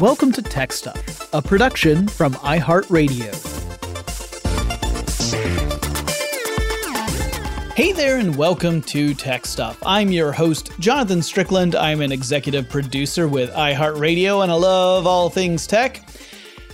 Welcome 0.00 0.32
to 0.32 0.40
Tech 0.40 0.72
Stuff, 0.72 1.28
a 1.34 1.42
production 1.42 2.08
from 2.08 2.32
iHeartRadio. 2.36 3.34
Hey 7.74 7.92
there, 7.92 8.16
and 8.16 8.34
welcome 8.34 8.80
to 8.80 9.12
Tech 9.12 9.44
Stuff. 9.44 9.78
I'm 9.84 10.10
your 10.10 10.32
host, 10.32 10.70
Jonathan 10.78 11.20
Strickland. 11.20 11.74
I'm 11.74 12.00
an 12.00 12.12
executive 12.12 12.66
producer 12.70 13.28
with 13.28 13.50
iHeartRadio, 13.50 14.42
and 14.42 14.50
I 14.50 14.54
love 14.54 15.06
all 15.06 15.28
things 15.28 15.66
tech. 15.66 16.02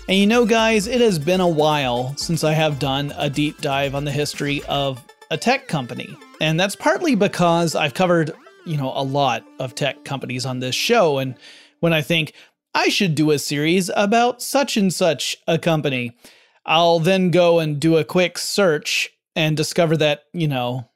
And 0.07 0.17
you 0.17 0.29
know, 0.29 0.47
guys, 0.47 0.87
it 0.87 1.01
has 1.01 1.19
been 1.19 1.41
a 1.41 1.49
while 1.49 2.17
since 2.17 2.45
I 2.45 2.53
have 2.53 2.79
done 2.79 3.13
a 3.17 3.29
deep 3.29 3.61
dive 3.61 3.97
on 3.97 4.05
the 4.05 4.13
history 4.13 4.63
of 4.69 5.05
a 5.33 5.37
tech 5.37 5.67
company. 5.67 6.17
And 6.41 6.61
that's 6.61 6.77
partly 6.77 7.17
because 7.17 7.75
I've 7.75 7.95
covered, 7.95 8.31
you 8.65 8.77
know, 8.77 8.93
a 8.95 9.03
lot 9.03 9.43
of 9.59 9.75
tech 9.75 10.05
companies 10.05 10.47
on 10.47 10.61
this 10.61 10.77
show. 10.77 11.19
And 11.19 11.35
when 11.81 11.93
I 11.93 12.03
think, 12.03 12.33
I 12.77 12.91
should 12.91 13.15
do 13.15 13.31
a 13.31 13.39
series 13.39 13.91
about 13.97 14.43
such 14.43 14.77
and 14.77 14.93
such 14.93 15.39
a 15.49 15.59
company. 15.59 16.13
I'll 16.67 17.01
then 17.01 17.31
go 17.31 17.59
and 17.59 17.81
do 17.81 17.97
a 17.97 18.05
quick 18.05 18.37
search 18.37 19.09
and 19.35 19.57
discover 19.57 19.97
that, 19.97 20.25
you 20.35 20.47
know, 20.47 20.87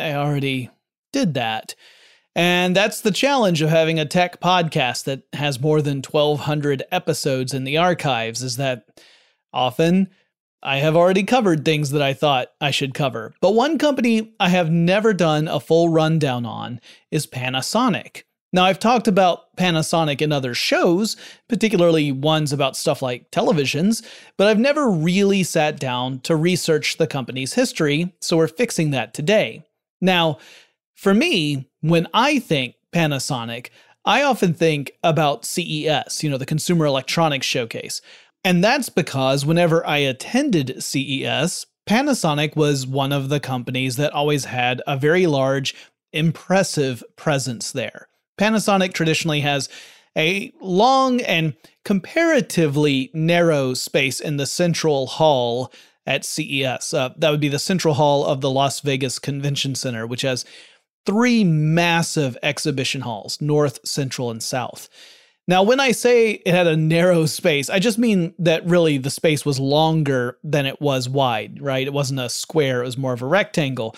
I 0.00 0.14
already 0.14 0.68
did 1.12 1.34
that. 1.34 1.76
And 2.34 2.74
that's 2.74 3.02
the 3.02 3.12
challenge 3.12 3.62
of 3.62 3.70
having 3.70 4.00
a 4.00 4.04
tech 4.04 4.40
podcast 4.40 5.04
that 5.04 5.22
has 5.32 5.60
more 5.60 5.80
than 5.80 5.98
1200 5.98 6.82
episodes 6.90 7.54
in 7.54 7.62
the 7.62 7.78
archives 7.78 8.42
is 8.42 8.56
that 8.56 8.88
often 9.52 10.08
I 10.60 10.78
have 10.78 10.96
already 10.96 11.22
covered 11.22 11.64
things 11.64 11.90
that 11.90 12.02
I 12.02 12.14
thought 12.14 12.48
I 12.60 12.72
should 12.72 12.94
cover. 12.94 13.32
But 13.40 13.54
one 13.54 13.78
company 13.78 14.34
I 14.40 14.48
have 14.48 14.72
never 14.72 15.14
done 15.14 15.46
a 15.46 15.60
full 15.60 15.88
rundown 15.88 16.44
on 16.44 16.80
is 17.12 17.28
Panasonic. 17.28 18.24
Now, 18.52 18.64
I've 18.64 18.78
talked 18.78 19.08
about 19.08 19.54
Panasonic 19.56 20.22
in 20.22 20.32
other 20.32 20.54
shows, 20.54 21.16
particularly 21.48 22.12
ones 22.12 22.52
about 22.52 22.76
stuff 22.76 23.02
like 23.02 23.30
televisions, 23.30 24.02
but 24.38 24.46
I've 24.46 24.58
never 24.58 24.90
really 24.90 25.42
sat 25.42 25.78
down 25.78 26.20
to 26.20 26.34
research 26.34 26.96
the 26.96 27.06
company's 27.06 27.54
history, 27.54 28.14
so 28.20 28.38
we're 28.38 28.48
fixing 28.48 28.90
that 28.92 29.12
today. 29.12 29.64
Now, 30.00 30.38
for 30.94 31.12
me, 31.12 31.68
when 31.82 32.08
I 32.14 32.38
think 32.38 32.76
Panasonic, 32.92 33.68
I 34.04 34.22
often 34.22 34.54
think 34.54 34.92
about 35.02 35.44
CES, 35.44 36.24
you 36.24 36.30
know, 36.30 36.38
the 36.38 36.46
Consumer 36.46 36.86
Electronics 36.86 37.46
Showcase. 37.46 38.00
And 38.44 38.64
that's 38.64 38.88
because 38.88 39.44
whenever 39.44 39.86
I 39.86 39.98
attended 39.98 40.82
CES, 40.82 41.66
Panasonic 41.86 42.56
was 42.56 42.86
one 42.86 43.12
of 43.12 43.28
the 43.28 43.40
companies 43.40 43.96
that 43.96 44.12
always 44.12 44.46
had 44.46 44.80
a 44.86 44.96
very 44.96 45.26
large, 45.26 45.74
impressive 46.12 47.04
presence 47.16 47.72
there. 47.72 48.08
Panasonic 48.38 48.92
traditionally 48.92 49.40
has 49.40 49.68
a 50.16 50.52
long 50.60 51.20
and 51.20 51.54
comparatively 51.84 53.10
narrow 53.12 53.74
space 53.74 54.20
in 54.20 54.36
the 54.36 54.46
central 54.46 55.06
hall 55.06 55.72
at 56.06 56.24
CES. 56.24 56.94
Uh, 56.94 57.10
that 57.16 57.30
would 57.30 57.40
be 57.40 57.48
the 57.48 57.58
central 57.58 57.94
hall 57.94 58.24
of 58.24 58.40
the 58.40 58.50
Las 58.50 58.80
Vegas 58.80 59.18
Convention 59.18 59.74
Center, 59.74 60.06
which 60.06 60.22
has 60.22 60.44
three 61.04 61.44
massive 61.44 62.36
exhibition 62.42 63.02
halls 63.02 63.40
north, 63.40 63.80
central, 63.86 64.30
and 64.30 64.42
south. 64.42 64.88
Now, 65.46 65.62
when 65.62 65.80
I 65.80 65.92
say 65.92 66.32
it 66.32 66.54
had 66.54 66.66
a 66.66 66.76
narrow 66.76 67.24
space, 67.24 67.70
I 67.70 67.78
just 67.78 67.96
mean 67.96 68.34
that 68.38 68.66
really 68.66 68.98
the 68.98 69.08
space 69.08 69.46
was 69.46 69.58
longer 69.58 70.36
than 70.44 70.66
it 70.66 70.78
was 70.78 71.08
wide, 71.08 71.62
right? 71.62 71.86
It 71.86 71.94
wasn't 71.94 72.20
a 72.20 72.28
square, 72.28 72.82
it 72.82 72.86
was 72.86 72.98
more 72.98 73.14
of 73.14 73.22
a 73.22 73.26
rectangle. 73.26 73.96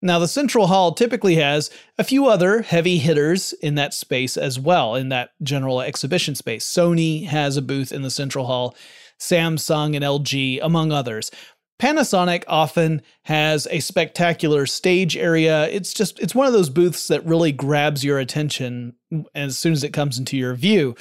Now, 0.00 0.20
the 0.20 0.28
central 0.28 0.68
hall 0.68 0.92
typically 0.92 1.36
has 1.36 1.70
a 1.98 2.04
few 2.04 2.28
other 2.28 2.62
heavy 2.62 2.98
hitters 2.98 3.52
in 3.54 3.74
that 3.74 3.92
space 3.92 4.36
as 4.36 4.58
well, 4.58 4.94
in 4.94 5.08
that 5.08 5.30
general 5.42 5.80
exhibition 5.80 6.36
space. 6.36 6.64
Sony 6.64 7.26
has 7.26 7.56
a 7.56 7.62
booth 7.62 7.90
in 7.90 8.02
the 8.02 8.10
central 8.10 8.46
hall, 8.46 8.76
Samsung 9.18 9.96
and 9.96 10.04
LG, 10.04 10.60
among 10.62 10.92
others. 10.92 11.32
Panasonic 11.80 12.44
often 12.46 13.02
has 13.24 13.66
a 13.70 13.80
spectacular 13.80 14.66
stage 14.66 15.16
area. 15.16 15.68
It's 15.68 15.92
just, 15.92 16.18
it's 16.20 16.34
one 16.34 16.46
of 16.46 16.52
those 16.52 16.70
booths 16.70 17.08
that 17.08 17.24
really 17.24 17.52
grabs 17.52 18.04
your 18.04 18.18
attention 18.18 18.94
as 19.34 19.58
soon 19.58 19.72
as 19.72 19.82
it 19.82 19.92
comes 19.92 20.18
into 20.18 20.36
your 20.36 20.54
view. 20.54 20.94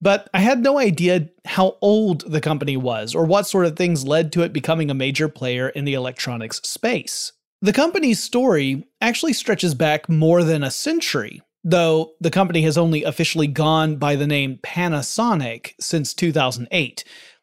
But 0.00 0.30
I 0.32 0.40
had 0.40 0.62
no 0.62 0.78
idea 0.78 1.28
how 1.44 1.76
old 1.80 2.30
the 2.30 2.40
company 2.40 2.76
was 2.76 3.14
or 3.14 3.24
what 3.24 3.46
sort 3.46 3.66
of 3.66 3.76
things 3.76 4.06
led 4.06 4.32
to 4.32 4.42
it 4.42 4.52
becoming 4.52 4.90
a 4.90 4.94
major 4.94 5.28
player 5.28 5.68
in 5.70 5.84
the 5.84 5.94
electronics 5.94 6.60
space. 6.62 7.32
The 7.60 7.72
company's 7.72 8.22
story 8.22 8.86
actually 9.00 9.32
stretches 9.32 9.74
back 9.74 10.08
more 10.08 10.44
than 10.44 10.62
a 10.62 10.70
century, 10.70 11.42
though 11.64 12.12
the 12.20 12.30
company 12.30 12.62
has 12.62 12.78
only 12.78 13.02
officially 13.02 13.48
gone 13.48 13.96
by 13.96 14.14
the 14.14 14.28
name 14.28 14.60
Panasonic 14.62 15.72
since 15.80 16.14
2008. 16.14 17.02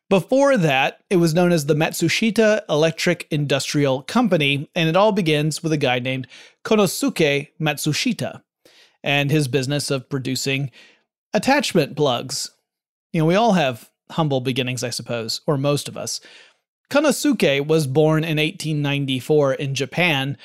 Before 0.09 0.55
that, 0.55 0.99
it 1.09 1.17
was 1.17 1.33
known 1.33 1.51
as 1.51 1.65
the 1.65 1.73
Matsushita 1.73 2.61
Electric 2.69 3.27
Industrial 3.29 4.03
Company, 4.03 4.69
and 4.73 4.87
it 4.87 4.95
all 4.95 5.11
begins 5.11 5.61
with 5.61 5.73
a 5.73 5.77
guy 5.77 5.99
named 5.99 6.27
Konosuke 6.63 7.49
Matsushita. 7.59 8.41
and 9.03 9.29
his 9.29 9.47
business 9.47 9.91
of 9.91 10.09
producing 10.09 10.71
attachment 11.31 11.95
plugs. 11.95 12.49
You 13.13 13.19
know, 13.19 13.25
we 13.25 13.35
all 13.35 13.53
have 13.53 13.91
humble 14.09 14.41
beginnings, 14.41 14.83
I 14.83 14.89
suppose, 14.89 15.41
or 15.45 15.57
most 15.57 15.87
of 15.87 15.95
us. 15.95 16.19
Konosuke 16.89 17.65
was 17.65 17.87
born 17.87 18.23
in 18.23 18.37
1894 18.37 19.53
in 19.55 19.75
Japan, 19.75 20.37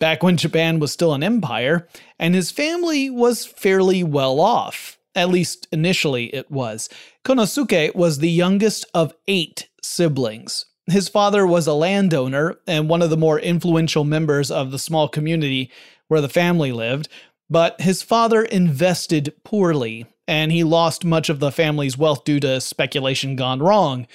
back 0.00 0.22
when 0.22 0.36
Japan 0.36 0.80
was 0.80 0.92
still 0.92 1.14
an 1.14 1.22
empire, 1.22 1.86
and 2.18 2.34
his 2.34 2.50
family 2.50 3.10
was 3.10 3.46
fairly 3.46 4.02
well 4.02 4.40
off. 4.40 4.98
At 5.14 5.28
least 5.28 5.68
initially 5.70 6.34
it 6.34 6.50
was. 6.50 6.88
Konosuke 7.24 7.94
was 7.94 8.18
the 8.18 8.30
youngest 8.30 8.86
of 8.94 9.14
eight 9.28 9.68
siblings. 9.82 10.64
His 10.86 11.08
father 11.08 11.46
was 11.46 11.66
a 11.66 11.74
landowner 11.74 12.58
and 12.66 12.88
one 12.88 13.02
of 13.02 13.10
the 13.10 13.16
more 13.16 13.38
influential 13.38 14.04
members 14.04 14.50
of 14.50 14.70
the 14.70 14.78
small 14.78 15.08
community 15.08 15.70
where 16.08 16.20
the 16.20 16.28
family 16.28 16.72
lived, 16.72 17.08
but 17.48 17.80
his 17.80 18.02
father 18.02 18.42
invested 18.42 19.34
poorly 19.44 20.06
and 20.26 20.50
he 20.50 20.64
lost 20.64 21.04
much 21.04 21.28
of 21.28 21.40
the 21.40 21.52
family's 21.52 21.98
wealth 21.98 22.24
due 22.24 22.40
to 22.40 22.60
speculation 22.60 23.36
gone 23.36 23.60
wrong. 23.60 24.06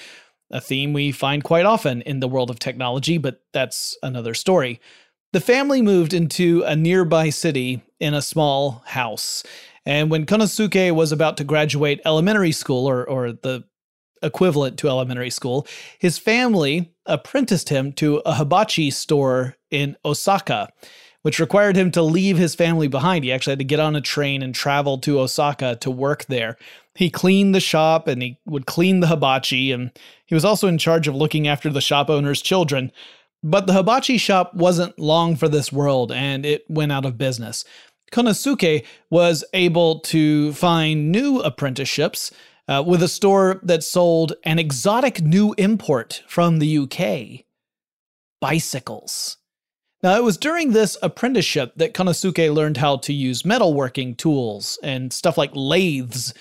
A 0.51 0.61
theme 0.61 0.93
we 0.93 1.11
find 1.11 1.43
quite 1.43 1.65
often 1.65 2.01
in 2.03 2.19
the 2.19 2.27
world 2.27 2.49
of 2.49 2.59
technology, 2.59 3.17
but 3.17 3.41
that's 3.53 3.97
another 4.01 4.33
story. 4.33 4.79
The 5.33 5.41
family 5.41 5.81
moved 5.81 6.13
into 6.13 6.63
a 6.65 6.75
nearby 6.75 7.29
city 7.29 7.81
in 7.99 8.13
a 8.13 8.21
small 8.21 8.81
house. 8.85 9.43
And 9.85 10.09
when 10.09 10.25
Konosuke 10.25 10.93
was 10.95 11.11
about 11.11 11.37
to 11.37 11.43
graduate 11.43 12.01
elementary 12.05 12.53
school, 12.53 12.87
or, 12.87 13.07
or 13.07 13.33
the 13.33 13.65
equivalent 14.21 14.77
to 14.79 14.87
elementary 14.87 15.29
school, 15.29 15.67
his 15.99 16.17
family 16.17 16.93
apprenticed 17.05 17.69
him 17.69 17.93
to 17.93 18.17
a 18.25 18.33
hibachi 18.35 18.89
store 18.91 19.55
in 19.69 19.97
Osaka, 20.03 20.69
which 21.27 21.41
required 21.41 21.75
him 21.75 21.91
to 21.91 22.01
leave 22.01 22.37
his 22.37 22.55
family 22.55 22.87
behind. 22.87 23.25
He 23.25 23.33
actually 23.33 23.51
had 23.51 23.59
to 23.59 23.65
get 23.65 23.81
on 23.81 23.97
a 23.97 24.01
train 24.01 24.41
and 24.41 24.55
travel 24.55 24.97
to 24.99 25.19
Osaka 25.19 25.75
to 25.81 25.91
work 25.91 26.23
there. 26.27 26.55
He 26.95 27.09
cleaned 27.09 27.53
the 27.53 27.59
shop 27.59 28.07
and 28.07 28.21
he 28.21 28.39
would 28.45 28.65
clean 28.65 29.01
the 29.01 29.07
hibachi, 29.07 29.73
and 29.73 29.91
he 30.25 30.33
was 30.33 30.45
also 30.45 30.69
in 30.69 30.77
charge 30.77 31.05
of 31.05 31.15
looking 31.15 31.45
after 31.45 31.69
the 31.69 31.81
shop 31.81 32.09
owner's 32.09 32.41
children. 32.41 32.93
But 33.43 33.67
the 33.67 33.73
hibachi 33.73 34.17
shop 34.17 34.53
wasn't 34.53 34.97
long 34.97 35.35
for 35.35 35.49
this 35.49 35.69
world 35.69 36.13
and 36.13 36.45
it 36.45 36.63
went 36.69 36.93
out 36.93 37.03
of 37.03 37.17
business. 37.17 37.65
Konosuke 38.13 38.85
was 39.09 39.43
able 39.53 39.99
to 39.99 40.53
find 40.53 41.11
new 41.11 41.41
apprenticeships 41.41 42.31
uh, 42.69 42.81
with 42.87 43.03
a 43.03 43.09
store 43.09 43.59
that 43.63 43.83
sold 43.83 44.31
an 44.45 44.59
exotic 44.59 45.21
new 45.21 45.53
import 45.57 46.23
from 46.25 46.59
the 46.59 46.77
UK 46.77 47.43
bicycles. 48.39 49.39
Now, 50.03 50.15
it 50.15 50.23
was 50.23 50.37
during 50.37 50.71
this 50.71 50.95
apprenticeship 51.01 51.73
that 51.77 51.95
Konosuke 51.95 52.53
learned 52.53 52.77
how 52.77 52.97
to 52.97 53.13
use 53.13 53.41
metalworking 53.41 54.15
tools 54.15 54.77
and 54.83 55.11
stuff 55.11 55.37
like 55.37 55.51
lathes. 55.55 56.35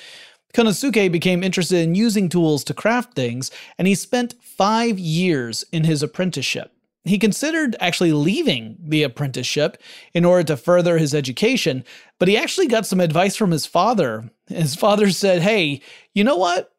Konosuke 0.52 1.10
became 1.10 1.42
interested 1.42 1.78
in 1.78 1.94
using 1.94 2.28
tools 2.28 2.64
to 2.64 2.74
craft 2.74 3.14
things, 3.14 3.50
and 3.78 3.88
he 3.88 3.94
spent 3.94 4.34
five 4.42 4.98
years 4.98 5.64
in 5.72 5.84
his 5.84 6.02
apprenticeship. 6.02 6.72
He 7.04 7.18
considered 7.18 7.76
actually 7.80 8.12
leaving 8.12 8.76
the 8.80 9.04
apprenticeship 9.04 9.80
in 10.12 10.24
order 10.24 10.42
to 10.44 10.56
further 10.56 10.98
his 10.98 11.14
education, 11.14 11.84
but 12.18 12.28
he 12.28 12.36
actually 12.36 12.66
got 12.66 12.84
some 12.84 13.00
advice 13.00 13.36
from 13.36 13.52
his 13.52 13.64
father. 13.64 14.30
His 14.48 14.74
father 14.76 15.10
said, 15.10 15.42
Hey, 15.42 15.80
you 16.14 16.24
know 16.24 16.36
what? 16.36 16.72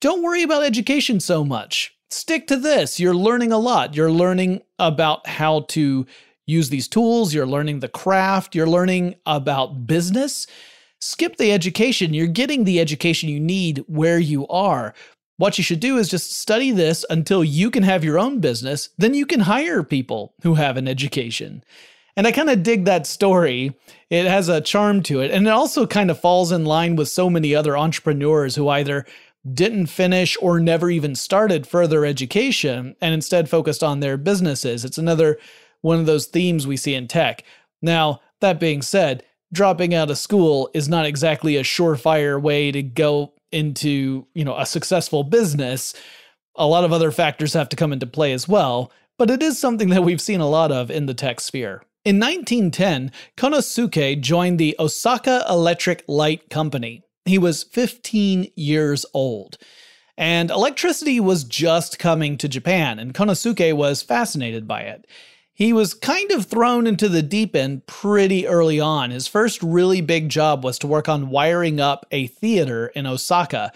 Don't 0.00 0.22
worry 0.22 0.42
about 0.42 0.64
education 0.64 1.20
so 1.20 1.44
much. 1.44 1.97
Stick 2.10 2.46
to 2.46 2.56
this. 2.56 2.98
You're 2.98 3.14
learning 3.14 3.52
a 3.52 3.58
lot. 3.58 3.94
You're 3.94 4.10
learning 4.10 4.62
about 4.78 5.26
how 5.26 5.60
to 5.68 6.06
use 6.46 6.70
these 6.70 6.88
tools, 6.88 7.34
you're 7.34 7.46
learning 7.46 7.80
the 7.80 7.88
craft, 7.88 8.54
you're 8.54 8.66
learning 8.66 9.14
about 9.26 9.86
business. 9.86 10.46
Skip 11.00 11.36
the 11.36 11.52
education. 11.52 12.14
You're 12.14 12.26
getting 12.26 12.64
the 12.64 12.80
education 12.80 13.28
you 13.28 13.38
need 13.38 13.84
where 13.86 14.18
you 14.18 14.48
are. 14.48 14.94
What 15.36 15.56
you 15.56 15.62
should 15.62 15.78
do 15.78 15.98
is 15.98 16.08
just 16.08 16.32
study 16.32 16.72
this 16.72 17.04
until 17.08 17.44
you 17.44 17.70
can 17.70 17.84
have 17.84 18.02
your 18.02 18.18
own 18.18 18.40
business. 18.40 18.88
Then 18.98 19.14
you 19.14 19.24
can 19.24 19.40
hire 19.40 19.84
people 19.84 20.34
who 20.42 20.54
have 20.54 20.76
an 20.76 20.88
education. 20.88 21.62
And 22.16 22.26
I 22.26 22.32
kind 22.32 22.50
of 22.50 22.64
dig 22.64 22.86
that 22.86 23.06
story. 23.06 23.78
It 24.10 24.26
has 24.26 24.48
a 24.48 24.60
charm 24.60 25.04
to 25.04 25.20
it. 25.20 25.30
And 25.30 25.46
it 25.46 25.50
also 25.50 25.86
kind 25.86 26.10
of 26.10 26.20
falls 26.20 26.50
in 26.50 26.64
line 26.64 26.96
with 26.96 27.08
so 27.08 27.30
many 27.30 27.54
other 27.54 27.78
entrepreneurs 27.78 28.56
who 28.56 28.68
either 28.68 29.06
didn't 29.54 29.86
finish 29.86 30.36
or 30.40 30.60
never 30.60 30.90
even 30.90 31.14
started 31.14 31.66
further 31.66 32.04
education 32.04 32.96
and 33.00 33.14
instead 33.14 33.48
focused 33.48 33.82
on 33.82 34.00
their 34.00 34.16
businesses. 34.16 34.84
It's 34.84 34.98
another 34.98 35.38
one 35.80 35.98
of 35.98 36.06
those 36.06 36.26
themes 36.26 36.66
we 36.66 36.76
see 36.76 36.94
in 36.94 37.08
tech. 37.08 37.44
Now, 37.80 38.20
that 38.40 38.60
being 38.60 38.82
said, 38.82 39.22
dropping 39.52 39.94
out 39.94 40.10
of 40.10 40.18
school 40.18 40.70
is 40.74 40.88
not 40.88 41.06
exactly 41.06 41.56
a 41.56 41.62
surefire 41.62 42.40
way 42.40 42.70
to 42.72 42.82
go 42.82 43.32
into, 43.52 44.26
you 44.34 44.44
know, 44.44 44.56
a 44.56 44.66
successful 44.66 45.24
business, 45.24 45.94
a 46.56 46.66
lot 46.66 46.84
of 46.84 46.92
other 46.92 47.10
factors 47.10 47.54
have 47.54 47.68
to 47.70 47.76
come 47.76 47.92
into 47.92 48.06
play 48.06 48.32
as 48.32 48.48
well, 48.48 48.92
but 49.16 49.30
it 49.30 49.42
is 49.42 49.58
something 49.58 49.88
that 49.90 50.02
we've 50.04 50.20
seen 50.20 50.40
a 50.40 50.48
lot 50.48 50.70
of 50.70 50.90
in 50.90 51.06
the 51.06 51.14
tech 51.14 51.40
sphere. 51.40 51.82
In 52.04 52.18
1910, 52.20 53.12
Konosuke 53.36 54.20
joined 54.20 54.58
the 54.58 54.76
Osaka 54.78 55.44
Electric 55.48 56.04
Light 56.08 56.48
Company. 56.50 57.02
He 57.28 57.38
was 57.38 57.62
15 57.62 58.50
years 58.56 59.06
old. 59.14 59.58
And 60.16 60.50
electricity 60.50 61.20
was 61.20 61.44
just 61.44 62.00
coming 62.00 62.36
to 62.38 62.48
Japan, 62.48 62.98
and 62.98 63.14
Konosuke 63.14 63.72
was 63.74 64.02
fascinated 64.02 64.66
by 64.66 64.80
it. 64.80 65.06
He 65.54 65.72
was 65.72 65.94
kind 65.94 66.30
of 66.32 66.46
thrown 66.46 66.86
into 66.86 67.08
the 67.08 67.22
deep 67.22 67.54
end 67.56 67.86
pretty 67.86 68.46
early 68.46 68.80
on. 68.80 69.10
His 69.10 69.26
first 69.26 69.62
really 69.62 70.00
big 70.00 70.28
job 70.28 70.64
was 70.64 70.78
to 70.80 70.86
work 70.86 71.08
on 71.08 71.30
wiring 71.30 71.80
up 71.80 72.06
a 72.10 72.28
theater 72.28 72.88
in 72.88 73.06
Osaka. 73.06 73.72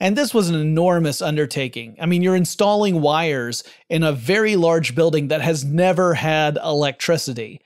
And 0.00 0.16
this 0.16 0.34
was 0.34 0.48
an 0.48 0.56
enormous 0.56 1.22
undertaking. 1.22 1.96
I 2.00 2.06
mean, 2.06 2.22
you're 2.22 2.36
installing 2.36 3.00
wires 3.00 3.64
in 3.88 4.02
a 4.02 4.12
very 4.12 4.54
large 4.54 4.94
building 4.94 5.28
that 5.28 5.40
has 5.40 5.64
never 5.64 6.14
had 6.14 6.56
electricity. 6.56 7.60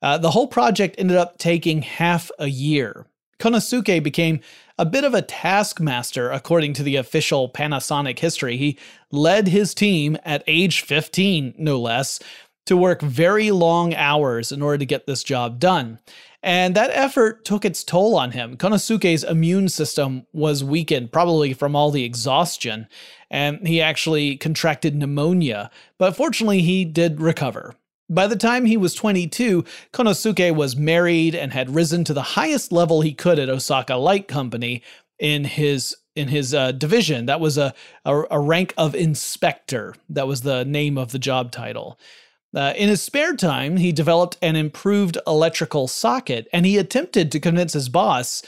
Uh, 0.00 0.18
the 0.18 0.30
whole 0.30 0.48
project 0.48 0.96
ended 0.98 1.16
up 1.16 1.38
taking 1.38 1.82
half 1.82 2.30
a 2.38 2.48
year. 2.48 3.06
Konosuke 3.38 4.02
became 4.02 4.40
a 4.78 4.86
bit 4.86 5.04
of 5.04 5.14
a 5.14 5.22
taskmaster, 5.22 6.30
according 6.30 6.72
to 6.74 6.82
the 6.82 6.96
official 6.96 7.48
Panasonic 7.48 8.18
history. 8.18 8.56
He 8.56 8.78
led 9.10 9.48
his 9.48 9.74
team 9.74 10.16
at 10.24 10.44
age 10.46 10.80
15, 10.80 11.54
no 11.58 11.78
less, 11.80 12.20
to 12.66 12.76
work 12.76 13.02
very 13.02 13.50
long 13.50 13.94
hours 13.94 14.52
in 14.52 14.62
order 14.62 14.78
to 14.78 14.86
get 14.86 15.06
this 15.06 15.22
job 15.22 15.58
done. 15.58 15.98
And 16.42 16.74
that 16.74 16.90
effort 16.92 17.44
took 17.44 17.64
its 17.64 17.84
toll 17.84 18.16
on 18.16 18.32
him. 18.32 18.56
Konosuke's 18.56 19.22
immune 19.22 19.68
system 19.68 20.26
was 20.32 20.64
weakened, 20.64 21.12
probably 21.12 21.52
from 21.52 21.76
all 21.76 21.90
the 21.90 22.04
exhaustion, 22.04 22.88
and 23.30 23.66
he 23.66 23.80
actually 23.80 24.36
contracted 24.36 24.96
pneumonia, 24.96 25.70
but 25.98 26.16
fortunately, 26.16 26.62
he 26.62 26.84
did 26.84 27.20
recover. 27.20 27.74
By 28.10 28.26
the 28.26 28.36
time 28.36 28.66
he 28.66 28.76
was 28.76 28.94
22, 28.94 29.64
Konosuke 29.92 30.54
was 30.54 30.76
married 30.76 31.34
and 31.34 31.52
had 31.52 31.74
risen 31.74 32.04
to 32.04 32.14
the 32.14 32.22
highest 32.22 32.72
level 32.72 33.00
he 33.00 33.14
could 33.14 33.38
at 33.38 33.48
Osaka 33.48 33.96
Light 33.96 34.28
Company 34.28 34.82
in 35.18 35.44
his 35.44 35.96
in 36.14 36.28
his 36.28 36.52
uh, 36.52 36.72
division. 36.72 37.26
That 37.26 37.40
was 37.40 37.56
a, 37.56 37.72
a, 38.04 38.22
a 38.30 38.38
rank 38.38 38.74
of 38.76 38.94
inspector. 38.94 39.94
That 40.10 40.26
was 40.26 40.42
the 40.42 40.64
name 40.64 40.98
of 40.98 41.12
the 41.12 41.18
job 41.18 41.52
title. 41.52 41.98
Uh, 42.54 42.74
in 42.76 42.88
his 42.90 43.00
spare 43.00 43.34
time, 43.34 43.78
he 43.78 43.92
developed 43.92 44.36
an 44.42 44.56
improved 44.56 45.16
electrical 45.26 45.88
socket 45.88 46.48
and 46.52 46.66
he 46.66 46.76
attempted 46.76 47.32
to 47.32 47.40
convince 47.40 47.72
his 47.72 47.88
boss 47.88 48.42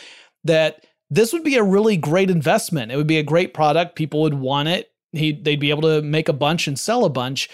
that 0.45 0.85
this 1.09 1.33
would 1.33 1.45
be 1.45 1.57
a 1.57 1.63
really 1.63 1.97
great 1.97 2.31
investment. 2.31 2.93
It 2.93 2.97
would 2.97 3.07
be 3.07 3.19
a 3.19 3.23
great 3.23 3.55
product. 3.55 3.97
People 3.97 4.21
would 4.23 4.35
want 4.35 4.69
it. 4.69 4.91
He, 5.13 5.33
they'd 5.33 5.61
be 5.61 5.71
able 5.71 5.83
to 5.83 6.03
make 6.03 6.29
a 6.29 6.35
bunch 6.35 6.67
and 6.67 6.79
sell 6.79 7.05
a 7.05 7.11
bunch. 7.11 7.49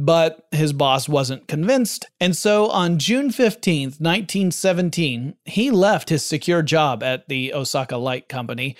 But 0.00 0.46
his 0.52 0.72
boss 0.72 1.08
wasn't 1.08 1.48
convinced. 1.48 2.06
And 2.20 2.36
so 2.36 2.70
on 2.70 3.00
June 3.00 3.30
15th, 3.30 4.00
1917, 4.00 5.34
he 5.44 5.72
left 5.72 6.08
his 6.08 6.24
secure 6.24 6.62
job 6.62 7.02
at 7.02 7.28
the 7.28 7.52
Osaka 7.52 7.96
Light 7.96 8.28
Company 8.28 8.76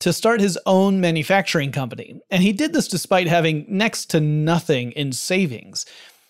to 0.00 0.12
start 0.12 0.42
his 0.42 0.58
own 0.66 1.00
manufacturing 1.00 1.72
company. 1.72 2.20
And 2.30 2.42
he 2.42 2.52
did 2.52 2.74
this 2.74 2.86
despite 2.86 3.28
having 3.28 3.64
next 3.66 4.10
to 4.10 4.20
nothing 4.20 4.92
in 4.92 5.12
savings. 5.12 5.86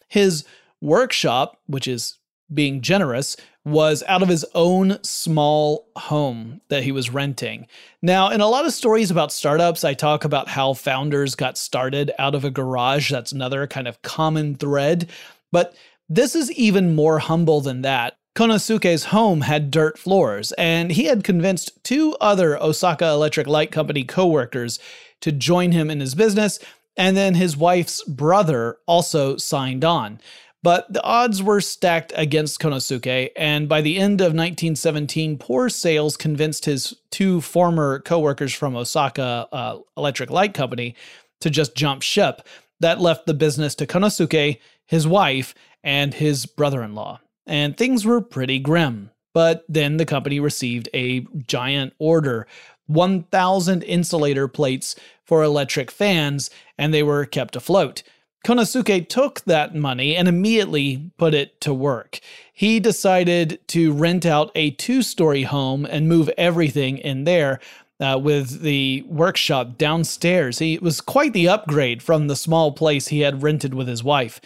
His 0.06 0.44
workshop, 0.80 1.60
which 1.66 1.88
is 1.88 2.18
being 2.54 2.80
generous, 2.80 3.36
was 3.68 4.02
out 4.06 4.22
of 4.22 4.28
his 4.28 4.44
own 4.54 5.02
small 5.02 5.88
home 5.96 6.60
that 6.68 6.82
he 6.82 6.92
was 6.92 7.10
renting. 7.10 7.66
Now, 8.02 8.30
in 8.30 8.40
a 8.40 8.48
lot 8.48 8.66
of 8.66 8.72
stories 8.72 9.10
about 9.10 9.32
startups, 9.32 9.84
I 9.84 9.94
talk 9.94 10.24
about 10.24 10.48
how 10.48 10.74
founders 10.74 11.34
got 11.34 11.58
started 11.58 12.10
out 12.18 12.34
of 12.34 12.44
a 12.44 12.50
garage. 12.50 13.10
That's 13.10 13.32
another 13.32 13.66
kind 13.66 13.88
of 13.88 14.02
common 14.02 14.54
thread. 14.54 15.10
But 15.52 15.74
this 16.08 16.34
is 16.34 16.52
even 16.52 16.94
more 16.94 17.18
humble 17.18 17.60
than 17.60 17.82
that. 17.82 18.16
Konosuke's 18.34 19.04
home 19.06 19.40
had 19.40 19.70
dirt 19.70 19.98
floors, 19.98 20.52
and 20.52 20.92
he 20.92 21.04
had 21.04 21.24
convinced 21.24 21.82
two 21.82 22.16
other 22.20 22.60
Osaka 22.62 23.08
Electric 23.08 23.46
Light 23.46 23.72
Company 23.72 24.04
coworkers 24.04 24.78
to 25.20 25.32
join 25.32 25.72
him 25.72 25.90
in 25.90 25.98
his 25.98 26.14
business 26.14 26.60
and 26.98 27.16
then 27.16 27.36
his 27.36 27.56
wife's 27.56 28.02
brother 28.02 28.78
also 28.86 29.36
signed 29.36 29.84
on. 29.84 30.20
But 30.62 30.92
the 30.92 31.02
odds 31.02 31.42
were 31.42 31.60
stacked 31.60 32.12
against 32.16 32.58
Konosuke, 32.58 33.30
and 33.36 33.68
by 33.68 33.80
the 33.80 33.96
end 33.96 34.20
of 34.20 34.34
1917, 34.34 35.38
poor 35.38 35.68
sales 35.68 36.16
convinced 36.16 36.64
his 36.64 36.96
two 37.10 37.40
former 37.40 38.00
coworkers 38.00 38.52
from 38.52 38.74
Osaka 38.74 39.46
uh, 39.52 39.78
Electric 39.96 40.30
Light 40.30 40.54
Company 40.54 40.96
to 41.40 41.50
just 41.50 41.76
jump 41.76 42.02
ship. 42.02 42.42
That 42.80 43.00
left 43.00 43.26
the 43.26 43.34
business 43.34 43.74
to 43.76 43.86
Konosuke, 43.86 44.58
his 44.86 45.06
wife, 45.06 45.54
and 45.84 46.14
his 46.14 46.46
brother 46.46 46.82
in 46.82 46.94
law. 46.94 47.20
And 47.46 47.76
things 47.76 48.04
were 48.04 48.20
pretty 48.20 48.58
grim. 48.58 49.10
But 49.34 49.64
then 49.68 49.96
the 49.96 50.06
company 50.06 50.40
received 50.40 50.88
a 50.92 51.20
giant 51.46 51.92
order 51.98 52.46
1,000 52.86 53.82
insulator 53.82 54.48
plates 54.48 54.96
for 55.22 55.42
electric 55.42 55.90
fans, 55.90 56.50
and 56.78 56.92
they 56.92 57.02
were 57.02 57.26
kept 57.26 57.54
afloat. 57.54 58.02
Konosuke 58.44 59.08
took 59.08 59.40
that 59.42 59.74
money 59.74 60.16
and 60.16 60.28
immediately 60.28 61.10
put 61.18 61.34
it 61.34 61.60
to 61.62 61.74
work. 61.74 62.20
He 62.52 62.80
decided 62.80 63.60
to 63.68 63.92
rent 63.92 64.24
out 64.24 64.50
a 64.54 64.70
two 64.72 65.02
story 65.02 65.42
home 65.42 65.84
and 65.84 66.08
move 66.08 66.30
everything 66.38 66.98
in 66.98 67.24
there. 67.24 67.60
Uh, 68.00 68.16
with 68.16 68.60
the 68.60 69.02
workshop 69.08 69.76
downstairs. 69.76 70.60
He 70.60 70.78
was 70.78 71.00
quite 71.00 71.32
the 71.32 71.48
upgrade 71.48 72.00
from 72.00 72.28
the 72.28 72.36
small 72.36 72.70
place 72.70 73.08
he 73.08 73.22
had 73.22 73.42
rented 73.42 73.74
with 73.74 73.88
his 73.88 74.04
wife. 74.04 74.40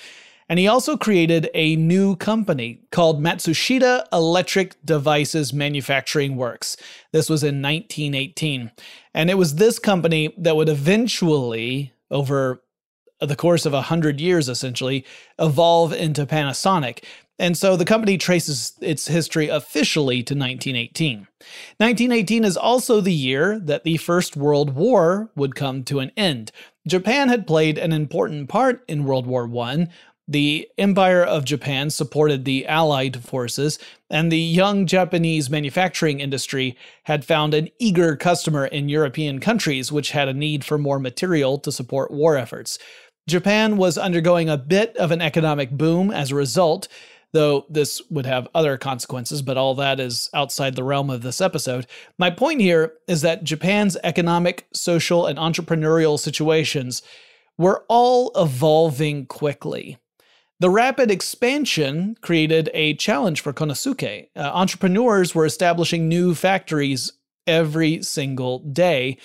And 0.49 0.59
he 0.59 0.67
also 0.67 0.97
created 0.97 1.51
a 1.55 1.77
new 1.77 2.17
company 2.17 2.81
called 2.91 3.23
Matsushita 3.23 4.07
Electric 4.13 4.75
Devices 4.85 5.53
Manufacturing 5.53 6.37
Works. 6.37 6.77
This 7.13 7.29
was 7.29 7.43
in 7.43 7.63
1918. 7.63 8.71
And 9.15 9.31
it 9.31 9.35
was 9.35 9.57
this 9.57 9.79
company 9.79 10.35
that 10.39 10.57
would 10.57 10.69
eventually, 10.69 11.93
over 12.11 12.63
the 13.29 13.37
course 13.37 13.67
of 13.67 13.73
100 13.73 14.21
years 14.21 14.49
essentially, 14.49 15.05
evolve 15.39 15.93
into 15.93 16.27
Panasonic. 16.27 17.05
And 17.39 17.57
so 17.57 17.77
the 17.77 17.85
company 17.85 18.19
traces 18.19 18.75
its 18.81 19.09
history 19.09 19.49
officially 19.49 20.23
to 20.23 20.35
1918. 20.35 21.27
1918 21.79 22.45
is 22.45 22.57
also 22.57 23.01
the 23.01 23.13
year 23.13 23.59
that 23.59 23.85
the 23.85 23.97
First 23.97 24.37
World 24.37 24.75
War 24.75 25.31
would 25.35 25.57
come 25.57 25.83
to 25.85 25.99
an 25.99 26.13
end. 26.17 26.53
Japan 26.87 27.29
had 27.29 27.47
played 27.47 27.79
an 27.79 27.93
important 27.93 28.49
part 28.49 28.85
in 28.87 29.05
World 29.05 29.27
War 29.27 29.49
I, 29.59 29.89
the 30.29 30.69
Empire 30.79 31.23
of 31.23 31.45
Japan 31.45 31.91
supported 31.91 32.45
the 32.45 32.65
Allied 32.67 33.25
forces, 33.25 33.79
and 34.09 34.31
the 34.31 34.39
young 34.39 34.87
Japanese 34.87 35.51
manufacturing 35.51 36.21
industry 36.21 36.77
had 37.05 37.25
found 37.25 37.55
an 37.55 37.69
eager 37.79 38.15
customer 38.15 38.67
in 38.67 38.89
European 38.89 39.41
countries 39.41 39.91
which 39.91 40.13
had 40.13 40.29
a 40.29 40.35
need 40.35 40.65
for 40.65 40.79
more 40.79 41.01
material 41.01 41.59
to 41.59 41.73
support 41.73 42.13
war 42.13 42.37
efforts. 42.37 42.79
Japan 43.29 43.77
was 43.77 43.97
undergoing 43.97 44.49
a 44.49 44.57
bit 44.57 44.97
of 44.97 45.11
an 45.11 45.21
economic 45.21 45.71
boom 45.71 46.11
as 46.11 46.31
a 46.31 46.37
result, 46.37 46.89
though 47.33 47.67
this 47.71 48.03
would 48.11 48.27
have 48.27 48.49
other 48.55 48.77
consequences, 48.77 49.43
but 49.43 49.57
all 49.57 49.75
that 49.77 50.01
is 50.01 50.29
outside 50.35 50.75
the 50.75 50.85
realm 50.85 51.09
of 51.09 51.23
this 51.23 51.41
episode. 51.41 51.87
My 52.19 52.31
point 52.31 52.61
here 52.61 52.95
is 53.09 53.23
that 53.23 53.45
Japan's 53.45 53.97
economic, 54.05 54.67
social, 54.73 55.27
and 55.27 55.39
entrepreneurial 55.39 56.19
situations 56.19 57.03
were 57.57 57.85
all 57.89 58.33
evolving 58.35 59.27
quickly. 59.27 59.99
The 60.61 60.71
rapid 60.71 61.11
expansion 61.11 62.17
created 62.21 62.71
a 62.73 62.95
challenge 62.95 63.41
for 63.41 63.53
Konosuke. 63.53 64.29
Uh, 64.37 64.41
entrepreneurs 64.41 65.35
were 65.35 65.47
establishing 65.47 66.09
new 66.09 66.35
factories 66.35 67.13
every 67.47 68.03
single 68.03 68.61
day, 68.61 69.19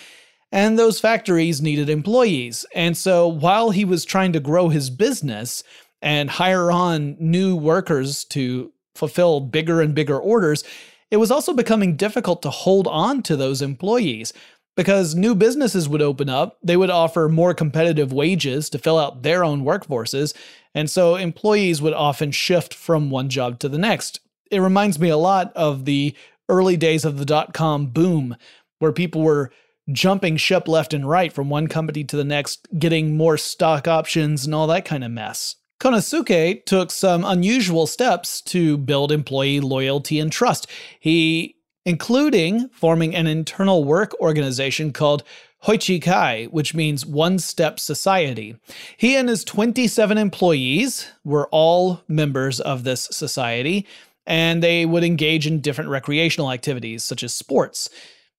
and 0.52 0.78
those 0.78 1.00
factories 1.00 1.62
needed 1.62 1.90
employees. 1.90 2.66
And 2.74 2.96
so 2.96 3.28
while 3.28 3.72
he 3.72 3.86
was 3.86 4.06
trying 4.06 4.34
to 4.34 4.40
grow 4.40 4.70
his 4.70 4.90
business 4.90 5.64
and 6.02 6.30
hire 6.30 6.72
on 6.72 7.18
new 7.20 7.56
workers 7.56 8.24
to 8.26 8.72
fulfill 8.96 9.42
bigger 9.42 9.82
and 9.82 9.94
bigger 9.94 10.18
orders, 10.18 10.64
it 11.12 11.18
was 11.18 11.32
also 11.32 11.54
becoming 11.54 11.96
difficult 11.96 12.42
to 12.42 12.50
hold 12.50 12.88
on 12.88 13.24
to 13.24 13.36
those 13.36 13.62
employees 13.62 14.34
because 14.76 15.16
new 15.16 15.34
businesses 15.34 15.90
would 15.90 16.02
open 16.02 16.30
up. 16.30 16.58
They 16.62 16.78
would 16.78 16.90
offer 16.90 17.28
more 17.28 17.54
competitive 17.54 18.14
wages 18.14 18.70
to 18.70 18.78
fill 18.78 18.98
out 18.98 19.24
their 19.24 19.44
own 19.44 19.64
workforces. 19.64 20.36
And 20.76 20.90
so 20.90 21.16
employees 21.16 21.82
would 21.82 21.94
often 21.94 22.32
shift 22.32 22.74
from 22.74 23.10
one 23.10 23.30
job 23.30 23.60
to 23.60 23.70
the 23.70 23.78
next. 23.78 24.20
It 24.52 24.60
reminds 24.60 25.00
me 25.00 25.10
a 25.10 25.18
lot 25.18 25.52
of 25.56 25.86
the 25.86 26.16
early 26.48 26.78
days 26.78 27.04
of 27.06 27.18
the 27.18 27.26
dot 27.26 27.54
com 27.54 27.88
boom, 27.88 28.38
where 28.80 28.92
people 28.92 29.22
were 29.22 29.52
jumping 29.92 30.38
ship 30.38 30.68
left 30.68 30.94
and 30.94 31.08
right 31.08 31.32
from 31.32 31.50
one 31.50 31.68
company 31.68 32.04
to 32.04 32.18
the 32.18 32.24
next, 32.24 32.68
getting 32.78 33.16
more 33.16 33.38
stock 33.38 33.88
options 33.88 34.46
and 34.46 34.54
all 34.54 34.68
that 34.68 34.86
kind 34.86 35.04
of 35.04 35.12
mess. 35.12 35.56
Konosuke 35.80 36.66
took 36.66 36.90
some 36.90 37.24
unusual 37.24 37.86
steps 37.86 38.42
to 38.42 38.78
build 38.78 39.12
employee 39.12 39.60
loyalty 39.60 40.20
and 40.20 40.32
trust. 40.32 40.68
He 41.00 41.58
including 41.88 42.68
forming 42.74 43.16
an 43.16 43.28
internal 43.28 43.86
work 43.86 44.14
organization 44.20 44.92
called 44.92 45.24
Hoichikai, 45.64 46.52
which 46.52 46.76
means 46.76 47.06
One 47.06 47.40
Step 47.40 47.80
Society. 47.80 48.58
He 48.98 49.16
and 49.16 49.30
his 49.30 49.46
27 49.46 50.18
employees 50.18 51.10
were 51.24 51.48
all 51.50 52.02
members 52.10 52.60
of 52.60 52.84
this 52.84 53.08
society, 53.12 53.88
and 54.26 54.62
they 54.62 54.86
would 54.86 55.06
engage 55.06 55.48
in 55.48 55.62
different 55.62 55.90
recreational 55.90 56.52
activities 56.52 57.06
such 57.06 57.24
as 57.24 57.34
sports. 57.34 57.90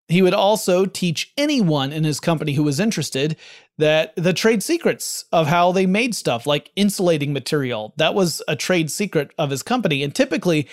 He 0.09 0.23
would 0.23 0.35
also 0.35 0.87
teach 0.87 1.33
anyone 1.37 1.93
in 1.93 2.05
his 2.05 2.19
company 2.19 2.55
who 2.55 2.63
was 2.63 2.81
interested 2.81 3.37
that 3.77 4.15
the 4.17 4.33
trade 4.33 4.63
secrets 4.63 5.27
of 5.33 5.47
how 5.47 5.71
they 5.71 5.87
made 5.87 6.15
stuff 6.15 6.47
like 6.47 6.71
insulating 6.77 7.33
material. 7.33 7.93
That 7.99 8.15
was 8.15 8.43
a 8.49 8.57
trade 8.57 8.91
secret 8.91 9.31
of 9.39 9.51
his 9.51 9.63
company. 9.63 10.03
And 10.03 10.15
typically, 10.15 10.67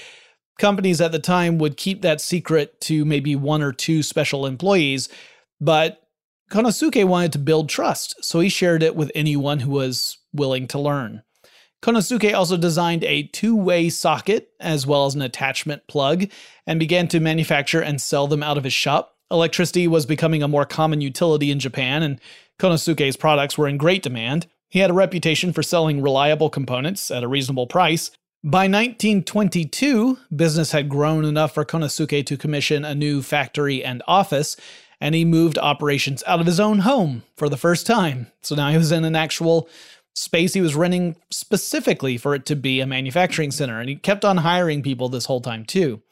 companies 0.57 1.01
at 1.01 1.11
the 1.11 1.19
time 1.19 1.57
would 1.57 1.75
keep 1.77 2.01
that 2.01 2.21
secret 2.21 2.79
to 2.81 3.03
maybe 3.03 3.35
one 3.35 3.61
or 3.61 3.73
two 3.73 4.01
special 4.03 4.45
employees, 4.45 5.09
but 5.59 6.01
Konosuke 6.51 7.05
wanted 7.05 7.33
to 7.33 7.39
build 7.39 7.69
trust, 7.69 8.23
so 8.23 8.39
he 8.39 8.49
shared 8.49 8.83
it 8.83 8.95
with 8.95 9.11
anyone 9.15 9.61
who 9.61 9.71
was 9.71 10.19
willing 10.31 10.67
to 10.67 10.79
learn. 10.79 11.23
Konosuke 11.81 12.33
also 12.33 12.57
designed 12.57 13.03
a 13.03 13.23
two 13.27 13.55
way 13.55 13.89
socket 13.89 14.49
as 14.59 14.87
well 14.87 15.05
as 15.05 15.15
an 15.15 15.21
attachment 15.21 15.87
plug 15.87 16.25
and 16.65 16.79
began 16.79 17.07
to 17.09 17.19
manufacture 17.19 17.81
and 17.81 18.01
sell 18.01 18.27
them 18.27 18.41
out 18.41 18.57
of 18.57 18.63
his 18.63 18.73
shop. 18.73 19.14
Electricity 19.31 19.87
was 19.87 20.05
becoming 20.05 20.43
a 20.43 20.47
more 20.47 20.65
common 20.65 21.01
utility 21.01 21.51
in 21.51 21.59
Japan, 21.59 22.03
and 22.03 22.19
Konosuke's 22.59 23.17
products 23.17 23.57
were 23.57 23.67
in 23.67 23.77
great 23.77 24.03
demand. 24.03 24.47
He 24.69 24.79
had 24.79 24.89
a 24.89 24.93
reputation 24.93 25.53
for 25.53 25.63
selling 25.63 26.01
reliable 26.01 26.49
components 26.49 27.09
at 27.09 27.23
a 27.23 27.27
reasonable 27.27 27.67
price, 27.67 28.11
by 28.45 28.67
1922, 28.67 30.19
business 30.35 30.71
had 30.71 30.87
grown 30.87 31.25
enough 31.25 31.55
for 31.55 31.65
Konosuke 31.65 32.23
to 32.27 32.37
commission 32.37 32.85
a 32.85 32.93
new 32.93 33.23
factory 33.23 33.83
and 33.83 34.03
office, 34.05 34.55
and 35.01 35.15
he 35.15 35.25
moved 35.25 35.57
operations 35.57 36.23
out 36.27 36.39
of 36.39 36.45
his 36.45 36.59
own 36.59 36.79
home 36.79 37.23
for 37.35 37.49
the 37.49 37.57
first 37.57 37.87
time. 37.87 38.27
So 38.43 38.53
now 38.53 38.69
he 38.69 38.77
was 38.77 38.91
in 38.91 39.03
an 39.03 39.15
actual 39.15 39.67
space 40.13 40.53
he 40.53 40.61
was 40.61 40.75
renting 40.75 41.15
specifically 41.31 42.17
for 42.17 42.35
it 42.35 42.45
to 42.45 42.55
be 42.55 42.81
a 42.81 42.85
manufacturing 42.85 43.49
center, 43.49 43.79
and 43.79 43.89
he 43.89 43.95
kept 43.95 44.23
on 44.23 44.37
hiring 44.37 44.83
people 44.83 45.09
this 45.09 45.25
whole 45.25 45.41
time 45.41 45.65
too. 45.65 46.03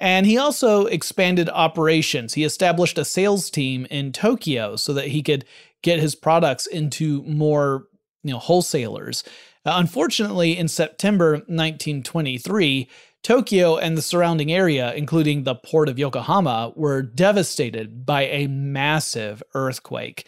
And 0.00 0.24
he 0.24 0.38
also 0.38 0.86
expanded 0.86 1.50
operations. 1.50 2.32
He 2.32 2.42
established 2.42 2.96
a 2.96 3.04
sales 3.04 3.50
team 3.50 3.86
in 3.90 4.12
Tokyo 4.12 4.76
so 4.76 4.94
that 4.94 5.08
he 5.08 5.22
could 5.22 5.44
get 5.82 6.00
his 6.00 6.14
products 6.14 6.66
into 6.66 7.22
more, 7.24 7.86
you 8.22 8.32
know, 8.32 8.38
wholesalers. 8.38 9.22
Uh, 9.66 9.72
unfortunately, 9.74 10.56
in 10.56 10.68
September 10.68 11.32
1923, 11.32 12.88
Tokyo 13.22 13.76
and 13.76 13.98
the 13.98 14.02
surrounding 14.02 14.50
area, 14.50 14.94
including 14.94 15.44
the 15.44 15.54
port 15.54 15.90
of 15.90 15.98
Yokohama, 15.98 16.72
were 16.76 17.02
devastated 17.02 18.06
by 18.06 18.22
a 18.22 18.46
massive 18.46 19.42
earthquake. 19.52 20.26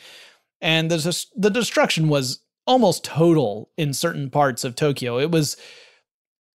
And 0.61 0.91
the, 0.91 1.27
the 1.35 1.51
destruction 1.51 2.11
was 2.11 2.41
almost 2.67 3.05
total 3.05 3.71
in 3.79 3.95
certain 3.95 4.29
parts 4.29 4.65
of 4.65 4.77
Tokyo. 4.77 5.19
It 5.19 5.31
was 5.31 5.57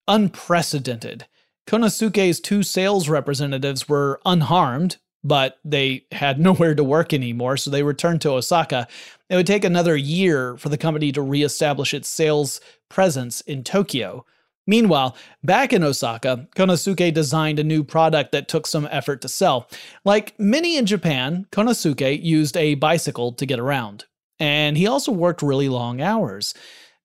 unprecedented. 0.06 1.26
Konosuke's 1.68 2.40
two 2.40 2.64
sales 2.64 3.10
representatives 3.10 3.90
were 3.90 4.22
unharmed, 4.26 4.98
but 5.24 5.58
they 5.66 6.06
had 6.12 6.40
nowhere 6.40 6.76
to 6.76 6.84
work 6.84 7.14
anymore, 7.14 7.58
so 7.58 7.70
they 7.70 7.84
returned 7.84 8.22
to 8.22 8.32
Osaka. 8.32 8.88
It 9.30 9.36
would 9.36 9.48
take 9.48 9.66
another 9.66 9.96
year 9.96 10.58
for 10.58 10.70
the 10.70 10.78
company 10.78 11.12
to 11.12 11.22
reestablish 11.22 11.94
its 11.94 12.08
sales 12.08 12.62
presence 12.90 13.42
in 13.42 13.64
Tokyo. 13.64 14.26
Meanwhile, 14.68 15.16
back 15.44 15.74
in 15.74 15.84
Osaka, 15.84 16.48
Konosuke 16.56 17.14
designed 17.14 17.60
a 17.60 17.64
new 17.64 17.84
product 17.84 18.32
that 18.32 18.48
took 18.48 18.66
some 18.66 18.88
effort 18.90 19.22
to 19.22 19.30
sell. 19.30 19.70
Like 20.04 20.40
many 20.40 20.78
in 20.78 20.88
Japan, 20.88 21.46
Konosuke 21.52 22.24
used 22.24 22.58
a 22.58 22.76
bicycle 22.76 23.32
to 23.34 23.46
get 23.46 23.60
around. 23.60 24.06
And 24.40 24.76
he 24.76 24.88
also 24.88 25.12
worked 25.12 25.44
really 25.44 25.70
long 25.70 26.02
hours. 26.02 26.54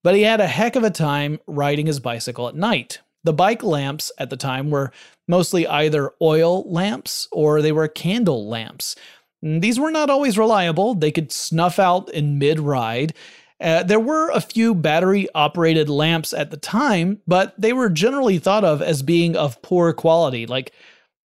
But 0.02 0.14
he 0.14 0.22
had 0.22 0.40
a 0.40 0.46
heck 0.46 0.76
of 0.76 0.84
a 0.84 0.90
time 0.90 1.38
riding 1.46 1.86
his 1.86 2.00
bicycle 2.00 2.48
at 2.48 2.54
night. 2.54 3.00
The 3.24 3.32
bike 3.32 3.62
lamps 3.62 4.10
at 4.18 4.30
the 4.30 4.36
time 4.36 4.70
were 4.70 4.92
mostly 5.28 5.66
either 5.66 6.12
oil 6.22 6.70
lamps 6.70 7.28
or 7.30 7.60
they 7.60 7.72
were 7.72 7.88
candle 7.88 8.48
lamps. 8.48 8.96
These 9.42 9.78
were 9.80 9.90
not 9.90 10.10
always 10.10 10.36
reliable, 10.38 10.94
they 10.94 11.10
could 11.10 11.32
snuff 11.32 11.78
out 11.78 12.10
in 12.12 12.38
mid 12.38 12.60
ride, 12.60 13.14
Uh, 13.60 13.82
there 13.82 14.00
were 14.00 14.30
a 14.30 14.40
few 14.40 14.74
battery 14.74 15.28
operated 15.34 15.88
lamps 15.88 16.32
at 16.32 16.50
the 16.50 16.56
time, 16.56 17.20
but 17.26 17.54
they 17.58 17.74
were 17.74 17.90
generally 17.90 18.38
thought 18.38 18.64
of 18.64 18.80
as 18.80 19.02
being 19.02 19.36
of 19.36 19.60
poor 19.60 19.92
quality, 19.92 20.46
like 20.46 20.72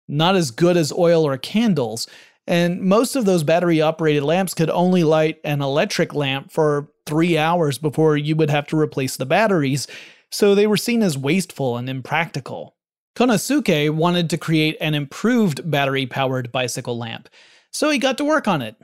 not 0.08 0.36
as 0.36 0.52
good 0.52 0.78
as 0.78 0.94
oil 0.94 1.26
or 1.26 1.38
candles. 1.38 2.08
And 2.46 2.82
most 2.82 3.16
of 3.16 3.26
those 3.26 3.44
battery 3.44 3.82
operated 3.82 4.24
lamps 4.24 4.54
could 4.54 4.70
only 4.70 5.04
light 5.04 5.40
an 5.44 5.62
electric 5.62 6.14
lamp 6.14 6.52
for 6.52 6.92
three 7.06 7.38
hours 7.38 7.80
before 7.80 8.16
you 8.16 8.36
would 8.36 8.50
have 8.52 8.68
to 8.68 8.80
replace 8.80 9.18
the 9.18 9.26
batteries, 9.26 9.88
so 10.32 10.54
they 10.54 10.68
were 10.68 10.78
seen 10.78 11.02
as 11.02 11.18
wasteful 11.18 11.78
and 11.78 11.90
impractical. 11.90 12.76
Konosuke 13.16 13.90
wanted 13.90 14.30
to 14.30 14.38
create 14.38 14.78
an 14.80 14.94
improved 14.94 15.70
battery 15.70 16.06
powered 16.06 16.52
bicycle 16.52 16.98
lamp, 16.98 17.28
so 17.72 17.90
he 17.90 17.98
got 17.98 18.18
to 18.18 18.26
work 18.26 18.48
on 18.48 18.62
it. 18.62 18.76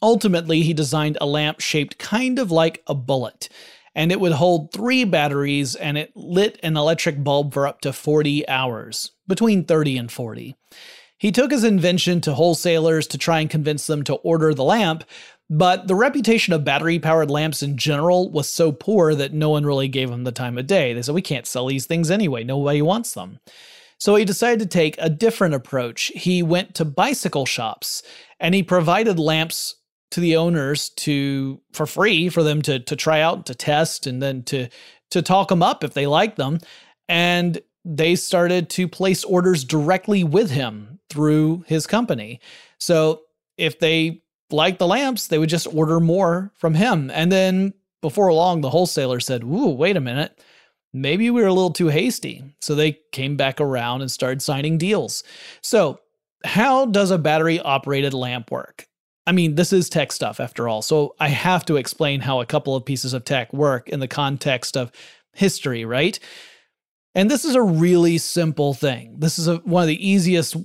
Ultimately, 0.00 0.62
he 0.62 0.72
designed 0.72 1.18
a 1.20 1.26
lamp 1.26 1.60
shaped 1.60 1.98
kind 1.98 2.38
of 2.38 2.50
like 2.50 2.82
a 2.86 2.94
bullet, 2.94 3.48
and 3.94 4.10
it 4.10 4.20
would 4.20 4.32
hold 4.32 4.72
three 4.72 5.04
batteries 5.04 5.74
and 5.74 5.98
it 5.98 6.16
lit 6.16 6.58
an 6.62 6.76
electric 6.76 7.22
bulb 7.22 7.52
for 7.52 7.66
up 7.66 7.80
to 7.82 7.92
40 7.92 8.48
hours, 8.48 9.12
between 9.28 9.64
30 9.64 9.98
and 9.98 10.12
40. 10.12 10.56
He 11.18 11.30
took 11.30 11.52
his 11.52 11.62
invention 11.62 12.20
to 12.22 12.34
wholesalers 12.34 13.06
to 13.06 13.18
try 13.18 13.38
and 13.38 13.48
convince 13.48 13.86
them 13.86 14.02
to 14.04 14.14
order 14.14 14.52
the 14.52 14.64
lamp, 14.64 15.04
but 15.52 15.86
the 15.86 15.94
reputation 15.94 16.54
of 16.54 16.64
battery 16.64 16.98
powered 16.98 17.30
lamps 17.30 17.62
in 17.62 17.76
general 17.76 18.30
was 18.30 18.48
so 18.48 18.72
poor 18.72 19.14
that 19.14 19.34
no 19.34 19.50
one 19.50 19.66
really 19.66 19.86
gave 19.86 20.08
him 20.08 20.24
the 20.24 20.32
time 20.32 20.56
of 20.56 20.66
day. 20.66 20.94
They 20.94 21.02
said, 21.02 21.14
We 21.14 21.20
can't 21.20 21.46
sell 21.46 21.66
these 21.66 21.84
things 21.84 22.10
anyway, 22.10 22.42
nobody 22.42 22.80
wants 22.80 23.12
them. 23.12 23.38
So 23.98 24.14
he 24.14 24.24
decided 24.24 24.60
to 24.60 24.66
take 24.66 24.96
a 24.98 25.10
different 25.10 25.52
approach. 25.52 26.10
He 26.14 26.42
went 26.42 26.74
to 26.76 26.86
bicycle 26.86 27.44
shops 27.44 28.02
and 28.40 28.54
he 28.54 28.62
provided 28.62 29.18
lamps 29.18 29.76
to 30.12 30.20
the 30.20 30.36
owners 30.36 30.88
to 30.88 31.60
for 31.74 31.84
free 31.84 32.30
for 32.30 32.42
them 32.42 32.62
to 32.62 32.78
to 32.78 32.96
try 32.96 33.20
out 33.20 33.44
to 33.46 33.54
test 33.54 34.06
and 34.06 34.22
then 34.22 34.44
to 34.44 34.68
to 35.10 35.20
talk 35.20 35.48
them 35.48 35.62
up 35.62 35.84
if 35.84 35.92
they 35.92 36.06
liked 36.06 36.36
them 36.36 36.60
and 37.10 37.60
they 37.84 38.14
started 38.14 38.70
to 38.70 38.88
place 38.88 39.22
orders 39.24 39.64
directly 39.64 40.24
with 40.24 40.50
him 40.50 40.98
through 41.08 41.64
his 41.66 41.86
company 41.86 42.40
so 42.78 43.22
if 43.56 43.78
they 43.78 44.21
liked 44.52 44.78
the 44.78 44.86
lamps 44.86 45.26
they 45.26 45.38
would 45.38 45.48
just 45.48 45.66
order 45.74 46.00
more 46.00 46.52
from 46.54 46.74
him. 46.74 47.10
And 47.10 47.30
then 47.30 47.74
before 48.00 48.32
long 48.32 48.60
the 48.60 48.70
wholesaler 48.70 49.20
said 49.20 49.44
ooh 49.44 49.70
wait 49.70 49.96
a 49.96 50.00
minute. 50.00 50.42
Maybe 50.92 51.30
we 51.30 51.40
were 51.40 51.48
a 51.48 51.54
little 51.54 51.72
too 51.72 51.88
hasty. 51.88 52.44
So 52.60 52.74
they 52.74 52.98
came 53.12 53.36
back 53.36 53.60
around 53.60 54.02
and 54.02 54.10
started 54.10 54.42
signing 54.42 54.76
deals. 54.76 55.24
So 55.62 56.00
how 56.44 56.86
does 56.86 57.10
a 57.10 57.18
battery 57.18 57.60
operated 57.60 58.12
lamp 58.12 58.50
work? 58.50 58.86
I 59.26 59.32
mean, 59.32 59.54
this 59.54 59.72
is 59.72 59.88
tech 59.88 60.10
stuff 60.10 60.40
after 60.40 60.68
all, 60.68 60.82
so 60.82 61.14
I 61.20 61.28
have 61.28 61.64
to 61.66 61.76
explain 61.76 62.20
how 62.20 62.40
a 62.40 62.46
couple 62.46 62.74
of 62.74 62.84
pieces 62.84 63.12
of 63.12 63.24
tech 63.24 63.52
work 63.52 63.88
in 63.88 64.00
the 64.00 64.08
context 64.08 64.76
of 64.76 64.90
history, 65.32 65.84
right? 65.84 66.18
And 67.14 67.30
this 67.30 67.44
is 67.44 67.54
a 67.54 67.62
really 67.62 68.18
simple 68.18 68.74
thing. 68.74 69.16
This 69.18 69.38
is 69.38 69.46
a, 69.46 69.56
one 69.58 69.82
of 69.82 69.88
the 69.88 70.08
easiest 70.08 70.56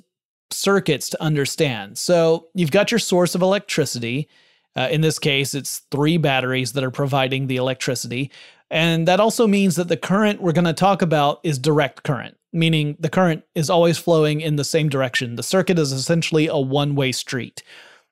circuits 0.52 1.10
to 1.10 1.22
understand. 1.22 1.98
So 1.98 2.48
you've 2.54 2.72
got 2.72 2.92
your 2.92 3.00
source 3.00 3.36
of 3.36 3.42
electricity. 3.42 4.30
Uh, 4.76 4.88
in 4.92 5.02
this 5.02 5.20
case, 5.20 5.54
it's 5.54 5.80
three 5.92 6.18
batteries 6.18 6.74
that 6.74 6.84
are 6.84 6.92
providing 6.92 7.48
the 7.48 7.58
electricity. 7.58 8.32
And 8.70 9.08
that 9.08 9.20
also 9.20 9.48
means 9.48 9.76
that 9.76 9.88
the 9.88 9.98
current 9.98 10.42
we're 10.42 10.52
going 10.52 10.66
to 10.66 10.74
talk 10.74 11.02
about 11.02 11.40
is 11.44 11.58
direct 11.58 12.04
current, 12.04 12.38
meaning 12.52 12.98
the 13.00 13.10
current 13.10 13.44
is 13.56 13.70
always 13.70 13.98
flowing 13.98 14.42
in 14.42 14.58
the 14.58 14.64
same 14.64 14.90
direction. 14.90 15.36
The 15.36 15.44
circuit 15.44 15.80
is 15.80 15.92
essentially 15.92 16.48
a 16.48 16.58
one 16.58 16.96
way 16.96 17.12
street 17.12 17.64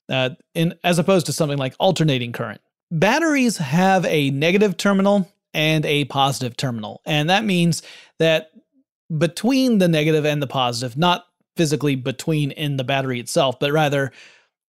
uh, 0.10 0.32
in 0.54 0.76
as 0.84 0.98
opposed 1.00 1.26
to 1.26 1.34
something 1.34 1.58
like 1.58 1.76
alternating 1.80 2.32
current. 2.32 2.62
Batteries 2.92 3.58
have 3.58 4.06
a 4.06 4.30
negative 4.30 4.78
terminal 4.78 5.30
and 5.54 5.86
a 5.86 6.06
positive 6.06 6.56
terminal, 6.56 7.02
and 7.06 7.30
that 7.30 7.44
means 7.44 7.82
that 8.20 8.52
between 9.16 9.80
the 9.80 9.88
negative 9.88 10.26
and 10.26 10.42
the 10.42 10.48
positive, 10.48 10.98
not 10.98 11.26
physically 11.56 11.96
between 11.96 12.52
in 12.52 12.78
the 12.78 12.84
battery 12.84 13.20
itself, 13.20 13.60
but 13.60 13.72
rather 13.72 14.12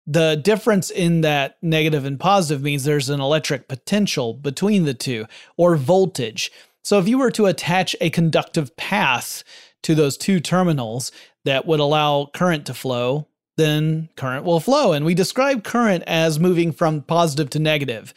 the 0.05 0.35
difference 0.35 0.89
in 0.89 1.21
that 1.21 1.57
negative 1.61 2.05
and 2.05 2.19
positive 2.19 2.61
means 2.61 2.83
there's 2.83 3.09
an 3.09 3.21
electric 3.21 3.67
potential 3.67 4.33
between 4.33 4.83
the 4.83 4.93
two, 4.93 5.25
or 5.55 5.75
voltage. 5.75 6.51
So 6.83 6.99
if 6.99 7.07
you 7.07 7.17
were 7.17 7.31
to 7.31 7.45
attach 7.45 7.95
a 8.01 8.09
conductive 8.09 8.75
path 8.75 9.43
to 9.83 9.95
those 9.95 10.17
two 10.17 10.39
terminals 10.39 11.11
that 11.45 11.65
would 11.65 11.79
allow 11.79 12.29
current 12.33 12.65
to 12.65 12.73
flow, 12.73 13.27
then 13.55 14.09
current 14.15 14.45
will 14.45 14.59
flow. 14.59 14.91
And 14.91 15.05
we 15.05 15.13
describe 15.13 15.63
current 15.63 16.03
as 16.07 16.39
moving 16.39 16.71
from 16.71 17.01
positive 17.03 17.49
to 17.51 17.59
negative. 17.59 18.13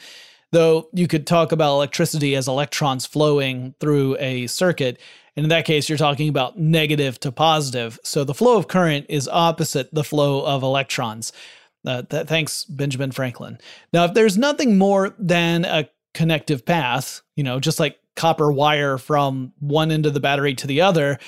Though 0.53 0.89
you 0.93 1.07
could 1.07 1.27
talk 1.27 1.53
about 1.53 1.75
electricity 1.75 2.35
as 2.35 2.49
electrons 2.49 3.05
flowing 3.07 3.75
through 3.81 4.17
a 4.19 4.47
circuit. 4.47 4.99
And 5.37 5.45
in 5.45 5.51
that 5.51 5.67
case, 5.67 5.89
you're 5.89 5.99
talking 5.99 6.29
about 6.29 6.59
negative 6.59 7.21
to 7.21 7.31
positive. 7.31 7.99
So 8.03 8.25
the 8.25 8.35
flow 8.35 8.57
of 8.57 8.69
current 8.69 9.07
is 9.09 9.29
opposite 9.29 9.93
the 9.93 10.05
flow 10.05 10.45
of 10.45 10.63
electrons. 10.63 11.33
Uh, 11.87 12.03
th- 12.03 12.27
thanks, 12.27 12.65
Benjamin 12.65 13.13
Franklin. 13.13 13.59
Now, 13.93 14.07
if 14.07 14.15
there's 14.15 14.39
nothing 14.39 14.79
more 14.79 15.15
than 15.19 15.65
a 15.65 15.89
connective 16.15 16.65
path, 16.65 17.21
you 17.37 17.45
know, 17.45 17.61
just 17.61 17.79
like 17.79 17.99
copper 18.17 18.51
wire 18.51 18.97
from 18.97 19.53
one 19.61 19.91
end 19.91 20.07
of 20.07 20.15
the 20.15 20.21
battery 20.21 20.55
to 20.55 20.67
the 20.67 20.81
other, 20.81 21.19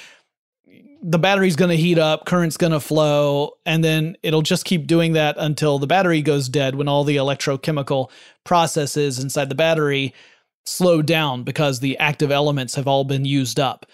the 1.02 1.18
battery's 1.18 1.54
going 1.54 1.70
to 1.70 1.76
heat 1.76 1.98
up, 1.98 2.24
current's 2.24 2.56
going 2.56 2.72
to 2.72 2.80
flow, 2.80 3.52
and 3.64 3.84
then 3.84 4.16
it'll 4.22 4.42
just 4.42 4.64
keep 4.64 4.86
doing 4.86 5.12
that 5.12 5.36
until 5.38 5.78
the 5.78 5.86
battery 5.86 6.22
goes 6.22 6.48
dead 6.48 6.74
when 6.74 6.88
all 6.88 7.04
the 7.04 7.16
electrochemical 7.16 8.10
processes 8.42 9.18
inside 9.18 9.48
the 9.48 9.54
battery 9.54 10.12
slow 10.68 11.02
down 11.02 11.42
because 11.42 11.80
the 11.80 11.98
active 11.98 12.30
elements 12.30 12.74
have 12.74 12.86
all 12.88 13.04
been 13.04 13.24
used 13.24 13.58
up. 13.58 13.86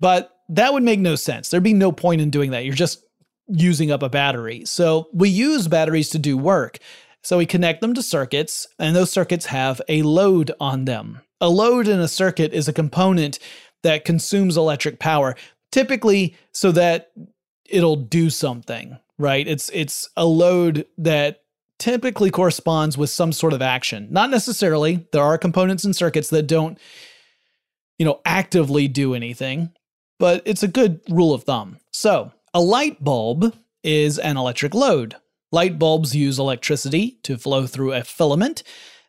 But 0.00 0.30
that 0.48 0.72
would 0.72 0.82
make 0.82 1.00
no 1.00 1.16
sense. 1.16 1.48
There'd 1.48 1.62
be 1.62 1.74
no 1.74 1.92
point 1.92 2.20
in 2.20 2.30
doing 2.30 2.50
that. 2.50 2.64
You're 2.64 2.74
just 2.74 3.04
using 3.48 3.90
up 3.90 4.02
a 4.02 4.08
battery. 4.08 4.64
So 4.64 5.08
we 5.12 5.28
use 5.28 5.68
batteries 5.68 6.10
to 6.10 6.18
do 6.18 6.36
work. 6.36 6.78
So 7.22 7.38
we 7.38 7.46
connect 7.46 7.80
them 7.80 7.94
to 7.94 8.02
circuits, 8.02 8.66
and 8.78 8.94
those 8.94 9.10
circuits 9.10 9.46
have 9.46 9.80
a 9.88 10.02
load 10.02 10.52
on 10.60 10.84
them. 10.84 11.20
A 11.40 11.48
load 11.48 11.88
in 11.88 11.98
a 11.98 12.08
circuit 12.08 12.52
is 12.52 12.68
a 12.68 12.72
component 12.72 13.38
that 13.82 14.04
consumes 14.04 14.56
electric 14.56 14.98
power 14.98 15.34
typically 15.72 16.36
so 16.52 16.70
that 16.72 17.12
it'll 17.68 17.96
do 17.96 18.30
something, 18.30 18.98
right? 19.18 19.48
It's 19.48 19.70
it's 19.72 20.08
a 20.16 20.24
load 20.24 20.86
that 20.98 21.43
typically 21.84 22.30
corresponds 22.30 22.96
with 22.96 23.10
some 23.10 23.30
sort 23.30 23.52
of 23.52 23.60
action. 23.60 24.08
Not 24.10 24.30
necessarily. 24.30 25.06
There 25.12 25.22
are 25.22 25.36
components 25.36 25.84
and 25.84 25.94
circuits 25.94 26.30
that 26.30 26.46
don't 26.46 26.78
you 27.98 28.06
know 28.06 28.22
actively 28.24 28.88
do 28.88 29.14
anything, 29.14 29.70
but 30.18 30.40
it's 30.46 30.62
a 30.62 30.68
good 30.68 31.02
rule 31.10 31.34
of 31.34 31.44
thumb. 31.44 31.76
So, 31.92 32.32
a 32.54 32.60
light 32.60 33.04
bulb 33.04 33.54
is 33.82 34.18
an 34.18 34.38
electric 34.38 34.72
load. 34.72 35.16
Light 35.52 35.78
bulbs 35.78 36.16
use 36.16 36.38
electricity 36.38 37.18
to 37.22 37.36
flow 37.36 37.66
through 37.66 37.92
a 37.92 38.02
filament 38.02 38.62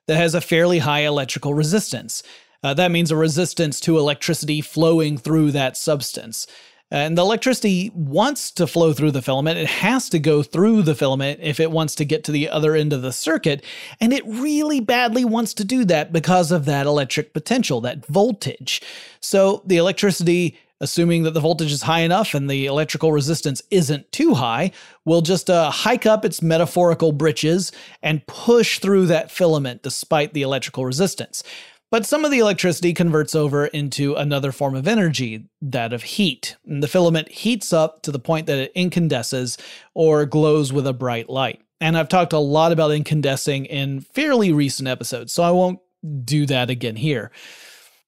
that 0.07 0.17
has 0.17 0.35
a 0.35 0.41
fairly 0.41 0.79
high 0.79 1.05
electrical 1.05 1.53
resistance. 1.53 2.23
Uh, 2.61 2.73
that 2.73 2.91
means 2.91 3.09
a 3.09 3.15
resistance 3.15 3.79
to 3.79 3.97
electricity 3.97 4.59
flowing 4.59 5.17
through 5.17 5.51
that 5.51 5.77
substance. 5.77 6.45
And 6.91 7.17
the 7.17 7.23
electricity 7.23 7.91
wants 7.95 8.51
to 8.51 8.67
flow 8.67 8.93
through 8.93 9.11
the 9.11 9.21
filament. 9.21 9.57
It 9.57 9.67
has 9.67 10.07
to 10.09 10.19
go 10.19 10.43
through 10.43 10.83
the 10.83 10.93
filament 10.93 11.39
if 11.41 11.59
it 11.59 11.71
wants 11.71 11.95
to 11.95 12.05
get 12.05 12.23
to 12.25 12.31
the 12.31 12.47
other 12.47 12.75
end 12.75 12.93
of 12.93 13.01
the 13.01 13.11
circuit. 13.11 13.63
And 13.99 14.13
it 14.13 14.23
really 14.25 14.79
badly 14.79 15.25
wants 15.25 15.53
to 15.55 15.65
do 15.65 15.83
that 15.85 16.13
because 16.13 16.51
of 16.51 16.65
that 16.65 16.85
electric 16.85 17.33
potential, 17.33 17.81
that 17.81 18.05
voltage. 18.05 18.83
So 19.19 19.63
the 19.65 19.77
electricity, 19.77 20.59
assuming 20.79 21.23
that 21.23 21.31
the 21.31 21.39
voltage 21.39 21.71
is 21.71 21.81
high 21.81 22.01
enough 22.01 22.35
and 22.35 22.47
the 22.47 22.67
electrical 22.67 23.11
resistance 23.11 23.63
isn't 23.71 24.11
too 24.11 24.35
high, 24.35 24.71
will 25.05 25.21
just 25.21 25.49
uh, 25.49 25.71
hike 25.71 26.05
up 26.05 26.23
its 26.23 26.43
metaphorical 26.43 27.11
britches 27.11 27.71
and 28.03 28.25
push 28.27 28.77
through 28.77 29.07
that 29.07 29.31
filament 29.31 29.81
despite 29.81 30.33
the 30.33 30.43
electrical 30.43 30.85
resistance. 30.85 31.43
But 31.91 32.05
some 32.05 32.25
of 32.25 32.31
the 32.31 32.39
electricity 32.39 32.93
converts 32.93 33.35
over 33.35 33.67
into 33.67 34.15
another 34.15 34.51
form 34.51 34.75
of 34.75 34.87
energy, 34.87 35.45
that 35.61 35.93
of 35.93 36.03
heat. 36.03 36.57
And 36.65 36.81
the 36.81 36.87
filament 36.87 37.29
heats 37.29 37.71
up 37.71 38.01
to 38.03 38.11
the 38.11 38.19
point 38.19 38.47
that 38.47 38.57
it 38.57 38.71
incandesces 38.75 39.57
or 39.93 40.25
glows 40.25 40.73
with 40.73 40.87
a 40.87 40.93
bright 40.93 41.29
light. 41.29 41.61
And 41.79 41.97
I've 41.97 42.09
talked 42.09 42.33
a 42.33 42.39
lot 42.39 42.71
about 42.71 42.91
incandescing 42.91 43.65
in 43.65 44.01
fairly 44.01 44.51
recent 44.51 44.87
episodes, 44.87 45.33
so 45.33 45.43
I 45.43 45.51
won't 45.51 45.79
do 46.23 46.45
that 46.47 46.69
again 46.69 46.95
here. 46.95 47.31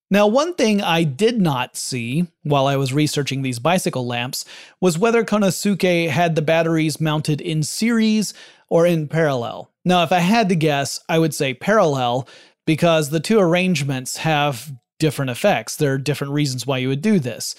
Now, 0.09 0.25
one 0.27 0.55
thing 0.55 0.81
I 0.81 1.03
did 1.03 1.41
not 1.41 1.75
see 1.75 2.27
while 2.43 2.65
I 2.65 2.77
was 2.77 2.93
researching 2.93 3.41
these 3.41 3.59
bicycle 3.59 4.07
lamps 4.07 4.45
was 4.79 4.97
whether 4.97 5.25
Konosuke 5.25 6.07
had 6.07 6.35
the 6.35 6.41
batteries 6.41 7.01
mounted 7.01 7.41
in 7.41 7.61
series 7.61 8.33
or 8.69 8.87
in 8.87 9.09
parallel. 9.09 9.69
Now, 9.83 10.03
if 10.03 10.13
I 10.13 10.19
had 10.19 10.47
to 10.49 10.55
guess, 10.55 11.01
I 11.09 11.19
would 11.19 11.33
say 11.33 11.53
parallel 11.53 12.27
because 12.67 13.09
the 13.09 13.19
two 13.19 13.39
arrangements 13.39 14.17
have 14.17 14.71
different 14.99 15.31
effects. 15.31 15.77
There 15.77 15.93
are 15.93 15.97
different 15.97 16.33
reasons 16.33 16.67
why 16.67 16.77
you 16.77 16.89
would 16.89 17.01
do 17.01 17.17
this. 17.17 17.55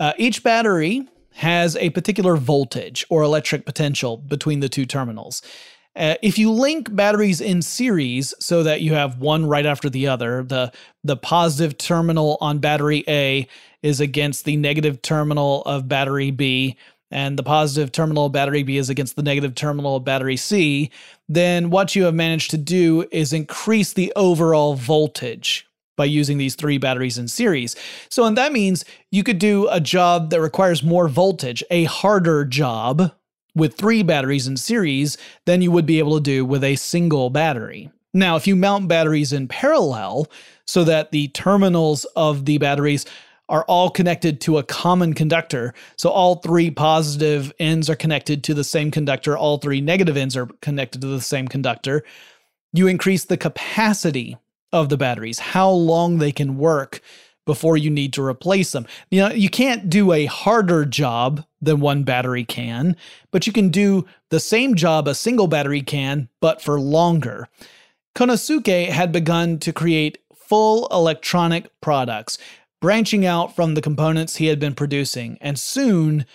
Uh, 0.00 0.14
each 0.16 0.42
battery 0.42 1.06
has 1.34 1.76
a 1.76 1.90
particular 1.90 2.36
voltage 2.36 3.04
or 3.10 3.22
electric 3.22 3.64
potential 3.66 4.16
between 4.16 4.58
the 4.58 4.68
two 4.68 4.86
terminals. 4.86 5.42
Uh, 5.94 6.14
if 6.22 6.38
you 6.38 6.50
link 6.50 6.94
batteries 6.94 7.40
in 7.40 7.60
series 7.60 8.32
so 8.40 8.62
that 8.62 8.80
you 8.80 8.94
have 8.94 9.20
one 9.20 9.46
right 9.46 9.66
after 9.66 9.90
the 9.90 10.06
other, 10.06 10.42
the 10.44 10.72
the 11.04 11.16
positive 11.16 11.76
terminal 11.76 12.38
on 12.40 12.58
battery 12.58 13.04
A 13.08 13.46
is 13.82 14.00
against 14.00 14.44
the 14.44 14.56
negative 14.56 15.02
terminal 15.02 15.62
of 15.62 15.88
battery 15.88 16.30
B, 16.30 16.76
and 17.10 17.38
the 17.38 17.42
positive 17.42 17.90
terminal 17.90 18.26
of 18.26 18.32
battery 18.32 18.62
B 18.62 18.76
is 18.76 18.90
against 18.90 19.16
the 19.16 19.22
negative 19.22 19.54
terminal 19.54 19.96
of 19.96 20.04
battery 20.04 20.36
C, 20.36 20.90
then 21.28 21.70
what 21.70 21.94
you 21.94 22.04
have 22.04 22.14
managed 22.14 22.50
to 22.50 22.58
do 22.58 23.06
is 23.10 23.32
increase 23.32 23.92
the 23.92 24.12
overall 24.16 24.74
voltage 24.74 25.66
by 25.96 26.04
using 26.04 26.38
these 26.38 26.54
three 26.54 26.78
batteries 26.78 27.18
in 27.18 27.28
series. 27.28 27.76
So, 28.08 28.24
and 28.24 28.38
that 28.38 28.52
means 28.52 28.84
you 29.10 29.22
could 29.22 29.38
do 29.38 29.68
a 29.68 29.80
job 29.80 30.30
that 30.30 30.40
requires 30.40 30.82
more 30.82 31.08
voltage, 31.08 31.62
a 31.70 31.84
harder 31.84 32.44
job, 32.44 33.12
with 33.54 33.74
three 33.74 34.02
batteries 34.02 34.46
in 34.46 34.56
series 34.56 35.18
than 35.44 35.60
you 35.60 35.72
would 35.72 35.86
be 35.86 35.98
able 35.98 36.16
to 36.16 36.22
do 36.22 36.44
with 36.44 36.62
a 36.62 36.76
single 36.76 37.28
battery. 37.28 37.90
Now, 38.14 38.36
if 38.36 38.46
you 38.46 38.56
mount 38.56 38.88
batteries 38.88 39.32
in 39.32 39.48
parallel 39.48 40.28
so 40.64 40.84
that 40.84 41.10
the 41.10 41.28
terminals 41.28 42.04
of 42.16 42.44
the 42.44 42.58
batteries 42.58 43.04
are 43.48 43.64
all 43.64 43.90
connected 43.90 44.40
to 44.42 44.58
a 44.58 44.62
common 44.62 45.14
conductor, 45.14 45.74
so 45.96 46.10
all 46.10 46.36
three 46.36 46.70
positive 46.70 47.52
ends 47.58 47.88
are 47.88 47.96
connected 47.96 48.44
to 48.44 48.54
the 48.54 48.64
same 48.64 48.90
conductor, 48.90 49.36
all 49.36 49.58
three 49.58 49.80
negative 49.80 50.16
ends 50.16 50.36
are 50.36 50.46
connected 50.60 51.00
to 51.00 51.06
the 51.06 51.20
same 51.20 51.48
conductor, 51.48 52.04
you 52.72 52.86
increase 52.86 53.24
the 53.24 53.36
capacity 53.36 54.36
of 54.72 54.88
the 54.88 54.96
batteries, 54.96 55.38
how 55.38 55.70
long 55.70 56.18
they 56.18 56.32
can 56.32 56.58
work 56.58 57.00
before 57.46 57.78
you 57.78 57.88
need 57.88 58.12
to 58.12 58.22
replace 58.22 58.72
them. 58.72 58.86
You 59.10 59.22
know, 59.22 59.30
you 59.30 59.48
can't 59.48 59.88
do 59.88 60.12
a 60.12 60.26
harder 60.26 60.84
job 60.84 61.42
than 61.62 61.80
one 61.80 62.02
battery 62.02 62.44
can, 62.44 62.94
but 63.30 63.46
you 63.46 63.54
can 63.54 63.70
do 63.70 64.06
the 64.28 64.38
same 64.38 64.74
job 64.74 65.08
a 65.08 65.14
single 65.14 65.46
battery 65.46 65.80
can, 65.80 66.28
but 66.40 66.60
for 66.60 66.78
longer. 66.78 67.48
Konosuke 68.14 68.88
had 68.88 69.12
begun 69.12 69.58
to 69.60 69.72
create 69.72 70.18
full 70.34 70.88
electronic 70.88 71.70
products, 71.80 72.36
branching 72.80 73.26
out 73.26 73.54
from 73.54 73.74
the 73.74 73.82
components 73.82 74.36
he 74.36 74.46
had 74.46 74.58
been 74.58 74.74
producing, 74.74 75.38
and 75.40 75.58
soon 75.58 76.26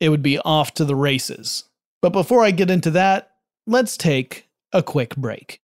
it 0.00 0.08
would 0.10 0.22
be 0.22 0.38
off 0.40 0.74
to 0.74 0.84
the 0.84 0.96
races. 0.96 1.64
But 2.00 2.12
before 2.12 2.44
I 2.44 2.50
get 2.52 2.70
into 2.70 2.90
that, 2.92 3.32
let's 3.66 3.96
take 3.96 4.48
a 4.72 4.82
quick 4.82 5.16
break. 5.16 5.60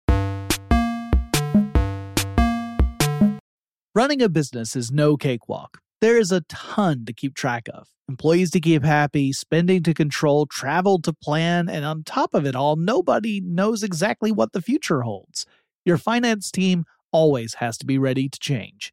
Running 3.94 4.22
a 4.22 4.28
business 4.28 4.74
is 4.74 4.90
no 4.90 5.16
cakewalk. 5.16 5.78
There 6.00 6.18
is 6.18 6.32
a 6.32 6.40
ton 6.42 7.04
to 7.06 7.12
keep 7.12 7.34
track 7.34 7.68
of 7.72 7.88
employees 8.08 8.50
to 8.50 8.60
keep 8.60 8.84
happy, 8.84 9.32
spending 9.32 9.82
to 9.82 9.94
control, 9.94 10.46
travel 10.46 11.00
to 11.00 11.12
plan, 11.12 11.68
and 11.68 11.84
on 11.84 12.04
top 12.04 12.34
of 12.34 12.46
it 12.46 12.54
all, 12.54 12.76
nobody 12.76 13.40
knows 13.40 13.82
exactly 13.82 14.30
what 14.30 14.52
the 14.52 14.62
future 14.62 15.02
holds. 15.02 15.46
Your 15.84 15.98
finance 15.98 16.50
team 16.50 16.84
always 17.12 17.54
has 17.54 17.78
to 17.78 17.86
be 17.86 17.98
ready 17.98 18.28
to 18.28 18.38
change. 18.38 18.92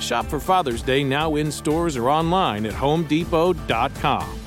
Shop 0.00 0.26
for 0.26 0.40
Father's 0.40 0.82
Day 0.82 1.04
now 1.04 1.36
in 1.36 1.52
stores 1.52 1.96
or 1.96 2.10
online 2.10 2.66
at 2.66 2.72
homedepot.com. 2.72 4.40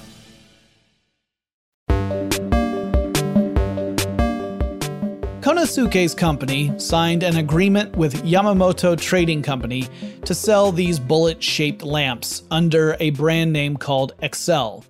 Konosuke's 5.44 6.16
company 6.16 6.72
signed 6.80 7.22
an 7.22 7.36
agreement 7.36 7.96
with 7.98 8.24
Yamamoto 8.24 9.00
Trading 9.00 9.42
Company 9.42 9.88
to 10.24 10.34
sell 10.34 10.72
these 10.72 11.00
bullet 11.00 11.44
shaped 11.44 11.84
lamps 11.84 12.44
under 12.50 12.96
a 13.02 13.10
brand 13.10 13.52
name 13.52 13.76
called 13.76 14.14
Excel, 14.22 14.86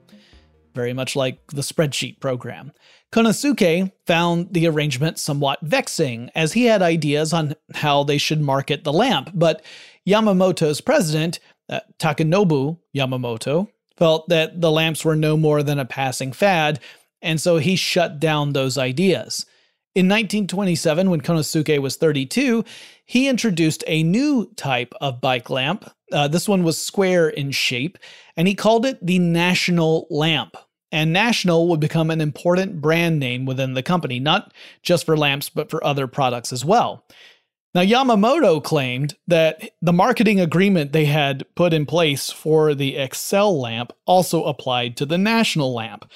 very 0.76 0.94
much 0.94 1.16
like 1.16 1.40
the 1.48 1.64
spreadsheet 1.64 2.20
program. 2.20 2.72
Konosuke 3.12 3.92
found 4.06 4.54
the 4.54 4.68
arrangement 4.68 5.20
somewhat 5.20 5.60
vexing, 5.64 6.30
as 6.36 6.54
he 6.54 6.66
had 6.66 6.82
ideas 6.82 7.34
on 7.34 7.56
how 7.74 8.04
they 8.04 8.18
should 8.18 8.42
market 8.42 8.84
the 8.84 8.94
lamp, 8.94 9.32
but 9.34 9.64
Yamamoto's 10.08 10.82
president, 10.82 11.40
uh, 11.70 11.80
Takanobu 12.00 12.80
Yamamoto, 12.96 13.70
felt 13.98 14.28
that 14.30 14.60
the 14.60 14.72
lamps 14.72 15.06
were 15.06 15.16
no 15.16 15.38
more 15.38 15.64
than 15.64 15.80
a 15.80 15.86
passing 15.86 16.32
fad, 16.32 16.80
and 17.22 17.40
so 17.40 17.58
he 17.58 17.76
shut 17.76 18.20
down 18.20 18.54
those 18.54 18.78
ideas. 18.78 19.46
In 19.96 20.08
1927, 20.08 21.10
when 21.12 21.22
Konosuke 21.22 21.80
was 21.80 21.98
32, 21.98 22.66
he 23.06 23.28
introduced 23.28 23.84
a 23.86 24.02
new 24.02 24.52
type 24.56 24.92
of 25.00 25.22
bike 25.22 25.52
lamp. 25.52 25.88
Uh, 26.12 26.28
this 26.28 26.50
one 26.50 26.64
was 26.64 26.82
square 26.82 27.30
in 27.30 27.52
shape, 27.52 28.00
and 28.36 28.48
he 28.48 28.56
called 28.56 28.88
it 28.88 29.06
the 29.06 29.20
National 29.20 30.08
Lamp. 30.10 30.58
And 30.92 31.14
National 31.14 31.68
would 31.70 31.80
become 31.80 32.10
an 32.10 32.22
important 32.22 32.82
brand 32.82 33.20
name 33.20 33.46
within 33.46 33.74
the 33.74 33.84
company, 33.84 34.20
not 34.20 34.52
just 34.82 35.06
for 35.06 35.18
lamps, 35.18 35.50
but 35.50 35.70
for 35.70 35.84
other 35.84 36.08
products 36.08 36.52
as 36.52 36.66
well. 36.66 37.06
Now, 37.76 37.82
Yamamoto 37.82 38.64
claimed 38.64 39.16
that 39.28 39.72
the 39.82 39.94
marketing 39.94 40.40
agreement 40.40 40.92
they 40.92 41.06
had 41.06 41.44
put 41.56 41.74
in 41.74 41.88
place 41.88 42.30
for 42.30 42.76
the 42.76 42.98
Excel 42.98 43.60
lamp 43.60 43.92
also 44.06 44.44
applied 44.44 44.96
to 44.98 45.08
the 45.08 45.18
National 45.18 45.74
lamp. 45.74 46.10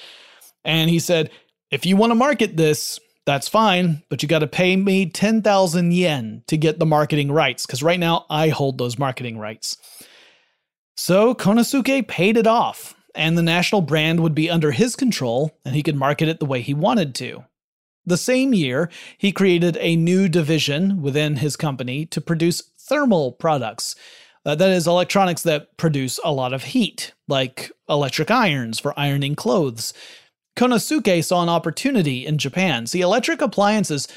And 0.64 0.88
he 0.88 1.00
said, 1.00 1.30
if 1.70 1.84
you 1.84 1.96
want 1.96 2.12
to 2.12 2.14
market 2.14 2.56
this, 2.56 3.00
that's 3.26 3.48
fine, 3.48 4.02
but 4.08 4.22
you 4.22 4.28
got 4.28 4.38
to 4.38 4.46
pay 4.46 4.76
me 4.76 5.04
10,000 5.06 5.92
yen 5.92 6.44
to 6.46 6.56
get 6.56 6.78
the 6.78 6.86
marketing 6.86 7.32
rights, 7.32 7.66
because 7.66 7.82
right 7.82 8.00
now 8.00 8.24
I 8.30 8.48
hold 8.48 8.78
those 8.78 8.98
marketing 8.98 9.38
rights. 9.38 9.76
So 10.96 11.34
Konosuke 11.34 12.06
paid 12.08 12.36
it 12.36 12.46
off, 12.46 12.94
and 13.14 13.36
the 13.36 13.42
national 13.42 13.82
brand 13.82 14.20
would 14.20 14.34
be 14.34 14.48
under 14.48 14.70
his 14.70 14.96
control, 14.96 15.58
and 15.64 15.74
he 15.74 15.82
could 15.82 15.96
market 15.96 16.28
it 16.28 16.38
the 16.38 16.46
way 16.46 16.62
he 16.62 16.72
wanted 16.72 17.14
to. 17.16 17.44
The 18.08 18.16
same 18.16 18.54
year, 18.54 18.88
he 19.18 19.32
created 19.32 19.76
a 19.80 19.94
new 19.94 20.28
division 20.28 21.02
within 21.02 21.36
his 21.36 21.56
company 21.56 22.06
to 22.06 22.22
produce 22.22 22.62
thermal 22.78 23.32
products. 23.32 23.94
Uh, 24.46 24.54
that 24.54 24.70
is, 24.70 24.86
electronics 24.86 25.42
that 25.42 25.76
produce 25.76 26.18
a 26.24 26.32
lot 26.32 26.54
of 26.54 26.64
heat, 26.64 27.12
like 27.28 27.70
electric 27.86 28.30
irons 28.30 28.80
for 28.80 28.98
ironing 28.98 29.34
clothes, 29.34 29.92
Konosuke 30.56 31.22
saw 31.22 31.42
an 31.42 31.50
opportunity 31.50 32.26
in 32.26 32.38
Japan. 32.38 32.86
See, 32.86 33.02
electric 33.02 33.42
appliances 33.42 34.08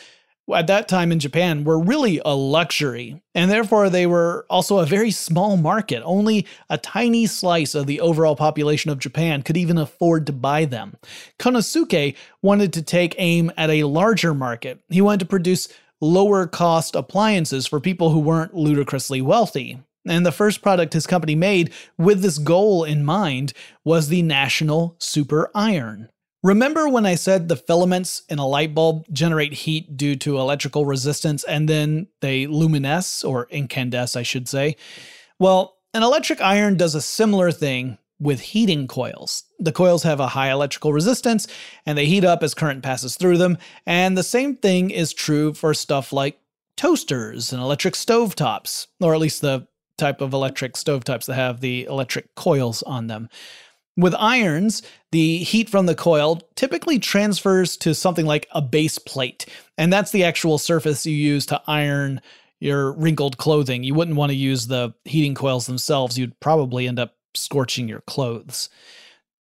at 0.54 0.68
that 0.68 0.88
time 0.88 1.12
in 1.12 1.20
Japan 1.20 1.64
were 1.64 1.80
really 1.80 2.22
a 2.26 2.36
luxury, 2.36 3.22
and 3.34 3.50
therefore 3.50 3.90
they 3.90 4.06
were 4.06 4.46
also 4.50 4.80
a 4.80 4.86
very 4.86 5.12
small 5.12 5.58
market. 5.58 6.02
Only 6.04 6.46
a 6.70 6.78
tiny 6.78 7.26
slice 7.28 7.76
of 7.76 7.88
the 7.88 8.02
overall 8.02 8.36
population 8.36 8.92
of 8.92 9.00
Japan 9.00 9.44
could 9.44 9.58
even 9.58 9.78
afford 9.78 10.26
to 10.28 10.34
buy 10.34 10.66
them. 10.66 10.98
Konosuke 11.40 12.16
wanted 12.42 12.74
to 12.74 12.82
take 12.82 13.16
aim 13.18 13.52
at 13.56 13.70
a 13.70 13.84
larger 13.84 14.34
market. 14.34 14.82
He 14.90 15.02
wanted 15.02 15.22
to 15.22 15.26
produce 15.26 15.70
lower 16.02 16.48
cost 16.48 16.96
appliances 16.96 17.68
for 17.68 17.80
people 17.80 18.10
who 18.10 18.20
weren't 18.20 18.56
ludicrously 18.56 19.22
wealthy. 19.22 19.80
And 20.08 20.26
the 20.26 20.32
first 20.32 20.64
product 20.64 20.94
his 20.94 21.06
company 21.06 21.36
made 21.36 21.72
with 21.98 22.24
this 22.24 22.40
goal 22.40 22.84
in 22.84 23.06
mind 23.06 23.54
was 23.86 24.08
the 24.08 24.24
National 24.24 24.96
Super 24.98 25.52
Iron. 25.54 26.10
Remember 26.44 26.90
when 26.90 27.06
I 27.06 27.16
said 27.16 27.48
the 27.48 27.56
filaments 27.56 28.24
in 28.28 28.40
a 28.40 28.48
light 28.48 28.74
bulb 28.74 29.06
generate 29.12 29.54
heat 29.54 29.96
due 29.96 30.16
to 30.18 30.40
electrical 30.40 30.86
resistance 30.86 31.44
and 31.44 31.70
then 31.70 32.08
they 32.22 32.48
luminesce, 32.48 33.24
or 33.24 33.48
incandesce, 33.52 34.16
I 34.16 34.24
should 34.24 34.50
say? 34.50 34.76
Well, 35.38 35.78
an 35.94 36.02
electric 36.02 36.42
iron 36.42 36.78
does 36.78 36.96
a 36.96 37.02
similar 37.02 37.52
thing 37.52 38.00
with 38.20 38.40
heating 38.40 38.88
coils. 38.88 39.44
The 39.60 39.72
coils 39.72 40.04
have 40.04 40.20
a 40.20 40.28
high 40.28 40.52
electrical 40.52 40.94
resistance 40.94 41.48
and 41.86 41.98
they 41.98 42.06
heat 42.06 42.24
up 42.24 42.42
as 42.42 42.54
current 42.54 42.82
passes 42.82 43.18
through 43.18 43.38
them, 43.38 43.58
and 43.86 44.18
the 44.18 44.24
same 44.24 44.56
thing 44.56 44.90
is 44.90 45.14
true 45.14 45.54
for 45.54 45.74
stuff 45.74 46.12
like 46.12 46.40
toasters 46.76 47.54
and 47.54 47.62
electric 47.62 47.94
stovetops, 47.94 48.88
or 49.00 49.14
at 49.14 49.20
least 49.20 49.42
the 49.42 49.68
type 49.98 50.22
of 50.22 50.34
electric 50.34 50.74
stovetops 50.74 51.26
that 51.26 51.36
have 51.36 51.62
the 51.62 51.84
electric 51.86 52.34
coils 52.34 52.82
on 52.84 53.06
them. 53.06 53.30
With 53.98 54.16
irons, 54.16 54.82
the 55.12 55.40
heat 55.40 55.70
from 55.70 55.86
the 55.86 55.96
coil 55.96 56.42
typically 56.56 56.98
transfers 56.98 57.76
to 57.78 57.94
something 57.94 58.26
like 58.26 58.48
a 58.52 58.62
base 58.62 58.98
plate, 58.98 59.46
and 59.78 59.92
that's 59.92 60.12
the 60.12 60.24
actual 60.24 60.58
surface 60.58 61.06
you 61.06 61.16
use 61.16 61.46
to 61.48 61.62
iron 61.68 62.22
your 62.60 62.94
wrinkled 62.94 63.38
clothing. 63.38 63.84
You 63.84 63.94
wouldn't 63.94 64.18
want 64.18 64.30
to 64.30 64.36
use 64.36 64.68
the 64.68 64.94
heating 65.04 65.36
coils 65.36 65.66
themselves, 65.66 66.18
you'd 66.18 66.40
probably 66.40 66.88
end 66.88 67.00
up 67.00 67.16
scorching 67.34 67.88
your 67.88 68.02
clothes. 68.02 68.70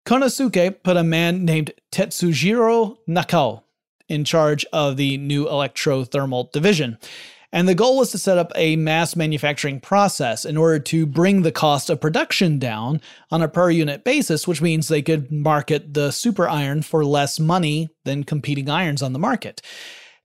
Konosuke 0.06 0.82
put 0.84 0.96
a 0.96 1.04
man 1.04 1.44
named 1.44 1.74
Tetsujiro 1.92 2.98
Nakao 3.10 3.64
in 4.08 4.24
charge 4.24 4.66
of 4.72 4.96
the 4.96 5.18
new 5.18 5.46
electrothermal 5.46 6.52
division. 6.54 6.98
And 7.54 7.68
the 7.68 7.76
goal 7.76 7.98
was 7.98 8.12
to 8.12 8.18
set 8.18 8.38
up 8.38 8.52
a 8.56 8.76
mass 8.76 9.16
manufacturing 9.16 9.80
process 9.80 10.44
in 10.44 10.58
order 10.58 10.80
to 10.80 11.06
bring 11.06 11.42
the 11.42 11.52
cost 11.52 11.90
of 11.90 12.02
production 12.02 12.60
down 12.60 13.00
on 13.32 13.42
a 13.42 13.48
per 13.48 13.70
unit 13.70 14.04
basis, 14.04 14.48
which 14.48 14.62
means 14.62 14.88
they 14.88 15.02
could 15.02 15.32
market 15.32 15.94
the 15.94 16.12
super 16.12 16.48
iron 16.48 16.82
for 16.82 17.06
less 17.06 17.40
money 17.40 17.88
than 18.04 18.26
competing 18.26 18.70
irons 18.70 19.02
on 19.02 19.14
the 19.14 19.20
market. 19.20 19.62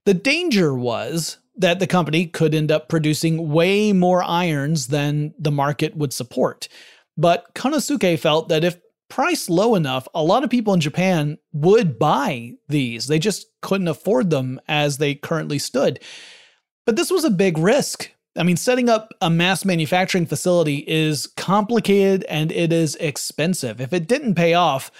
The 0.05 0.13
danger 0.13 0.75
was 0.75 1.37
that 1.55 1.79
the 1.79 1.87
company 1.87 2.25
could 2.25 2.53
end 2.53 2.71
up 2.71 2.89
producing 2.89 3.49
way 3.51 3.93
more 3.93 4.23
irons 4.23 4.87
than 4.87 5.33
the 5.39 5.51
market 5.51 5.95
would 5.95 6.11
support. 6.11 6.67
But 7.15 7.53
Konosuke 7.53 8.19
felt 8.19 8.49
that 8.49 8.63
if 8.63 8.77
priced 9.09 9.49
low 9.49 9.75
enough, 9.75 10.07
a 10.13 10.23
lot 10.23 10.43
of 10.43 10.49
people 10.49 10.73
in 10.73 10.79
Japan 10.79 11.37
would 11.53 11.99
buy 11.99 12.53
these. 12.67 13.07
They 13.07 13.19
just 13.19 13.45
couldn't 13.61 13.87
afford 13.87 14.29
them 14.31 14.59
as 14.67 14.97
they 14.97 15.13
currently 15.13 15.59
stood. 15.59 15.99
But 16.85 16.95
this 16.95 17.11
was 17.11 17.23
a 17.23 17.29
big 17.29 17.57
risk. 17.57 18.11
I 18.35 18.43
mean, 18.43 18.57
setting 18.57 18.89
up 18.89 19.13
a 19.21 19.29
mass 19.29 19.63
manufacturing 19.63 20.25
facility 20.25 20.83
is 20.87 21.27
complicated 21.37 22.23
and 22.25 22.51
it 22.51 22.73
is 22.73 22.95
expensive. 22.95 23.79
If 23.79 23.93
it 23.93 24.07
didn't 24.07 24.35
pay 24.35 24.53
off, 24.53 24.91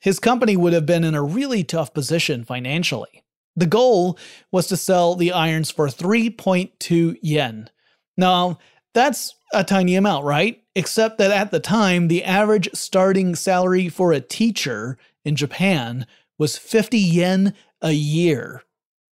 his 0.00 0.18
company 0.18 0.56
would 0.56 0.72
have 0.72 0.86
been 0.86 1.04
in 1.04 1.14
a 1.14 1.22
really 1.22 1.64
tough 1.64 1.92
position 1.92 2.44
financially. 2.44 3.22
The 3.56 3.66
goal 3.66 4.18
was 4.52 4.68
to 4.68 4.76
sell 4.76 5.16
the 5.16 5.32
irons 5.32 5.70
for 5.70 5.88
3.2 5.88 7.16
yen. 7.20 7.68
Now, 8.16 8.58
that's 8.94 9.34
a 9.52 9.64
tiny 9.64 9.96
amount, 9.96 10.24
right? 10.24 10.62
Except 10.74 11.18
that 11.18 11.30
at 11.30 11.50
the 11.50 11.60
time, 11.60 12.08
the 12.08 12.24
average 12.24 12.68
starting 12.72 13.34
salary 13.34 13.88
for 13.88 14.12
a 14.12 14.20
teacher 14.20 14.96
in 15.24 15.36
Japan 15.36 16.06
was 16.38 16.56
50 16.56 16.96
yen 16.98 17.54
a 17.82 17.92
year. 17.92 18.62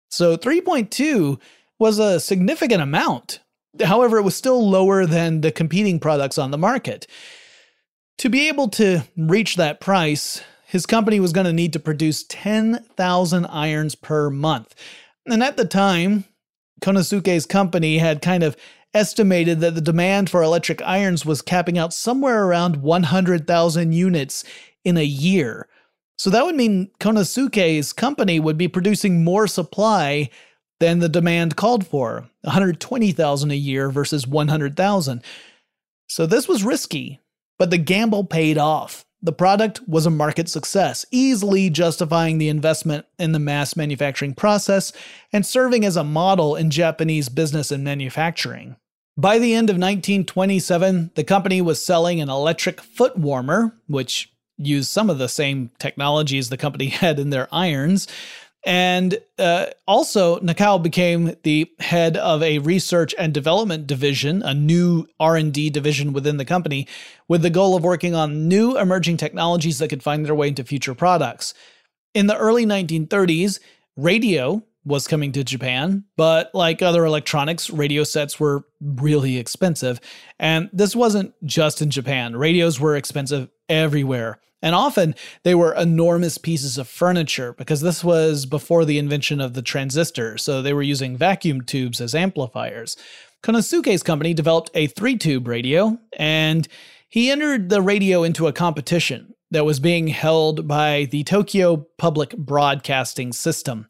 So 0.09 0.37
3.2 0.37 1.39
was 1.81 1.99
a 1.99 2.21
significant 2.21 2.83
amount. 2.83 3.41
However, 3.83 4.19
it 4.19 4.23
was 4.23 4.37
still 4.37 4.69
lower 4.69 5.07
than 5.07 5.41
the 5.41 5.51
competing 5.51 5.99
products 5.99 6.39
on 6.39 6.51
the 6.51 6.59
market. 6.59 7.07
To 8.19 8.29
be 8.29 8.49
able 8.49 8.69
to 8.69 9.01
reach 9.17 9.57
that 9.57 9.81
price, 9.81 10.43
his 10.67 10.87
company 10.87 11.19
was 11.19 11.33
going 11.33 11.47
to 11.47 11.53
need 11.53 11.73
to 11.73 11.81
produce 11.81 12.25
10,000 12.29 13.47
irons 13.47 13.95
per 13.95 14.29
month. 14.29 14.75
And 15.27 15.43
at 15.43 15.57
the 15.57 15.65
time, 15.65 16.25
Konosuke's 16.83 17.47
company 17.47 17.99
had 17.99 18.23
kind 18.23 18.43
of 18.43 18.57
estimated 18.93 19.61
that 19.61 19.75
the 19.75 19.81
demand 19.81 20.29
for 20.29 20.43
electric 20.43 20.83
irons 20.83 21.25
was 21.25 21.43
capping 21.43 21.79
out 21.79 21.95
somewhere 21.95 22.45
around 22.45 22.77
100,000 22.77 23.93
units 23.93 24.45
in 24.85 24.97
a 24.97 25.05
year. 25.05 25.69
So 26.19 26.29
that 26.31 26.45
would 26.45 26.57
mean 26.57 26.91
Konosuke's 27.01 27.93
company 27.93 28.39
would 28.39 28.59
be 28.59 28.69
producing 28.69 29.25
more 29.25 29.47
supply 29.47 30.29
than 30.81 30.99
the 30.99 31.09
demand 31.09 31.57
called 31.57 31.87
for 31.87 32.29
120,000 32.43 33.51
a 33.51 33.55
year 33.55 33.91
versus 33.91 34.27
100,000. 34.27 35.23
So 36.09 36.27
this 36.27 36.49
was 36.49 36.65
risky, 36.65 37.21
but 37.59 37.71
the 37.71 37.79
gamble 37.79 38.25
paid 38.25 38.59
off. 38.59 39.05
The 39.23 39.33
product 39.33 39.87
was 39.87 40.07
a 40.07 40.11
market 40.11 40.49
success, 40.49 41.05
easily 41.11 41.69
justifying 41.69 42.39
the 42.39 42.49
investment 42.49 43.05
in 43.19 43.33
the 43.33 43.39
mass 43.39 43.77
manufacturing 43.77 44.35
process 44.35 44.95
and 45.31 45.45
serving 45.45 45.85
as 45.85 45.97
a 45.97 46.05
model 46.05 46.57
in 46.57 46.71
Japanese 46.71 47.29
business 47.29 47.71
and 47.71 47.85
manufacturing. 47.85 48.77
By 49.19 49.39
the 49.39 49.53
end 49.53 49.69
of 49.69 49.75
1927, 49.75 51.11
the 51.15 51.25
company 51.25 51.61
was 51.61 51.85
selling 51.85 52.23
an 52.23 52.31
electric 52.31 52.81
foot 52.81 53.19
warmer, 53.19 53.77
which 53.87 54.33
used 54.57 54.89
some 54.89 55.11
of 55.11 55.19
the 55.19 55.29
same 55.29 55.71
technologies 55.79 56.49
the 56.49 56.57
company 56.57 56.87
had 56.89 57.19
in 57.19 57.29
their 57.29 57.49
irons. 57.53 58.09
And 58.63 59.19
uh, 59.39 59.67
also, 59.87 60.39
Nakao 60.41 60.83
became 60.83 61.35
the 61.45 61.71
head 61.79 62.17
of 62.19 62.43
a 62.43 62.59
research 62.59 63.15
and 63.19 63.33
development 63.33 63.87
division, 63.87 64.43
a 64.43 64.53
new 64.53 65.07
R&D 65.19 65.71
division 65.71 66.13
within 66.13 66.37
the 66.37 66.45
company, 66.45 66.87
with 67.27 67.41
the 67.41 67.49
goal 67.51 67.75
of 67.75 67.83
working 67.83 68.15
on 68.15 68.49
new 68.49 68.77
emerging 68.77 69.17
technologies 69.17 69.79
that 69.79 69.89
could 69.89 70.03
find 70.03 70.27
their 70.27 70.35
way 70.35 70.49
into 70.49 70.63
future 70.63 70.95
products. 70.95 71.55
In 72.13 72.27
the 72.27 72.37
early 72.37 72.67
1930s, 72.67 73.61
radio 73.97 74.63
was 74.85 75.07
coming 75.07 75.33
to 75.33 75.45
Japan, 75.45 76.05
but 76.17 76.51
like 76.55 76.83
other 76.83 77.05
electronics, 77.05 77.71
radio 77.71 78.05
sets 78.05 78.41
were 78.41 78.65
really 78.81 79.39
expensive. 79.39 80.01
And 80.39 80.69
this 80.73 80.97
wasn't 80.97 81.35
just 81.47 81.81
in 81.81 81.91
Japan. 81.91 82.37
Radios 82.37 82.81
were 82.81 82.97
expensive 82.97 83.49
everywhere. 83.69 84.41
And 84.63 84.75
often 84.75 85.15
they 85.43 85.55
were 85.55 85.73
enormous 85.75 86.39
pieces 86.39 86.77
of 86.77 86.89
furniture 86.89 87.55
because 87.55 87.81
this 87.81 88.05
was 88.05 88.47
before 88.47 88.85
the 88.85 88.99
invention 88.99 89.41
of 89.41 89.55
the 89.55 89.63
transistor, 89.63 90.37
so 90.37 90.61
they 90.61 90.75
were 90.75 90.83
using 90.83 91.17
vacuum 91.17 91.63
tubes 91.63 92.01
as 92.01 92.15
amplifiers. 92.15 92.97
Konosuke's 93.43 94.03
company 94.03 94.35
developed 94.35 94.71
a 94.75 94.87
three 94.89 95.17
tube 95.17 95.49
radio, 95.49 95.99
and 96.19 96.69
he 97.09 97.31
entered 97.31 97.71
the 97.71 97.81
radio 97.81 98.23
into 98.23 98.47
a 98.47 98.53
competition 98.53 99.35
that 99.51 99.65
was 99.65 99.81
being 99.81 100.09
held 100.09 100.69
by 100.69 101.09
the 101.11 101.25
Tokyo 101.25 101.87
Public 101.99 102.37
Broadcasting 102.37 103.33
System. 103.33 103.89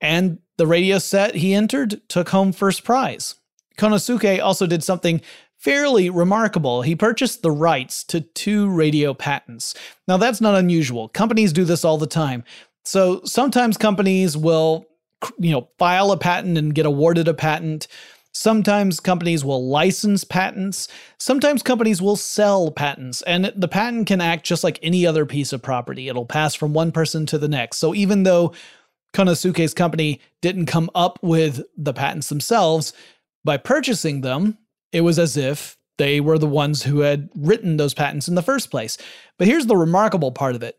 And 0.00 0.38
the 0.56 0.66
radio 0.66 0.98
set 0.98 1.34
he 1.34 1.52
entered 1.52 2.00
took 2.08 2.30
home 2.30 2.52
first 2.52 2.84
prize. 2.84 3.34
Konosuke 3.76 4.42
also 4.42 4.66
did 4.66 4.82
something 4.82 5.20
fairly 5.66 6.08
remarkable. 6.08 6.82
He 6.82 6.94
purchased 6.94 7.42
the 7.42 7.50
rights 7.50 8.04
to 8.04 8.20
two 8.20 8.70
radio 8.70 9.12
patents. 9.12 9.74
Now, 10.06 10.16
that's 10.16 10.40
not 10.40 10.54
unusual. 10.54 11.08
Companies 11.08 11.52
do 11.52 11.64
this 11.64 11.84
all 11.84 11.98
the 11.98 12.06
time. 12.06 12.44
So 12.84 13.20
sometimes 13.24 13.76
companies 13.76 14.36
will, 14.36 14.86
you 15.40 15.50
know, 15.50 15.68
file 15.76 16.12
a 16.12 16.16
patent 16.16 16.56
and 16.56 16.72
get 16.72 16.86
awarded 16.86 17.26
a 17.26 17.34
patent. 17.34 17.88
Sometimes 18.30 19.00
companies 19.00 19.44
will 19.44 19.68
license 19.68 20.22
patents. 20.22 20.86
Sometimes 21.18 21.64
companies 21.64 22.00
will 22.00 22.14
sell 22.14 22.70
patents. 22.70 23.22
And 23.22 23.52
the 23.56 23.66
patent 23.66 24.06
can 24.06 24.20
act 24.20 24.46
just 24.46 24.62
like 24.62 24.78
any 24.84 25.04
other 25.04 25.26
piece 25.26 25.52
of 25.52 25.62
property. 25.62 26.06
It'll 26.06 26.26
pass 26.26 26.54
from 26.54 26.74
one 26.74 26.92
person 26.92 27.26
to 27.26 27.38
the 27.38 27.48
next. 27.48 27.78
So 27.78 27.92
even 27.92 28.22
though 28.22 28.54
Konosuke's 29.14 29.74
company 29.74 30.20
didn't 30.42 30.66
come 30.66 30.90
up 30.94 31.18
with 31.22 31.60
the 31.76 31.92
patents 31.92 32.28
themselves, 32.28 32.92
by 33.44 33.56
purchasing 33.56 34.20
them, 34.20 34.58
it 34.96 35.02
was 35.02 35.18
as 35.18 35.36
if 35.36 35.76
they 35.98 36.20
were 36.20 36.38
the 36.38 36.46
ones 36.46 36.82
who 36.82 37.00
had 37.00 37.28
written 37.36 37.76
those 37.76 37.94
patents 37.94 38.28
in 38.28 38.34
the 38.34 38.42
first 38.42 38.70
place. 38.70 38.96
But 39.38 39.46
here's 39.46 39.66
the 39.66 39.76
remarkable 39.76 40.32
part 40.32 40.54
of 40.54 40.62
it 40.62 40.78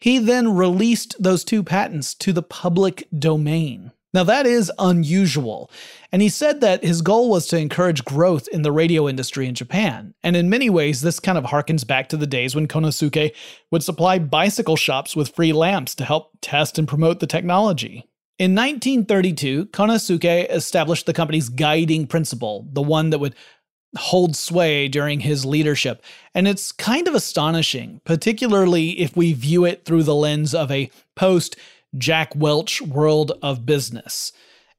he 0.00 0.18
then 0.18 0.56
released 0.56 1.14
those 1.22 1.44
two 1.44 1.62
patents 1.62 2.14
to 2.14 2.32
the 2.32 2.42
public 2.42 3.06
domain. 3.18 3.92
Now, 4.14 4.24
that 4.24 4.46
is 4.46 4.72
unusual. 4.78 5.70
And 6.10 6.20
he 6.22 6.30
said 6.30 6.62
that 6.62 6.82
his 6.82 7.02
goal 7.02 7.30
was 7.30 7.46
to 7.48 7.58
encourage 7.58 8.04
growth 8.04 8.48
in 8.48 8.62
the 8.62 8.72
radio 8.72 9.08
industry 9.08 9.46
in 9.46 9.54
Japan. 9.54 10.14
And 10.24 10.36
in 10.36 10.50
many 10.50 10.68
ways, 10.68 11.02
this 11.02 11.20
kind 11.20 11.38
of 11.38 11.44
harkens 11.44 11.86
back 11.86 12.08
to 12.08 12.16
the 12.16 12.26
days 12.26 12.54
when 12.54 12.66
Konosuke 12.66 13.32
would 13.70 13.84
supply 13.84 14.18
bicycle 14.18 14.74
shops 14.74 15.14
with 15.14 15.34
free 15.34 15.52
lamps 15.52 15.94
to 15.96 16.04
help 16.04 16.32
test 16.40 16.78
and 16.78 16.88
promote 16.88 17.20
the 17.20 17.26
technology. 17.26 18.09
In 18.40 18.54
1932, 18.54 19.66
Konosuke 19.66 20.46
established 20.48 21.04
the 21.04 21.12
company's 21.12 21.50
guiding 21.50 22.06
principle, 22.06 22.66
the 22.72 22.80
one 22.80 23.10
that 23.10 23.18
would 23.18 23.34
hold 23.98 24.34
sway 24.34 24.88
during 24.88 25.20
his 25.20 25.44
leadership. 25.44 26.02
And 26.34 26.48
it's 26.48 26.72
kind 26.72 27.06
of 27.06 27.14
astonishing, 27.14 28.00
particularly 28.06 28.98
if 28.98 29.14
we 29.14 29.34
view 29.34 29.66
it 29.66 29.84
through 29.84 30.04
the 30.04 30.14
lens 30.14 30.54
of 30.54 30.70
a 30.70 30.90
post 31.14 31.56
Jack 31.98 32.34
Welch 32.34 32.80
world 32.80 33.32
of 33.42 33.66
business. 33.66 34.32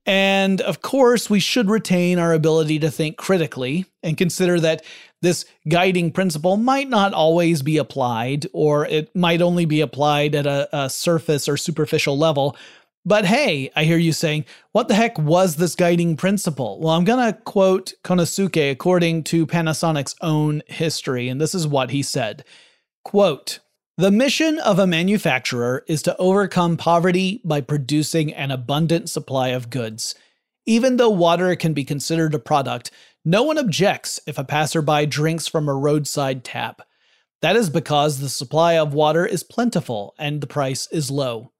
And 0.08 0.60
of 0.62 0.82
course, 0.82 1.30
we 1.30 1.39
should 1.39 1.69
retain 1.69 2.17
our 2.17 2.34
ability 2.34 2.80
to 2.80 2.89
think 2.89 3.17
critically 3.17 3.86
and 4.02 4.17
consider 4.17 4.60
that 4.60 4.84
this 5.21 5.45
guiding 5.69 6.10
principle 6.10 6.58
might 6.58 6.89
not 6.89 7.13
always 7.13 7.62
be 7.62 7.78
applied, 7.78 8.47
or 8.54 8.88
it 8.88 9.15
might 9.15 9.43
only 9.43 9.65
be 9.65 9.82
applied 9.82 10.34
at 10.34 10.47
a, 10.47 10.67
a 10.76 10.89
surface 10.89 11.47
or 11.47 11.58
superficial 11.58 12.17
level 12.17 12.58
but 13.06 13.26
hey, 13.26 13.72
I 13.76 13.84
hear 13.84 13.98
you 13.98 14.14
saying, 14.14 14.46
what 14.74 14.88
the 14.88 14.94
heck 14.94 15.18
was 15.18 15.56
this 15.56 15.76
guiding 15.76 16.18
principle? 16.18 16.80
Well, 16.80 16.94
I'm 16.94 17.04
going 17.04 17.34
to 17.34 17.40
quote 17.42 17.94
Konosuke 18.04 18.72
according 18.72 19.24
to 19.26 19.48
Panasonic's 19.48 20.16
own 20.22 20.62
history, 20.68 21.28
and 21.28 21.42
this 21.42 21.56
is 21.56 21.68
what 21.68 21.92
he 21.92 22.04
said. 22.04 22.44
Quote, 23.04 23.60
the 23.98 24.12
mission 24.12 24.58
of 24.60 24.80
a 24.80 24.88
manufacturer 24.88 25.84
is 25.88 26.02
to 26.04 26.16
overcome 26.18 26.78
poverty 26.78 27.42
by 27.44 27.62
producing 27.62 28.34
an 28.34 28.50
abundant 28.50 29.10
supply 29.10 29.50
of 29.50 29.70
goods. 29.70 30.16
Even 30.66 30.98
though 30.98 31.10
water 31.10 31.56
can 31.56 31.74
be 31.74 31.84
considered 31.84 32.34
a 32.34 32.40
product, 32.40 32.92
no 33.26 33.44
one 33.44 33.58
objects 33.58 34.20
if 34.26 34.38
a 34.38 34.44
passerby 34.44 35.08
drinks 35.08 35.48
from 35.48 35.68
a 35.68 35.74
roadside 35.74 36.44
tap. 36.44 36.82
That 37.42 37.56
is 37.56 37.70
because 37.70 38.20
the 38.20 38.30
supply 38.30 38.74
of 38.78 38.94
water 38.94 39.26
is 39.26 39.44
plentiful 39.44 40.16
and 40.18 40.40
the 40.40 40.48
price 40.48 40.88
is 40.92 41.12
low. 41.12 41.52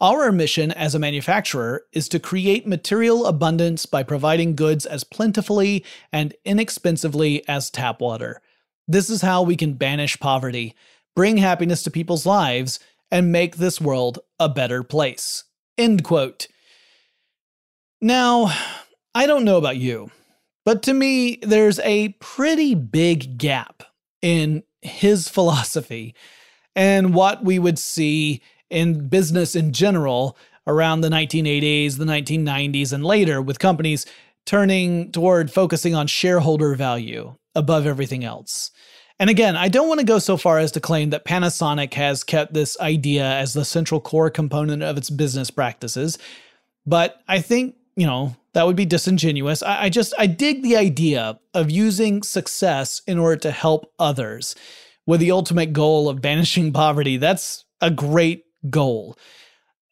Our 0.00 0.30
mission 0.30 0.70
as 0.70 0.94
a 0.94 1.00
manufacturer 1.00 1.84
is 1.92 2.08
to 2.10 2.20
create 2.20 2.68
material 2.68 3.26
abundance 3.26 3.84
by 3.84 4.04
providing 4.04 4.54
goods 4.54 4.86
as 4.86 5.02
plentifully 5.02 5.84
and 6.12 6.34
inexpensively 6.44 7.46
as 7.48 7.68
tap 7.68 8.00
water. 8.00 8.40
This 8.86 9.10
is 9.10 9.22
how 9.22 9.42
we 9.42 9.56
can 9.56 9.74
banish 9.74 10.20
poverty, 10.20 10.76
bring 11.16 11.38
happiness 11.38 11.82
to 11.82 11.90
people's 11.90 12.26
lives, 12.26 12.78
and 13.10 13.32
make 13.32 13.56
this 13.56 13.80
world 13.80 14.20
a 14.38 14.48
better 14.48 14.84
place. 14.84 15.42
End 15.76 16.04
quote. 16.04 16.46
Now, 18.00 18.54
I 19.16 19.26
don't 19.26 19.44
know 19.44 19.56
about 19.56 19.78
you, 19.78 20.12
but 20.64 20.84
to 20.84 20.94
me, 20.94 21.38
there's 21.42 21.80
a 21.80 22.10
pretty 22.20 22.76
big 22.76 23.36
gap 23.36 23.82
in 24.22 24.62
his 24.80 25.28
philosophy 25.28 26.14
and 26.76 27.12
what 27.12 27.42
we 27.42 27.58
would 27.58 27.80
see 27.80 28.40
in 28.70 29.08
business 29.08 29.54
in 29.54 29.72
general 29.72 30.36
around 30.66 31.00
the 31.00 31.08
1980s, 31.08 31.96
the 31.96 32.04
1990s, 32.04 32.92
and 32.92 33.04
later, 33.04 33.40
with 33.40 33.58
companies 33.58 34.04
turning 34.44 35.10
toward 35.12 35.50
focusing 35.50 35.94
on 35.94 36.06
shareholder 36.06 36.74
value 36.74 37.34
above 37.54 37.86
everything 37.86 38.24
else. 38.24 38.70
And 39.18 39.28
again, 39.28 39.56
I 39.56 39.68
don't 39.68 39.88
want 39.88 40.00
to 40.00 40.06
go 40.06 40.18
so 40.18 40.36
far 40.36 40.58
as 40.58 40.70
to 40.72 40.80
claim 40.80 41.10
that 41.10 41.24
Panasonic 41.24 41.94
has 41.94 42.22
kept 42.22 42.54
this 42.54 42.78
idea 42.78 43.24
as 43.24 43.52
the 43.52 43.64
central 43.64 44.00
core 44.00 44.30
component 44.30 44.82
of 44.82 44.96
its 44.96 45.10
business 45.10 45.50
practices, 45.50 46.18
but 46.86 47.20
I 47.26 47.40
think, 47.40 47.74
you 47.96 48.06
know, 48.06 48.36
that 48.54 48.66
would 48.66 48.76
be 48.76 48.86
disingenuous. 48.86 49.62
I, 49.62 49.84
I 49.84 49.88
just, 49.88 50.14
I 50.18 50.26
dig 50.26 50.62
the 50.62 50.76
idea 50.76 51.38
of 51.52 51.70
using 51.70 52.22
success 52.22 53.02
in 53.06 53.18
order 53.18 53.36
to 53.36 53.50
help 53.50 53.92
others 53.98 54.54
with 55.04 55.20
the 55.20 55.30
ultimate 55.30 55.72
goal 55.72 56.08
of 56.08 56.22
banishing 56.22 56.72
poverty. 56.72 57.16
That's 57.16 57.64
a 57.80 57.90
great 57.90 58.44
goal. 58.68 59.16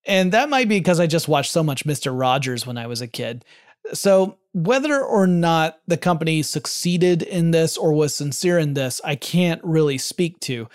And 0.06 0.32
that 0.32 0.48
might 0.48 0.68
be 0.68 0.78
because 0.78 1.00
I 1.00 1.06
just 1.06 1.28
watched 1.28 1.50
so 1.50 1.62
much 1.62 1.84
Mr. 1.84 2.18
Rogers 2.18 2.66
when 2.66 2.78
I 2.78 2.86
was 2.86 3.00
a 3.00 3.08
kid. 3.08 3.44
So, 3.92 4.38
whether 4.52 5.04
or 5.04 5.26
not 5.26 5.78
the 5.86 5.96
company 5.98 6.42
succeeded 6.42 7.22
in 7.22 7.50
this 7.50 7.76
or 7.76 7.92
was 7.92 8.14
sincere 8.14 8.58
in 8.58 8.74
this, 8.74 9.00
I 9.04 9.16
can't 9.16 9.62
really 9.62 9.98
speak 9.98 10.40
to. 10.40 10.68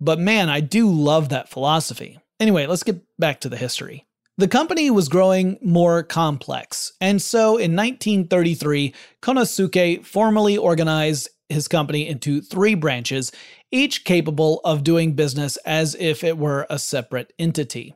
But 0.00 0.18
man, 0.18 0.48
I 0.48 0.60
do 0.60 0.90
love 0.90 1.30
that 1.30 1.48
philosophy. 1.48 2.18
Anyway, 2.38 2.66
let's 2.66 2.82
get 2.82 3.02
back 3.18 3.40
to 3.40 3.48
the 3.48 3.56
history. 3.56 4.06
The 4.38 4.48
company 4.48 4.90
was 4.90 5.08
growing 5.08 5.58
more 5.62 6.02
complex, 6.02 6.92
and 7.00 7.20
so 7.20 7.58
in 7.58 7.76
1933, 7.76 8.94
Konosuke 9.20 10.04
formally 10.04 10.56
organized 10.56 11.28
his 11.52 11.68
company 11.68 12.08
into 12.08 12.40
three 12.40 12.74
branches, 12.74 13.32
each 13.70 14.04
capable 14.04 14.60
of 14.64 14.84
doing 14.84 15.14
business 15.14 15.56
as 15.58 15.94
if 15.96 16.24
it 16.24 16.38
were 16.38 16.66
a 16.68 16.78
separate 16.78 17.32
entity. 17.38 17.94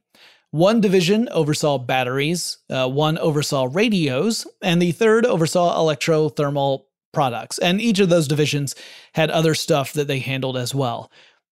One 0.51 0.81
division 0.81 1.29
oversaw 1.33 1.79
batteries, 1.79 2.59
uh, 2.71 2.89
one 2.89 3.19
oversaw 3.19 3.69
radios, 3.71 4.47
and 4.63 4.81
the 4.81 4.93
third 4.93 5.27
oversaw 5.27 5.77
electrothermal 5.79 6.85
products. 7.13 7.59
And 7.59 7.81
each 7.81 7.99
of 7.99 8.09
those 8.09 8.29
divisions 8.29 8.75
had 9.15 9.31
other 9.31 9.55
stuff 9.55 9.93
that 9.95 10.07
they 10.07 10.19
handled 10.19 10.57
as 10.57 10.75
well. 10.75 11.11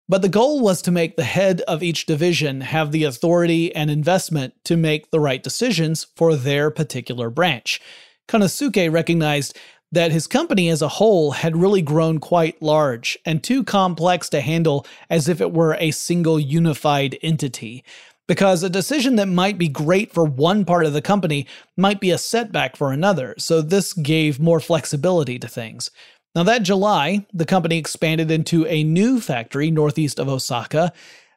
But 0.09 0.21
the 0.21 0.29
goal 0.29 0.61
was 0.61 0.83
to 0.83 0.91
make 0.91 1.17
the 1.17 1.25
head 1.25 1.63
of 1.63 1.83
each 1.83 2.05
division 2.05 2.61
have 2.61 2.93
the 2.93 3.05
authority 3.05 3.75
and 3.75 3.91
investment 3.91 4.55
to 4.65 4.77
make 4.77 5.11
the 5.11 5.21
right 5.21 5.43
decisions 5.43 6.07
for 6.17 6.37
their 6.37 6.71
particular 6.71 7.31
branch. 7.31 7.81
Konosuke 8.29 8.93
recognized 8.93 9.57
that 9.95 10.13
his 10.13 10.27
company 10.27 10.69
as 10.69 10.83
a 10.83 10.89
whole 10.89 11.33
had 11.33 11.57
really 11.57 11.83
grown 11.83 12.19
quite 12.19 12.61
large 12.61 13.19
and 13.25 13.43
too 13.43 13.63
complex 13.63 14.29
to 14.29 14.41
handle 14.41 14.87
as 15.09 15.29
if 15.29 15.41
it 15.41 15.53
were 15.53 15.77
a 15.79 15.93
single 15.93 16.39
unified 16.39 17.17
entity. 17.23 17.85
Because 18.27 18.63
a 18.63 18.71
decision 18.71 19.17
that 19.17 19.27
might 19.27 19.59
be 19.59 19.69
great 19.69 20.13
for 20.13 20.25
one 20.25 20.65
part 20.65 20.87
of 20.87 20.95
the 20.95 21.03
company 21.03 21.47
might 21.77 22.01
be 22.01 22.11
a 22.11 22.19
setback 22.19 22.75
for 22.75 22.91
another, 22.91 23.35
so 23.39 23.61
this 23.61 23.93
gave 23.93 24.41
more 24.41 24.61
flexibility 24.61 25.39
to 25.39 25.47
things. 25.47 25.91
Now, 26.35 26.43
that 26.45 26.63
July, 26.63 27.27
the 27.33 27.45
company 27.45 27.77
expanded 27.79 28.31
into 28.31 28.67
a 28.67 28.83
new 28.83 29.21
factory 29.21 29.71
northeast 29.71 30.19
of 30.19 30.29
Osaka. 30.29 30.93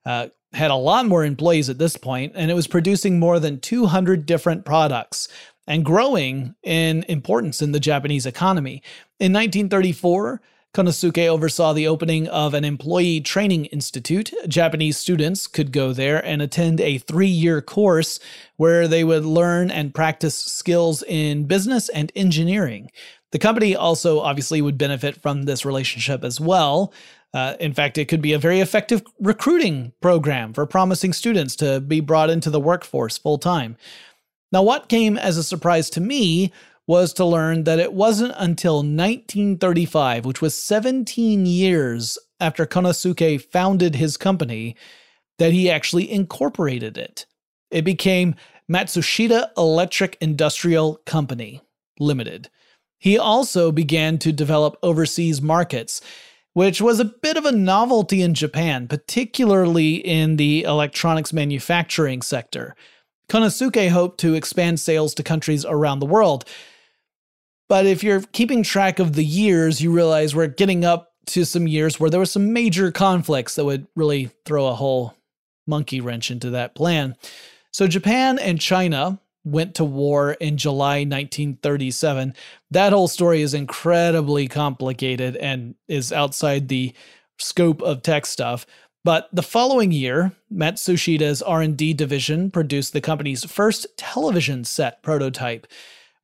Uh, 0.05 0.29
had 0.53 0.71
a 0.71 0.75
lot 0.75 1.05
more 1.05 1.25
employees 1.25 1.69
at 1.69 1.77
this 1.77 1.97
point, 1.97 2.31
and 2.35 2.49
it 2.49 2.53
was 2.53 2.67
producing 2.67 3.19
more 3.19 3.37
than 3.37 3.59
200 3.59 4.25
different 4.25 4.63
products 4.63 5.27
and 5.67 5.85
growing 5.85 6.55
in 6.63 7.03
importance 7.07 7.61
in 7.61 7.73
the 7.73 7.79
Japanese 7.79 8.25
economy. 8.25 8.81
In 9.19 9.33
1934, 9.33 10.41
Konosuke 10.73 11.27
oversaw 11.27 11.73
the 11.73 11.87
opening 11.87 12.27
of 12.27 12.53
an 12.53 12.63
employee 12.63 13.19
training 13.19 13.65
institute. 13.65 14.31
Japanese 14.47 14.97
students 14.97 15.47
could 15.47 15.71
go 15.71 15.91
there 15.91 16.23
and 16.23 16.41
attend 16.41 16.79
a 16.79 16.99
three 16.99 17.27
year 17.27 17.61
course 17.61 18.19
where 18.57 18.87
they 18.87 19.03
would 19.03 19.25
learn 19.25 19.71
and 19.71 19.95
practice 19.95 20.35
skills 20.35 21.03
in 21.07 21.45
business 21.45 21.89
and 21.89 22.11
engineering. 22.15 22.91
The 23.31 23.39
company 23.39 23.75
also 23.75 24.19
obviously 24.19 24.61
would 24.61 24.77
benefit 24.77 25.19
from 25.21 25.43
this 25.43 25.65
relationship 25.65 26.23
as 26.23 26.39
well. 26.39 26.93
Uh, 27.33 27.55
in 27.59 27.73
fact, 27.73 27.97
it 27.97 28.05
could 28.05 28.21
be 28.21 28.33
a 28.33 28.39
very 28.39 28.59
effective 28.59 29.01
recruiting 29.19 29.93
program 29.99 30.53
for 30.53 30.65
promising 30.65 31.11
students 31.11 31.55
to 31.57 31.81
be 31.81 31.99
brought 31.99 32.29
into 32.29 32.49
the 32.49 32.59
workforce 32.59 33.17
full 33.17 33.37
time. 33.37 33.77
Now, 34.51 34.63
what 34.63 34.89
came 34.89 35.17
as 35.17 35.37
a 35.37 35.43
surprise 35.43 35.89
to 35.91 36.01
me 36.01 36.51
was 36.85 37.11
to 37.13 37.25
learn 37.25 37.65
that 37.65 37.79
it 37.79 37.91
wasn't 37.91 38.33
until 38.37 38.77
1935, 38.77 40.25
which 40.25 40.41
was 40.41 40.61
17 40.61 41.45
years 41.45 42.17
after 42.39 42.65
Konosuke 42.65 43.41
founded 43.41 43.95
his 43.95 44.15
company, 44.15 44.75
that 45.37 45.51
he 45.51 45.69
actually 45.69 46.09
incorporated 46.09 46.97
it. 46.97 47.25
It 47.69 47.83
became 47.83 48.35
Matsushita 48.71 49.49
Electric 49.57 50.17
Industrial 50.21 50.95
Company 51.05 51.61
Limited. 51.99 52.49
He 52.99 53.17
also 53.17 53.71
began 53.71 54.17
to 54.19 54.31
develop 54.31 54.77
overseas 54.81 55.41
markets, 55.41 56.01
which 56.53 56.81
was 56.81 56.99
a 56.99 57.05
bit 57.05 57.37
of 57.37 57.45
a 57.45 57.51
novelty 57.51 58.21
in 58.21 58.33
Japan, 58.33 58.87
particularly 58.87 59.95
in 59.95 60.37
the 60.37 60.63
electronics 60.63 61.33
manufacturing 61.33 62.21
sector. 62.21 62.75
Konosuke 63.29 63.89
hoped 63.89 64.19
to 64.21 64.35
expand 64.35 64.79
sales 64.79 65.13
to 65.15 65.23
countries 65.23 65.65
around 65.65 65.99
the 65.99 66.05
world. 66.05 66.45
But 67.69 67.85
if 67.85 68.03
you're 68.03 68.21
keeping 68.31 68.63
track 68.63 68.99
of 68.99 69.13
the 69.13 69.25
years, 69.25 69.81
you 69.81 69.91
realize 69.91 70.33
we're 70.33 70.47
getting 70.47 70.85
up 70.85 71.11
to 71.27 71.43
some 71.43 71.67
years 71.67 71.99
where 71.99 72.09
there 72.09 72.19
were 72.19 72.25
some 72.25 72.53
major 72.53 72.91
conflicts 72.91 73.55
that 73.55 73.65
would 73.65 73.87
really 73.95 74.31
throw 74.45 74.67
a 74.67 74.75
whole 74.75 75.13
monkey 75.67 75.99
wrench 75.99 76.31
into 76.31 76.51
that 76.51 76.75
plan. 76.75 77.15
So 77.71 77.87
Japan 77.87 78.39
and 78.39 78.61
China 78.61 79.19
went 79.43 79.75
to 79.75 79.83
war 79.83 80.33
in 80.33 80.57
July 80.57 80.99
1937. 80.99 82.33
That 82.71 82.93
whole 82.93 83.07
story 83.07 83.41
is 83.41 83.53
incredibly 83.53 84.47
complicated 84.47 85.35
and 85.37 85.75
is 85.87 86.11
outside 86.11 86.67
the 86.67 86.93
scope 87.37 87.81
of 87.81 88.01
tech 88.01 88.25
stuff. 88.25 88.65
But 89.07 89.29
the 89.31 89.41
following 89.41 89.93
year, 89.93 90.33
Matsushita's 90.53 91.41
R&D 91.41 91.93
division 91.93 92.51
produced 92.51 92.91
the 92.91 92.99
company's 92.99 93.45
first 93.45 93.87
television 93.95 94.65
set 94.65 95.01
prototype 95.01 95.65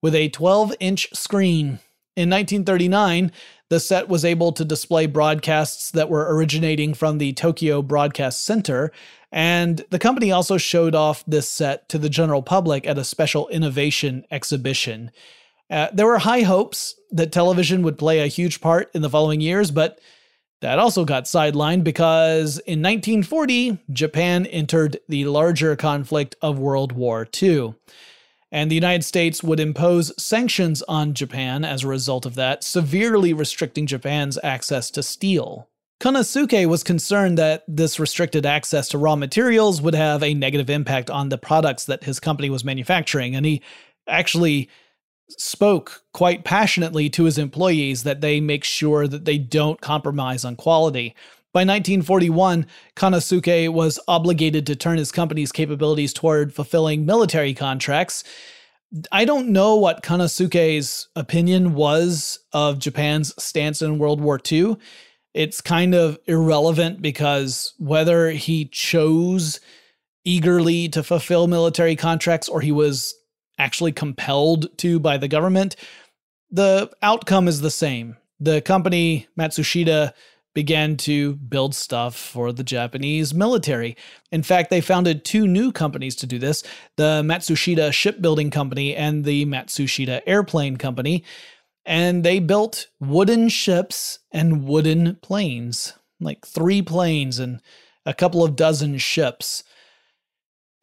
with 0.01 0.13
a 0.13 0.29
12-inch 0.31 1.07
screen. 1.13 1.79
In 2.17 2.29
1939, 2.29 3.31
the 3.69 3.79
set 3.79 4.09
was 4.09 4.25
able 4.25 4.51
to 4.51 4.65
display 4.65 5.05
broadcasts 5.05 5.91
that 5.91 6.09
were 6.09 6.35
originating 6.35 6.93
from 6.93 7.19
the 7.19 7.31
Tokyo 7.31 7.81
Broadcast 7.81 8.43
Center, 8.43 8.91
and 9.31 9.85
the 9.89 9.97
company 9.97 10.33
also 10.33 10.57
showed 10.57 10.93
off 10.93 11.23
this 11.25 11.47
set 11.47 11.87
to 11.87 11.97
the 11.97 12.09
general 12.09 12.41
public 12.41 12.85
at 12.85 12.97
a 12.97 13.05
special 13.05 13.47
innovation 13.47 14.25
exhibition. 14.29 15.09
Uh, 15.69 15.87
there 15.93 16.05
were 16.05 16.17
high 16.17 16.41
hopes 16.41 16.95
that 17.11 17.31
television 17.31 17.81
would 17.81 17.97
play 17.97 18.19
a 18.19 18.27
huge 18.27 18.59
part 18.59 18.91
in 18.93 19.01
the 19.01 19.09
following 19.09 19.39
years, 19.39 19.71
but 19.71 20.01
that 20.63 20.79
also 20.79 21.03
got 21.03 21.25
sidelined 21.25 21.83
because 21.83 22.57
in 22.59 22.81
1940, 22.81 23.79
Japan 23.91 24.45
entered 24.45 24.97
the 25.09 25.25
larger 25.25 25.75
conflict 25.75 26.37
of 26.41 26.57
World 26.57 26.93
War 26.93 27.27
II. 27.41 27.75
And 28.49 28.71
the 28.71 28.75
United 28.75 29.03
States 29.03 29.43
would 29.43 29.59
impose 29.59 30.13
sanctions 30.17 30.81
on 30.83 31.15
Japan 31.15 31.65
as 31.65 31.83
a 31.83 31.89
result 31.89 32.25
of 32.25 32.35
that, 32.35 32.63
severely 32.63 33.33
restricting 33.33 33.87
Japan's 33.87 34.39
access 34.41 34.89
to 34.91 35.03
steel. 35.03 35.67
Konosuke 35.99 36.65
was 36.67 36.81
concerned 36.81 37.37
that 37.37 37.65
this 37.67 37.99
restricted 37.99 38.45
access 38.45 38.87
to 38.89 38.97
raw 38.97 39.17
materials 39.17 39.81
would 39.81 39.95
have 39.95 40.23
a 40.23 40.33
negative 40.33 40.69
impact 40.69 41.09
on 41.09 41.27
the 41.27 41.37
products 41.37 41.83
that 41.85 42.05
his 42.05 42.21
company 42.21 42.49
was 42.49 42.63
manufacturing, 42.63 43.35
and 43.35 43.45
he 43.45 43.61
actually 44.07 44.69
spoke 45.29 46.03
quite 46.13 46.43
passionately 46.43 47.09
to 47.09 47.23
his 47.23 47.37
employees 47.37 48.03
that 48.03 48.21
they 48.21 48.39
make 48.39 48.63
sure 48.63 49.07
that 49.07 49.25
they 49.25 49.37
don't 49.37 49.81
compromise 49.81 50.45
on 50.45 50.55
quality. 50.55 51.15
By 51.53 51.61
1941, 51.61 52.65
Konosuke 52.95 53.69
was 53.71 53.99
obligated 54.07 54.65
to 54.65 54.75
turn 54.75 54.97
his 54.97 55.11
company's 55.11 55.51
capabilities 55.51 56.11
toward 56.11 56.53
fulfilling 56.53 57.05
military 57.05 57.53
contracts. 57.53 58.23
I 59.11 59.25
don't 59.25 59.49
know 59.49 59.75
what 59.75 60.03
Konosuke's 60.03 61.07
opinion 61.15 61.75
was 61.75 62.39
of 62.53 62.79
Japan's 62.79 63.33
stance 63.41 63.81
in 63.81 63.99
World 63.99 64.19
War 64.19 64.39
II. 64.51 64.77
It's 65.33 65.61
kind 65.61 65.95
of 65.95 66.17
irrelevant 66.25 67.01
because 67.01 67.73
whether 67.77 68.31
he 68.31 68.65
chose 68.65 69.59
eagerly 70.25 70.89
to 70.89 71.03
fulfill 71.03 71.47
military 71.47 71.95
contracts 71.95 72.47
or 72.47 72.61
he 72.61 72.71
was 72.71 73.13
actually 73.57 73.91
compelled 73.91 74.77
to 74.79 74.99
by 74.99 75.17
the 75.17 75.27
government, 75.27 75.75
the 76.49 76.91
outcome 77.01 77.47
is 77.47 77.61
the 77.61 77.71
same. 77.71 78.17
The 78.39 78.61
company, 78.61 79.27
Matsushita, 79.37 80.13
began 80.53 80.97
to 80.97 81.33
build 81.35 81.73
stuff 81.73 82.15
for 82.15 82.51
the 82.51 82.63
Japanese 82.63 83.33
military. 83.33 83.97
In 84.31 84.43
fact, 84.43 84.69
they 84.69 84.81
founded 84.81 85.25
two 85.25 85.47
new 85.47 85.71
companies 85.71 86.15
to 86.17 86.27
do 86.27 86.37
this 86.37 86.63
the 86.95 87.23
Matsushita 87.23 87.91
Shipbuilding 87.91 88.51
Company 88.51 88.95
and 88.95 89.25
the 89.25 89.45
Matsushita 89.45 90.21
Airplane 90.25 90.77
Company. 90.77 91.23
And 91.85 92.23
they 92.23 92.39
built 92.39 92.87
wooden 92.99 93.49
ships 93.49 94.19
and 94.31 94.63
wooden 94.63 95.15
planes, 95.21 95.93
like 96.19 96.45
three 96.45 96.81
planes 96.81 97.39
and 97.39 97.59
a 98.05 98.13
couple 98.13 98.43
of 98.43 98.55
dozen 98.55 98.97
ships. 98.99 99.63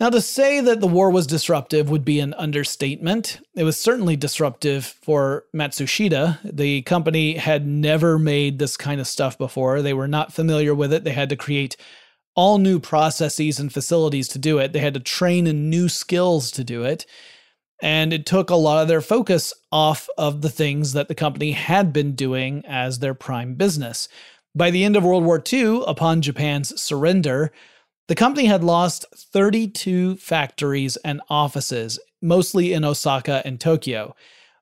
Now, 0.01 0.09
to 0.09 0.23
say 0.23 0.63
that 0.63 0.81
the 0.81 0.87
war 0.87 1.11
was 1.11 1.27
disruptive 1.27 1.91
would 1.91 2.07
be 2.07 2.21
an 2.21 2.33
understatement. 2.33 3.39
It 3.55 3.65
was 3.65 3.79
certainly 3.79 4.17
disruptive 4.17 4.87
for 4.87 5.45
Matsushita. 5.55 6.39
The 6.43 6.81
company 6.83 7.35
had 7.35 7.67
never 7.67 8.19
made 8.19 8.59
this 8.59 8.79
kind 8.79 8.99
of 8.99 9.07
stuff 9.07 9.37
before. 9.37 9.83
They 9.83 9.93
were 9.93 10.09
not 10.09 10.33
familiar 10.33 10.75
with 10.75 10.95
it. 10.95 11.05
They 11.05 11.13
had 11.13 11.29
to 11.29 11.37
create 11.37 11.77
all 12.35 12.57
new 12.57 12.81
processes 12.81 13.61
and 13.61 13.71
facilities 13.71 14.27
to 14.29 14.39
do 14.39 14.57
it. 14.59 14.73
They 14.73 14.79
had 14.79 14.95
to 14.95 15.01
train 15.01 15.47
in 15.47 15.69
new 15.69 15.91
skills 15.91 16.51
to 16.53 16.65
do 16.65 16.83
it. 16.83 17.05
And 17.83 18.15
it 18.15 18.25
took 18.25 18.49
a 18.49 18.57
lot 18.57 18.81
of 18.81 18.89
their 18.89 19.03
focus 19.03 19.53
off 19.71 20.09
of 20.17 20.41
the 20.41 20.49
things 20.49 20.95
that 20.95 21.09
the 21.09 21.15
company 21.15 21.53
had 21.53 21.93
been 21.93 22.15
doing 22.15 22.65
as 22.67 23.01
their 23.01 23.15
prime 23.15 23.55
business. 23.55 24.09
By 24.55 24.71
the 24.71 24.83
end 24.83 24.97
of 24.97 25.05
World 25.05 25.25
War 25.25 25.43
II, 25.53 25.83
upon 25.87 26.23
Japan's 26.23 26.81
surrender, 26.81 27.53
the 28.11 28.17
company 28.17 28.47
had 28.47 28.65
lost 28.65 29.05
32 29.15 30.17
factories 30.17 30.97
and 31.05 31.21
offices, 31.31 32.01
mostly 32.21 32.73
in 32.73 32.85
Osaka 32.85 33.41
and 33.45 33.61
Tokyo. 33.61 34.17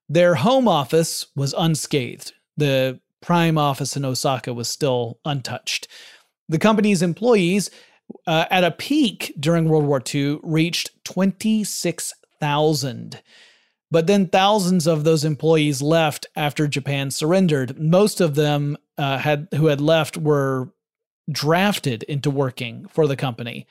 Their 0.07 0.35
home 0.35 0.69
office 0.69 1.29
was 1.35 1.55
unscathed. 1.57 2.35
The 2.59 3.01
prime 3.23 3.57
office 3.57 3.97
in 3.97 4.05
Osaka 4.05 4.53
was 4.53 4.69
still 4.69 5.19
untouched. 5.25 5.89
The 6.51 6.59
company's 6.59 7.01
employees, 7.01 7.71
uh, 8.27 8.45
at 8.51 8.65
a 8.65 8.71
peak 8.71 9.33
during 9.41 9.67
World 9.67 9.87
War 9.87 10.03
II, 10.15 10.41
reached 10.43 11.03
26,000. 11.05 13.23
But 13.91 14.07
then 14.07 14.27
thousands 14.27 14.87
of 14.87 15.05
those 15.05 15.25
employees 15.25 15.81
left 15.81 16.27
after 16.37 16.69
Japan 16.69 17.11
surrendered. 17.11 17.81
Most 17.81 18.21
of 18.21 18.35
them 18.35 18.77
uh, 18.99 19.17
had 19.17 19.49
who 19.55 19.69
had 19.69 19.81
left 19.81 20.19
were 20.19 20.69
drafted 21.31 22.03
into 22.05 22.31
working 22.31 22.87
for 22.89 23.07
the 23.07 23.17
company 23.17 23.67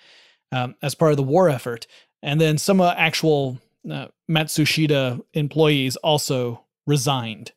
um, 0.51 0.75
as 0.81 0.95
part 0.95 1.11
of 1.11 1.17
the 1.17 1.23
war 1.23 1.49
effort. 1.49 1.87
And 2.21 2.39
then 2.39 2.57
some 2.57 2.81
uh, 2.81 2.93
actual 2.97 3.59
uh, 3.89 4.07
Matsushita 4.29 5.23
employees 5.33 5.95
also 5.97 6.63
resigned. 6.85 7.51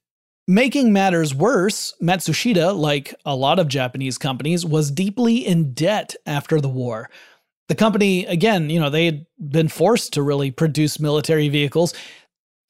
Making 0.48 0.92
matters 0.92 1.34
worse, 1.34 1.94
Matsushita, 2.02 2.76
like 2.76 3.14
a 3.24 3.36
lot 3.36 3.58
of 3.58 3.68
Japanese 3.68 4.18
companies, 4.18 4.66
was 4.66 4.90
deeply 4.90 5.36
in 5.36 5.72
debt 5.72 6.16
after 6.26 6.60
the 6.60 6.68
war. 6.68 7.08
The 7.68 7.76
company, 7.76 8.26
again, 8.26 8.68
you 8.68 8.80
know, 8.80 8.90
they 8.90 9.06
had 9.06 9.26
been 9.38 9.68
forced 9.68 10.12
to 10.14 10.22
really 10.22 10.50
produce 10.50 10.98
military 10.98 11.48
vehicles. 11.48 11.94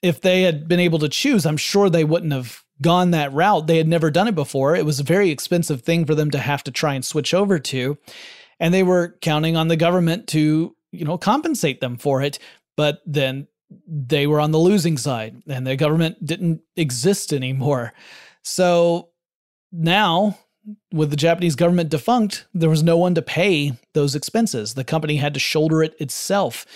If 0.03 0.21
they 0.21 0.43
had 0.43 0.69
been 0.69 0.81
able 0.81 0.99
to 0.99 1.09
choose, 1.09 1.47
I'm 1.47 1.57
sure 1.57 1.89
they 1.89 2.05
wouldn't 2.05 2.33
have 2.33 2.63
gone 2.83 3.11
that 3.11 3.33
route. 3.33 3.67
They 3.67 3.79
had 3.79 3.89
never 3.89 4.11
done 4.11 4.29
it 4.29 4.35
before. 4.35 4.75
It 4.75 4.85
was 4.85 5.01
a 5.01 5.05
very 5.05 5.31
expensive 5.31 5.83
thing 5.83 6.05
for 6.05 6.15
them 6.15 6.31
to 6.31 6.39
have 6.39 6.65
to 6.65 6.71
try 6.71 6.95
and 6.95 7.05
switch 7.05 7.35
over 7.35 7.59
to. 7.59 7.99
And 8.59 8.75
they 8.75 8.83
were 8.83 9.17
counting 9.21 9.57
on 9.57 9.69
the 9.69 9.77
government 9.77 10.27
to, 10.29 10.75
you 10.93 11.05
know, 11.05 11.19
compensate 11.19 11.81
them 11.81 11.97
for 11.97 12.23
it. 12.23 12.39
But 12.77 13.01
then 13.07 13.49
they 13.87 14.27
were 14.27 14.41
on 14.41 14.51
the 14.51 14.59
losing 14.59 14.97
side 14.97 15.43
and 15.47 15.67
the 15.67 15.77
government 15.77 16.25
didn't 16.25 16.63
exist 16.77 17.33
anymore. 17.33 17.93
So 18.43 19.11
now, 19.73 20.39
with 20.93 21.11
the 21.11 21.17
Japanese 21.17 21.57
government 21.57 21.91
defunct, 21.91 22.47
there 22.53 22.71
was 22.71 22.83
no 22.83 22.97
one 22.97 23.15
to 23.15 23.23
pay 23.23 23.73
those 23.95 24.15
expenses. 24.15 24.75
The 24.75 24.85
company 24.85 25.17
had 25.17 25.35
to 25.35 25.41
shoulder 25.41 25.83
it 25.83 25.95
itself. 26.01 26.67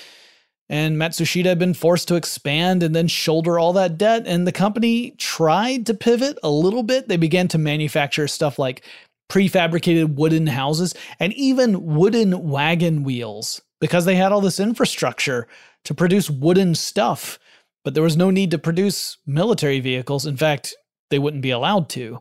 And 0.75 0.97
Matsushita 0.97 1.45
had 1.45 1.61
been 1.61 1.73
forced 1.73 2.09
to 2.09 2.17
expand 2.17 2.83
and 2.83 2.97
then 2.97 3.07
shoulder 3.07 3.61
all 3.61 3.73
that 3.75 3.97
debt. 3.97 4.25
And 4.27 4.45
the 4.45 4.51
company 4.51 5.13
tried 5.19 5.87
to 5.87 5.95
pivot 5.95 6.37
a 6.43 6.51
little 6.51 6.83
bit. 6.83 7.07
They 7.07 7.17
began 7.17 7.47
to 7.49 7.59
manufacture 7.59 8.27
stuff 8.27 8.59
like 8.59 8.85
prefabricated 9.31 10.17
wooden 10.17 10.49
houses 10.49 10.93
and 11.21 11.33
even 11.35 11.95
wooden 11.95 12.49
wagon 12.49 13.05
wheels 13.05 13.63
because 13.81 14.05
they 14.05 14.17
had 14.17 14.33
all 14.33 14.41
this 14.41 14.59
infrastructure 14.59 15.47
to 15.85 15.95
produce 15.95 16.29
wooden 16.29 16.75
stuff. 16.75 17.39
But 17.85 17.95
there 17.95 18.03
was 18.03 18.17
no 18.17 18.31
need 18.31 18.51
to 18.51 18.59
produce 18.59 19.19
military 19.29 19.79
vehicles. 19.79 20.27
In 20.27 20.37
fact, 20.37 20.75
they 21.09 21.21
wouldn't 21.21 21.45
be 21.45 21.53
allowed 21.53 21.89
to. 21.91 22.19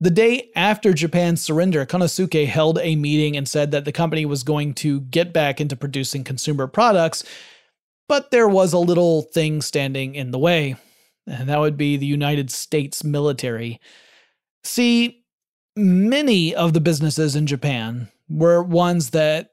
The 0.00 0.10
day 0.10 0.48
after 0.56 0.94
Japan's 0.94 1.42
surrender, 1.42 1.84
Konosuke 1.84 2.46
held 2.46 2.78
a 2.78 2.96
meeting 2.96 3.36
and 3.36 3.46
said 3.46 3.72
that 3.72 3.84
the 3.84 3.92
company 3.92 4.24
was 4.24 4.42
going 4.42 4.72
to 4.76 5.02
get 5.02 5.34
back 5.34 5.60
into 5.60 5.76
producing 5.76 6.24
consumer 6.24 6.66
products 6.66 7.24
but 8.08 8.30
there 8.30 8.48
was 8.48 8.72
a 8.72 8.78
little 8.78 9.22
thing 9.22 9.62
standing 9.62 10.14
in 10.14 10.30
the 10.30 10.38
way, 10.38 10.76
and 11.26 11.48
that 11.48 11.60
would 11.60 11.76
be 11.76 11.96
the 11.96 12.06
United 12.06 12.50
States 12.50 13.04
military. 13.04 13.80
See, 14.62 15.24
many 15.76 16.54
of 16.54 16.72
the 16.72 16.80
businesses 16.80 17.36
in 17.36 17.46
Japan 17.46 18.08
were 18.28 18.62
ones 18.62 19.10
that 19.10 19.50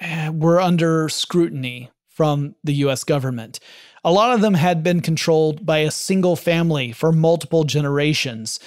eh, 0.00 0.28
were 0.30 0.60
under 0.60 1.08
scrutiny 1.08 1.90
from 2.08 2.54
the 2.64 2.74
US 2.74 3.04
government. 3.04 3.60
A 4.04 4.12
lot 4.12 4.34
of 4.34 4.40
them 4.40 4.54
had 4.54 4.82
been 4.82 5.00
controlled 5.00 5.64
by 5.64 5.78
a 5.78 5.90
single 5.90 6.36
family 6.36 6.92
for 6.92 7.12
multiple 7.12 7.64
generations. 7.64 8.60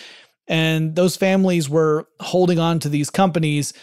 And 0.47 0.95
those 0.95 1.15
families 1.15 1.69
were 1.69 2.07
holding 2.19 2.59
on 2.59 2.79
to 2.79 2.89
these 2.89 3.09
companies 3.09 3.73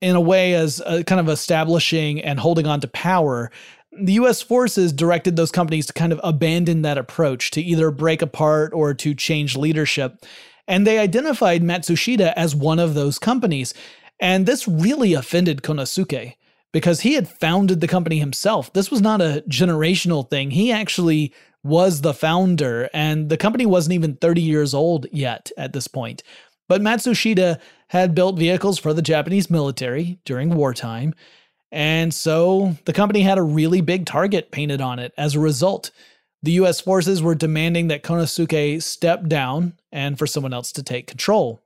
in 0.00 0.16
a 0.16 0.20
way 0.20 0.54
as 0.54 0.82
a, 0.84 1.04
kind 1.04 1.20
of 1.20 1.28
establishing 1.28 2.20
and 2.20 2.40
holding 2.40 2.66
on 2.66 2.80
to 2.80 2.88
power 2.88 3.50
the 4.00 4.14
US 4.14 4.42
forces 4.42 4.92
directed 4.92 5.36
those 5.36 5.50
companies 5.50 5.86
to 5.86 5.92
kind 5.92 6.12
of 6.12 6.20
abandon 6.24 6.82
that 6.82 6.98
approach, 6.98 7.50
to 7.52 7.62
either 7.62 7.90
break 7.90 8.22
apart 8.22 8.72
or 8.72 8.94
to 8.94 9.14
change 9.14 9.56
leadership. 9.56 10.24
And 10.66 10.86
they 10.86 10.98
identified 10.98 11.62
Matsushita 11.62 12.32
as 12.34 12.54
one 12.54 12.78
of 12.78 12.94
those 12.94 13.18
companies. 13.18 13.74
And 14.20 14.46
this 14.46 14.68
really 14.68 15.14
offended 15.14 15.62
Konosuke 15.62 16.34
because 16.72 17.00
he 17.00 17.14
had 17.14 17.28
founded 17.28 17.80
the 17.80 17.88
company 17.88 18.18
himself. 18.18 18.72
This 18.72 18.90
was 18.90 19.02
not 19.02 19.20
a 19.20 19.44
generational 19.48 20.28
thing. 20.28 20.52
He 20.52 20.72
actually 20.72 21.34
was 21.64 22.00
the 22.00 22.14
founder, 22.14 22.88
and 22.92 23.28
the 23.28 23.36
company 23.36 23.66
wasn't 23.66 23.94
even 23.94 24.16
30 24.16 24.40
years 24.40 24.74
old 24.74 25.06
yet 25.12 25.50
at 25.56 25.72
this 25.72 25.86
point. 25.86 26.22
But 26.68 26.80
Matsushita 26.80 27.60
had 27.88 28.14
built 28.14 28.38
vehicles 28.38 28.78
for 28.78 28.94
the 28.94 29.02
Japanese 29.02 29.50
military 29.50 30.18
during 30.24 30.54
wartime. 30.54 31.14
And 31.72 32.12
so 32.12 32.76
the 32.84 32.92
company 32.92 33.22
had 33.22 33.38
a 33.38 33.42
really 33.42 33.80
big 33.80 34.04
target 34.04 34.52
painted 34.52 34.82
on 34.82 34.98
it. 34.98 35.12
As 35.16 35.34
a 35.34 35.40
result, 35.40 35.90
the 36.42 36.52
US 36.52 36.80
forces 36.80 37.22
were 37.22 37.34
demanding 37.34 37.88
that 37.88 38.02
Konosuke 38.02 38.82
step 38.82 39.26
down 39.26 39.74
and 39.90 40.18
for 40.18 40.26
someone 40.26 40.52
else 40.52 40.70
to 40.72 40.82
take 40.82 41.06
control. 41.06 41.62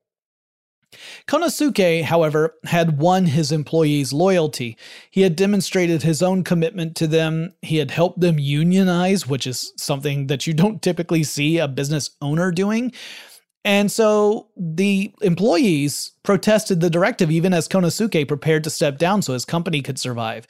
Konosuke, 1.27 2.05
however, 2.05 2.55
had 2.65 2.99
won 2.99 3.27
his 3.27 3.51
employees' 3.51 4.13
loyalty. 4.13 4.77
He 5.11 5.23
had 5.23 5.35
demonstrated 5.35 6.03
his 6.03 6.23
own 6.23 6.45
commitment 6.45 6.95
to 6.97 7.07
them. 7.07 7.55
He 7.61 7.79
had 7.79 7.91
helped 7.91 8.21
them 8.21 8.39
unionize, 8.39 9.27
which 9.27 9.47
is 9.47 9.73
something 9.77 10.29
that 10.29 10.47
you 10.47 10.55
don't 10.55 10.81
typically 10.81 11.25
see 11.25 11.59
a 11.59 11.69
business 11.69 12.11
owner 12.23 12.53
doing. 12.53 12.93
And 13.67 13.91
so 13.91 14.47
the 14.57 15.13
employees 15.23 16.13
protested 16.23 16.81
the 16.81 16.89
directive 16.89 17.33
even 17.33 17.53
as 17.53 17.67
Konosuke 17.67 18.29
prepared 18.29 18.63
to 18.63 18.71
step 18.71 18.97
down 18.97 19.23
so 19.23 19.33
his 19.33 19.45
company 19.45 19.83
could 19.83 19.99
survive. 19.99 20.47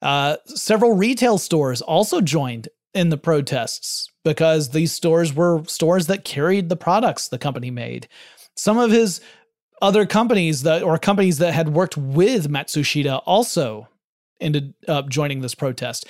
Uh, 0.00 0.36
several 0.46 0.94
retail 0.94 1.38
stores 1.38 1.82
also 1.82 2.20
joined 2.20 2.68
in 2.94 3.08
the 3.08 3.18
protests 3.18 4.08
because 4.24 4.70
these 4.70 4.92
stores 4.92 5.34
were 5.34 5.64
stores 5.66 6.06
that 6.06 6.24
carried 6.24 6.68
the 6.68 6.76
products 6.76 7.26
the 7.26 7.36
company 7.36 7.72
made. 7.72 8.06
Some 8.54 8.78
of 8.78 8.92
his 8.92 9.20
other 9.82 10.06
companies 10.06 10.62
that 10.62 10.84
or 10.84 10.98
companies 10.98 11.38
that 11.38 11.52
had 11.52 11.74
worked 11.74 11.96
with 11.96 12.48
Matsushita 12.48 13.22
also 13.26 13.88
ended 14.40 14.72
up 14.86 15.08
joining 15.08 15.40
this 15.40 15.56
protest. 15.56 16.06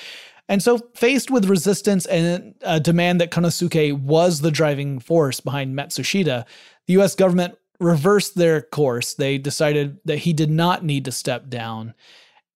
And 0.48 0.62
so, 0.62 0.78
faced 0.94 1.30
with 1.30 1.48
resistance 1.48 2.06
and 2.06 2.54
a 2.62 2.78
demand 2.78 3.20
that 3.20 3.30
Konosuke 3.30 4.00
was 4.00 4.40
the 4.40 4.50
driving 4.50 5.00
force 5.00 5.40
behind 5.40 5.76
Matsushita, 5.76 6.44
the 6.86 6.92
US 7.00 7.14
government 7.14 7.56
reversed 7.80 8.36
their 8.36 8.62
course. 8.62 9.14
They 9.14 9.38
decided 9.38 9.98
that 10.04 10.18
he 10.18 10.32
did 10.32 10.50
not 10.50 10.84
need 10.84 11.04
to 11.06 11.12
step 11.12 11.48
down. 11.48 11.94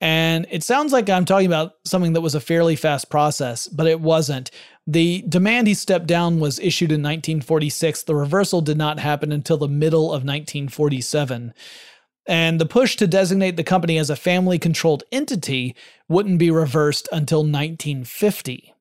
And 0.01 0.47
it 0.51 0.63
sounds 0.63 0.93
like 0.93 1.11
I'm 1.11 1.27
talking 1.27 1.47
about 1.47 1.75
something 1.85 2.15
that 2.15 2.23
was 2.23 2.35
a 2.35 2.41
fairly 2.41 2.75
fast 2.75 3.11
process, 3.11 3.69
but 3.69 3.87
it 3.87 4.01
wasn't. 4.01 4.51
The 4.87 5.23
demand 5.29 5.67
he 5.67 5.75
stepped 5.75 6.07
down 6.07 6.41
was 6.41 6.59
issued 6.59 6.91
in 6.91 7.03
1946. 7.03 8.05
The 8.05 8.15
reversal 8.15 8.63
did 8.63 8.79
not 8.79 8.99
happen 8.99 9.31
until 9.31 9.59
the 9.59 9.69
middle 9.69 10.07
of 10.07 10.25
1947 10.25 11.53
and 12.27 12.61
the 12.61 12.67
push 12.67 12.97
to 12.97 13.07
designate 13.07 13.57
the 13.57 13.65
company 13.65 13.99
as 13.99 14.11
a 14.11 14.17
family 14.17 14.59
controlled 14.59 15.05
entity 15.11 15.75
wouldn't 16.09 16.39
be 16.39 16.51
reversed 16.51 17.09
until 17.13 17.41
1950. 17.41 18.75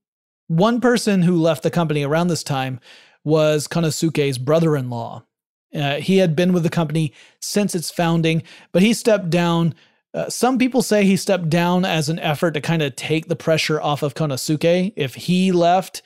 One 0.48 0.82
person 0.82 1.22
who 1.22 1.36
left 1.36 1.64
the 1.64 1.72
company 1.72 2.04
around 2.04 2.28
this 2.28 2.44
time 2.44 2.80
was 3.24 3.68
Konosuke's 3.68 4.38
brother 4.38 4.76
in 4.76 4.90
law. 4.90 5.24
Uh, 5.74 5.96
he 5.96 6.18
had 6.18 6.36
been 6.36 6.54
with 6.54 6.64
the 6.64 6.70
company 6.70 7.14
since 7.40 7.76
its 7.76 7.92
founding, 7.92 8.42
but 8.72 8.82
he 8.82 8.94
stepped 8.94 9.30
down. 9.30 9.76
Uh, 10.14 10.28
some 10.28 10.58
people 10.58 10.82
say 10.82 11.06
he 11.06 11.16
stepped 11.16 11.50
down 11.50 11.86
as 11.86 12.10
an 12.10 12.18
effort 12.20 12.52
to 12.56 12.62
kind 12.62 12.82
of 12.82 12.96
take 12.96 13.28
the 13.28 13.36
pressure 13.36 13.80
off 13.80 14.02
of 14.02 14.16
Konosuke. 14.16 14.94
If 14.96 15.14
he 15.14 15.52
left, 15.52 16.02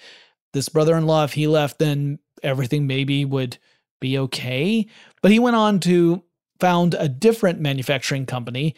this 0.51 0.69
brother 0.69 0.97
in 0.97 1.05
law, 1.05 1.23
if 1.23 1.33
he 1.33 1.47
left, 1.47 1.79
then 1.79 2.19
everything 2.43 2.85
maybe 2.85 3.23
would 3.23 3.57
be 4.01 4.17
okay. 4.17 4.85
But 5.21 5.31
he 5.31 5.39
went 5.39 5.55
on 5.55 5.79
to 5.81 6.23
found 6.63 6.95
a 6.97 7.09
different 7.09 7.59
manufacturing 7.59 8.25
company 8.25 8.73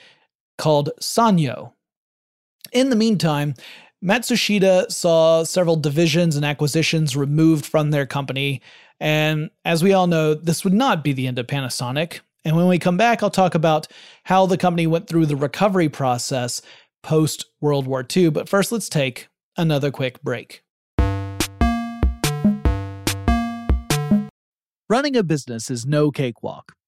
called 0.58 0.90
Sanyo. 1.00 1.72
In 2.74 2.90
the 2.90 2.96
meantime, 2.96 3.54
Matsushita 4.04 4.92
saw 4.92 5.44
several 5.44 5.76
divisions 5.76 6.36
and 6.36 6.44
acquisitions 6.44 7.16
removed 7.16 7.64
from 7.64 7.92
their 7.92 8.08
company. 8.08 8.60
And 9.00 9.52
as 9.66 9.84
we 9.84 9.94
all 9.94 10.08
know, 10.08 10.34
this 10.34 10.64
would 10.64 10.74
not 10.74 11.04
be 11.04 11.14
the 11.14 11.28
end 11.28 11.38
of 11.38 11.46
Panasonic. 11.46 12.22
And 12.44 12.56
when 12.56 12.68
we 12.68 12.80
come 12.80 12.98
back, 12.98 13.22
I'll 13.22 13.30
talk 13.30 13.54
about 13.54 13.86
how 14.24 14.48
the 14.48 14.58
company 14.58 14.88
went 14.88 15.08
through 15.08 15.28
the 15.28 15.36
recovery 15.36 15.88
process 15.88 16.64
post 17.04 17.46
World 17.62 17.86
War 17.86 18.04
II. 18.18 18.32
But 18.32 18.50
first, 18.50 18.72
let's 18.72 18.90
take 18.90 19.28
another 19.58 19.92
quick 19.92 20.24
break. 20.24 20.64
Running 24.90 25.16
a 25.16 25.22
business 25.22 25.70
is 25.70 25.86
no 25.86 26.10
cakewalk. 26.10 26.74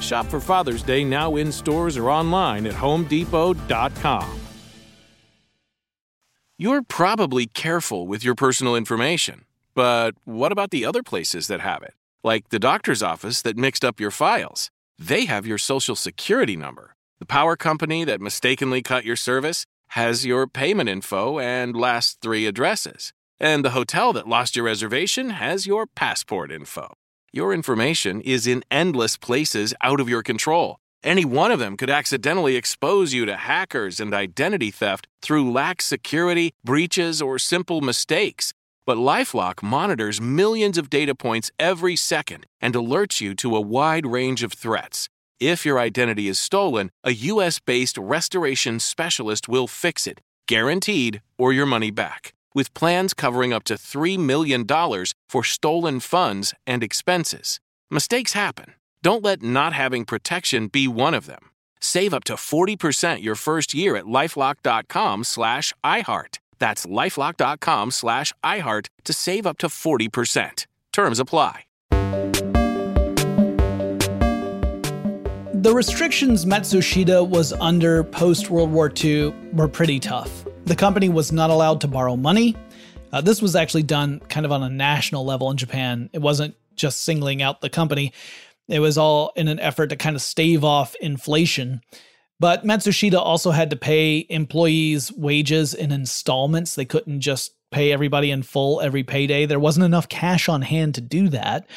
Shop 0.00 0.26
for 0.26 0.40
Father's 0.40 0.82
Day 0.82 1.04
now 1.04 1.36
in 1.36 1.52
stores 1.52 1.96
or 1.96 2.10
online 2.10 2.66
at 2.66 2.74
homedepot.com. 2.74 4.40
You're 6.58 6.82
probably 6.82 7.46
careful 7.46 8.06
with 8.06 8.24
your 8.24 8.34
personal 8.34 8.76
information, 8.76 9.44
but 9.74 10.14
what 10.24 10.52
about 10.52 10.70
the 10.70 10.86
other 10.86 11.02
places 11.02 11.48
that 11.48 11.60
have 11.60 11.82
it? 11.82 11.92
Like 12.24 12.48
the 12.48 12.58
doctor's 12.58 13.02
office 13.02 13.42
that 13.42 13.58
mixed 13.58 13.84
up 13.84 14.00
your 14.00 14.10
files. 14.10 14.70
They 14.98 15.26
have 15.26 15.46
your 15.46 15.58
social 15.58 15.94
security 15.94 16.56
number. 16.56 16.96
The 17.18 17.26
power 17.26 17.56
company 17.56 18.04
that 18.04 18.22
mistakenly 18.22 18.80
cut 18.80 19.04
your 19.04 19.16
service 19.16 19.66
has 19.88 20.24
your 20.24 20.46
payment 20.46 20.88
info 20.88 21.38
and 21.38 21.76
last 21.76 22.20
three 22.22 22.46
addresses. 22.46 23.12
And 23.38 23.62
the 23.62 23.70
hotel 23.70 24.14
that 24.14 24.26
lost 24.26 24.56
your 24.56 24.64
reservation 24.64 25.30
has 25.30 25.66
your 25.66 25.86
passport 25.86 26.50
info. 26.50 26.96
Your 27.36 27.52
information 27.52 28.22
is 28.22 28.46
in 28.46 28.64
endless 28.70 29.18
places 29.18 29.74
out 29.82 30.00
of 30.00 30.08
your 30.08 30.22
control. 30.22 30.78
Any 31.04 31.26
one 31.26 31.50
of 31.50 31.58
them 31.58 31.76
could 31.76 31.90
accidentally 31.90 32.56
expose 32.56 33.12
you 33.12 33.26
to 33.26 33.36
hackers 33.36 34.00
and 34.00 34.14
identity 34.14 34.70
theft 34.70 35.06
through 35.20 35.52
lax 35.52 35.84
security, 35.84 36.54
breaches, 36.64 37.20
or 37.20 37.38
simple 37.38 37.82
mistakes. 37.82 38.54
But 38.86 38.96
Lifelock 38.96 39.62
monitors 39.62 40.18
millions 40.18 40.78
of 40.78 40.88
data 40.88 41.14
points 41.14 41.50
every 41.58 41.94
second 41.94 42.46
and 42.62 42.72
alerts 42.74 43.20
you 43.20 43.34
to 43.34 43.54
a 43.54 43.60
wide 43.60 44.06
range 44.06 44.42
of 44.42 44.54
threats. 44.54 45.10
If 45.38 45.66
your 45.66 45.78
identity 45.78 46.28
is 46.28 46.38
stolen, 46.38 46.90
a 47.04 47.12
US 47.12 47.58
based 47.58 47.98
restoration 47.98 48.80
specialist 48.80 49.46
will 49.46 49.66
fix 49.66 50.06
it, 50.06 50.22
guaranteed, 50.48 51.20
or 51.36 51.52
your 51.52 51.66
money 51.66 51.90
back, 51.90 52.32
with 52.56 52.72
plans 52.74 53.14
covering 53.14 53.52
up 53.52 53.62
to 53.64 53.74
$3 53.74 54.18
million 54.18 54.66
for 55.28 55.44
stolen 55.44 56.00
funds 56.00 56.54
and 56.66 56.82
expenses. 56.82 57.60
Mistakes 57.90 58.32
happen. 58.32 58.74
Don't 59.02 59.22
let 59.22 59.42
not 59.42 59.74
having 59.74 60.06
protection 60.06 60.68
be 60.68 60.88
one 60.88 61.14
of 61.14 61.26
them. 61.26 61.50
Save 61.80 62.14
up 62.14 62.24
to 62.24 62.34
40% 62.34 63.22
your 63.22 63.34
first 63.34 63.74
year 63.74 63.96
at 63.96 64.06
lifelock.com 64.06 65.24
slash 65.24 65.74
iHeart. 65.84 66.38
That's 66.58 66.86
lifelock.com 66.86 67.90
slash 67.90 68.32
iHeart 68.42 68.86
to 69.04 69.12
save 69.12 69.46
up 69.46 69.58
to 69.58 69.68
40%. 69.68 70.66
Terms 70.92 71.20
apply. 71.20 71.62
The 75.52 75.74
restrictions 75.74 76.46
Matsushita 76.46 77.28
was 77.28 77.52
under 77.52 78.04
post 78.04 78.50
World 78.50 78.70
War 78.70 78.92
II 79.02 79.34
were 79.52 79.66
pretty 79.66 79.98
tough. 79.98 80.45
The 80.66 80.74
company 80.74 81.08
was 81.08 81.30
not 81.30 81.50
allowed 81.50 81.80
to 81.82 81.88
borrow 81.88 82.16
money. 82.16 82.56
Uh, 83.12 83.20
this 83.20 83.40
was 83.40 83.54
actually 83.54 83.84
done 83.84 84.18
kind 84.28 84.44
of 84.44 84.50
on 84.50 84.64
a 84.64 84.68
national 84.68 85.24
level 85.24 85.48
in 85.52 85.56
Japan. 85.56 86.10
It 86.12 86.18
wasn't 86.18 86.56
just 86.74 87.04
singling 87.04 87.40
out 87.40 87.60
the 87.60 87.70
company, 87.70 88.12
it 88.68 88.80
was 88.80 88.98
all 88.98 89.32
in 89.36 89.46
an 89.46 89.60
effort 89.60 89.86
to 89.86 89.96
kind 89.96 90.16
of 90.16 90.22
stave 90.22 90.64
off 90.64 90.96
inflation. 90.96 91.80
But 92.40 92.64
Matsushita 92.64 93.16
also 93.16 93.52
had 93.52 93.70
to 93.70 93.76
pay 93.76 94.26
employees' 94.28 95.12
wages 95.12 95.72
in 95.72 95.92
installments. 95.92 96.74
They 96.74 96.84
couldn't 96.84 97.20
just 97.20 97.52
pay 97.70 97.92
everybody 97.92 98.32
in 98.32 98.42
full 98.42 98.80
every 98.80 99.04
payday. 99.04 99.46
There 99.46 99.60
wasn't 99.60 99.86
enough 99.86 100.08
cash 100.08 100.48
on 100.48 100.62
hand 100.62 100.96
to 100.96 101.00
do 101.00 101.28
that. 101.28 101.68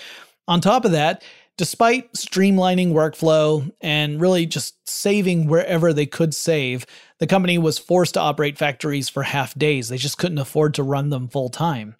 On 0.48 0.60
top 0.60 0.84
of 0.84 0.92
that, 0.92 1.24
despite 1.58 2.12
streamlining 2.14 2.92
workflow 2.92 3.72
and 3.82 4.20
really 4.20 4.46
just 4.46 4.76
saving 4.90 5.48
wherever 5.48 5.94
they 5.94 6.08
could 6.08 6.34
save, 6.34 6.86
the 7.20 7.28
company 7.28 7.58
was 7.58 7.78
forced 7.78 8.16
to 8.16 8.20
operate 8.20 8.58
factories 8.58 9.10
for 9.10 9.24
half 9.24 9.54
days. 9.58 9.90
They 9.90 9.98
just 9.98 10.18
couldn't 10.18 10.38
afford 10.38 10.74
to 10.76 10.84
run 10.84 11.10
them 11.10 11.28
full 11.28 11.50
time. 11.50 11.96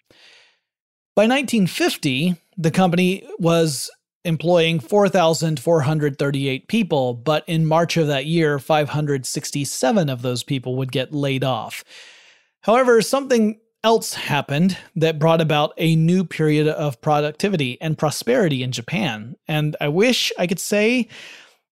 By 1.14 1.22
1950, 1.22 2.36
the 2.56 2.70
company 2.70 3.28
was 3.38 3.90
employing 4.24 4.80
4,438 4.80 6.68
people, 6.68 7.14
but 7.14 7.44
in 7.46 7.66
March 7.66 7.96
of 7.96 8.06
that 8.06 8.26
year, 8.26 8.58
567 8.58 10.08
of 10.08 10.22
those 10.22 10.42
people 10.42 10.76
would 10.76 10.92
get 10.92 11.12
laid 11.12 11.42
off. 11.42 11.84
However, 12.62 13.00
something 13.00 13.58
else 13.82 14.12
happened 14.12 14.76
that 14.94 15.18
brought 15.18 15.40
about 15.40 15.72
a 15.78 15.96
new 15.96 16.24
period 16.24 16.68
of 16.68 17.00
productivity 17.00 17.80
and 17.80 17.96
prosperity 17.96 18.62
in 18.62 18.72
Japan. 18.72 19.36
And 19.48 19.74
I 19.80 19.88
wish 19.88 20.32
I 20.38 20.46
could 20.46 20.60
say 20.60 21.08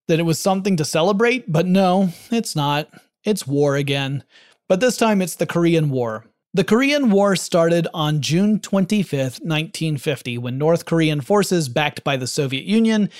that 0.09 0.19
it 0.19 0.23
was 0.23 0.39
something 0.39 0.77
to 0.79 0.87
celebrate, 0.87 1.51
but 1.51 1.67
no, 1.67 2.11
it's 2.31 2.57
not. 2.57 2.89
It's 3.29 3.47
war 3.47 3.77
again. 3.77 4.25
But 4.69 4.81
this 4.81 4.97
time 4.97 5.21
it's 5.21 5.35
the 5.35 5.47
Korean 5.47 5.91
War. 5.91 6.25
The 6.55 6.65
Korean 6.65 7.11
War 7.11 7.37
started 7.37 7.87
on 7.93 8.23
June 8.23 8.59
25, 8.59 9.41
1950, 9.43 10.39
when 10.39 10.57
North 10.57 10.87
Korean 10.87 11.21
forces, 11.21 11.69
backed 11.69 12.03
by 12.03 12.17
the 12.17 12.27
Soviet 12.27 12.65
Union, 12.65 13.11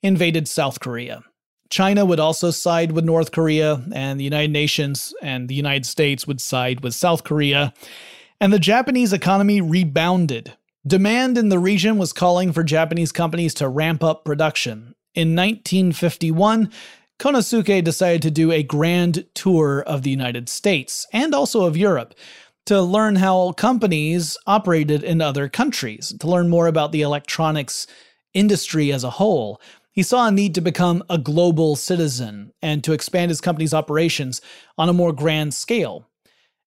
invaded 0.00 0.46
South 0.46 0.78
Korea. 0.78 1.24
China 1.70 2.04
would 2.04 2.20
also 2.20 2.52
side 2.52 2.92
with 2.92 3.04
North 3.04 3.32
Korea, 3.32 3.82
and 3.92 4.18
the 4.18 4.24
United 4.24 4.52
Nations 4.52 5.12
and 5.20 5.48
the 5.48 5.56
United 5.56 5.86
States 5.86 6.26
would 6.26 6.40
side 6.40 6.80
with 6.80 6.94
South 6.94 7.24
Korea. 7.24 7.74
And 8.40 8.52
the 8.52 8.60
Japanese 8.60 9.12
economy 9.12 9.60
rebounded. 9.60 10.56
Demand 10.86 11.36
in 11.36 11.48
the 11.48 11.58
region 11.58 11.98
was 11.98 12.12
calling 12.12 12.52
for 12.52 12.62
Japanese 12.62 13.10
companies 13.10 13.54
to 13.54 13.68
ramp 13.68 14.04
up 14.04 14.24
production. 14.24 14.94
In 15.14 15.34
1951, 15.34 16.70
Konosuke 17.18 17.82
decided 17.82 18.22
to 18.22 18.30
do 18.30 18.52
a 18.52 18.62
grand 18.62 19.26
tour 19.34 19.82
of 19.82 20.02
the 20.02 20.10
United 20.10 20.48
States 20.48 21.04
and 21.12 21.34
also 21.34 21.64
of 21.64 21.76
Europe 21.76 22.14
to 22.66 22.80
learn 22.80 23.16
how 23.16 23.52
companies 23.52 24.36
operated 24.46 25.02
in 25.02 25.20
other 25.20 25.48
countries, 25.48 26.14
to 26.20 26.28
learn 26.28 26.48
more 26.48 26.68
about 26.68 26.92
the 26.92 27.02
electronics 27.02 27.88
industry 28.34 28.92
as 28.92 29.02
a 29.02 29.10
whole. 29.10 29.60
He 29.90 30.04
saw 30.04 30.28
a 30.28 30.30
need 30.30 30.54
to 30.54 30.60
become 30.60 31.02
a 31.10 31.18
global 31.18 31.74
citizen 31.74 32.52
and 32.62 32.84
to 32.84 32.92
expand 32.92 33.30
his 33.30 33.40
company's 33.40 33.74
operations 33.74 34.40
on 34.76 34.88
a 34.88 34.92
more 34.92 35.12
grand 35.12 35.54
scale. 35.54 36.06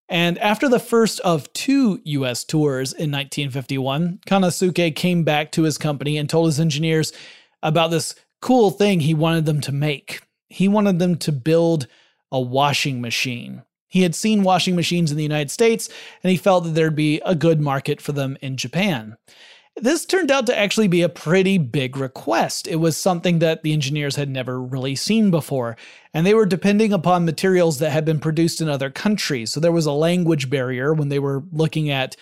And 0.09 0.37
after 0.39 0.67
the 0.67 0.79
first 0.79 1.21
of 1.21 1.53
two 1.53 2.01
US 2.03 2.43
tours 2.43 2.91
in 2.91 3.09
1951, 3.09 4.19
Konosuke 4.27 4.97
came 4.97 5.23
back 5.23 5.53
to 5.53 5.63
his 5.63 5.77
company 5.77 6.17
and 6.17 6.29
told 6.29 6.47
his 6.47 6.59
engineers 6.59 7.13
about 7.63 7.91
this 7.91 8.15
cool 8.41 8.69
thing 8.71 8.99
he 8.99 9.13
wanted 9.13 9.45
them 9.45 9.61
to 9.61 9.71
make. 9.71 10.19
He 10.51 10.67
wanted 10.67 10.99
them 10.99 11.15
to 11.17 11.31
build 11.31 11.87
a 12.31 12.39
washing 12.39 12.99
machine. 12.99 13.63
He 13.87 14.03
had 14.03 14.15
seen 14.15 14.43
washing 14.43 14.75
machines 14.75 15.09
in 15.09 15.17
the 15.17 15.23
United 15.23 15.49
States, 15.49 15.89
and 16.23 16.31
he 16.31 16.37
felt 16.37 16.65
that 16.65 16.71
there'd 16.71 16.95
be 16.95 17.21
a 17.25 17.35
good 17.35 17.61
market 17.61 18.01
for 18.01 18.11
them 18.11 18.37
in 18.41 18.57
Japan. 18.57 19.17
This 19.77 20.05
turned 20.05 20.29
out 20.29 20.45
to 20.47 20.57
actually 20.57 20.89
be 20.89 21.01
a 21.01 21.09
pretty 21.09 21.57
big 21.57 21.95
request. 21.95 22.67
It 22.67 22.75
was 22.75 22.97
something 22.97 23.39
that 23.39 23.63
the 23.63 23.71
engineers 23.71 24.17
had 24.17 24.29
never 24.29 24.61
really 24.61 24.95
seen 24.95 25.31
before, 25.31 25.77
and 26.13 26.25
they 26.25 26.33
were 26.33 26.45
depending 26.45 26.91
upon 26.91 27.23
materials 27.23 27.79
that 27.79 27.91
had 27.91 28.03
been 28.03 28.19
produced 28.19 28.59
in 28.59 28.67
other 28.67 28.89
countries. 28.89 29.51
So 29.51 29.61
there 29.61 29.71
was 29.71 29.85
a 29.85 29.93
language 29.93 30.49
barrier 30.49 30.93
when 30.93 31.07
they 31.07 31.19
were 31.19 31.43
looking 31.53 31.89
at 31.89 32.17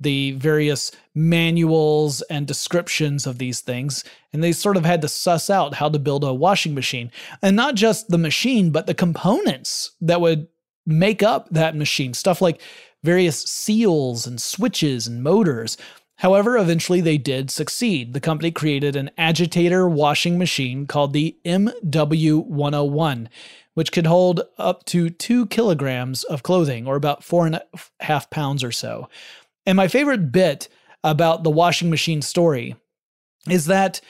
the 0.00 0.32
various 0.32 0.90
manuals 1.14 2.22
and 2.22 2.46
descriptions 2.46 3.26
of 3.26 3.38
these 3.38 3.60
things, 3.60 4.02
and 4.32 4.42
they 4.42 4.52
sort 4.52 4.76
of 4.76 4.84
had 4.84 5.02
to 5.02 5.08
suss 5.08 5.50
out 5.50 5.74
how 5.74 5.88
to 5.88 5.98
build 5.98 6.24
a 6.24 6.32
washing 6.32 6.74
machine. 6.74 7.10
And 7.42 7.54
not 7.54 7.74
just 7.74 8.08
the 8.08 8.18
machine, 8.18 8.70
but 8.70 8.86
the 8.86 8.94
components 8.94 9.92
that 10.00 10.20
would 10.20 10.48
make 10.86 11.22
up 11.22 11.48
that 11.50 11.76
machine, 11.76 12.14
stuff 12.14 12.40
like 12.40 12.60
various 13.02 13.42
seals 13.42 14.26
and 14.26 14.40
switches 14.40 15.06
and 15.06 15.22
motors. 15.22 15.76
However, 16.16 16.58
eventually 16.58 17.00
they 17.00 17.16
did 17.16 17.50
succeed. 17.50 18.12
The 18.12 18.20
company 18.20 18.50
created 18.50 18.94
an 18.94 19.10
agitator 19.16 19.88
washing 19.88 20.38
machine 20.38 20.86
called 20.86 21.12
the 21.14 21.36
MW101, 21.46 23.28
which 23.74 23.92
could 23.92 24.06
hold 24.06 24.42
up 24.58 24.84
to 24.86 25.08
two 25.08 25.46
kilograms 25.46 26.24
of 26.24 26.42
clothing, 26.42 26.86
or 26.86 26.96
about 26.96 27.24
four 27.24 27.46
and 27.46 27.54
a 27.54 27.62
half 28.00 28.28
pounds 28.28 28.62
or 28.62 28.72
so. 28.72 29.08
And 29.70 29.76
my 29.76 29.86
favorite 29.86 30.32
bit 30.32 30.68
about 31.04 31.44
the 31.44 31.50
washing 31.50 31.90
machine 31.90 32.22
story 32.22 32.74
is 33.48 33.66
that 33.66 34.00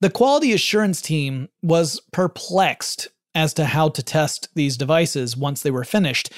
the 0.00 0.08
quality 0.08 0.54
assurance 0.54 1.02
team 1.02 1.50
was 1.62 2.00
perplexed 2.10 3.08
as 3.34 3.52
to 3.52 3.66
how 3.66 3.90
to 3.90 4.02
test 4.02 4.48
these 4.54 4.78
devices 4.78 5.36
once 5.36 5.60
they 5.60 5.70
were 5.70 5.84
finished. 5.84 6.32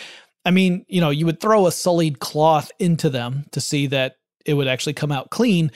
I 0.45 0.51
mean, 0.51 0.85
you 0.89 1.01
know, 1.01 1.11
you 1.11 1.27
would 1.27 1.39
throw 1.39 1.69
a 1.69 1.71
sullied 1.71 2.19
cloth 2.19 2.73
into 2.81 3.09
them 3.09 3.45
to 3.53 3.61
see 3.61 3.87
that 3.87 4.17
it 4.45 4.55
would 4.55 4.67
actually 4.67 4.95
come 4.95 5.13
out 5.13 5.31
clean, 5.31 5.71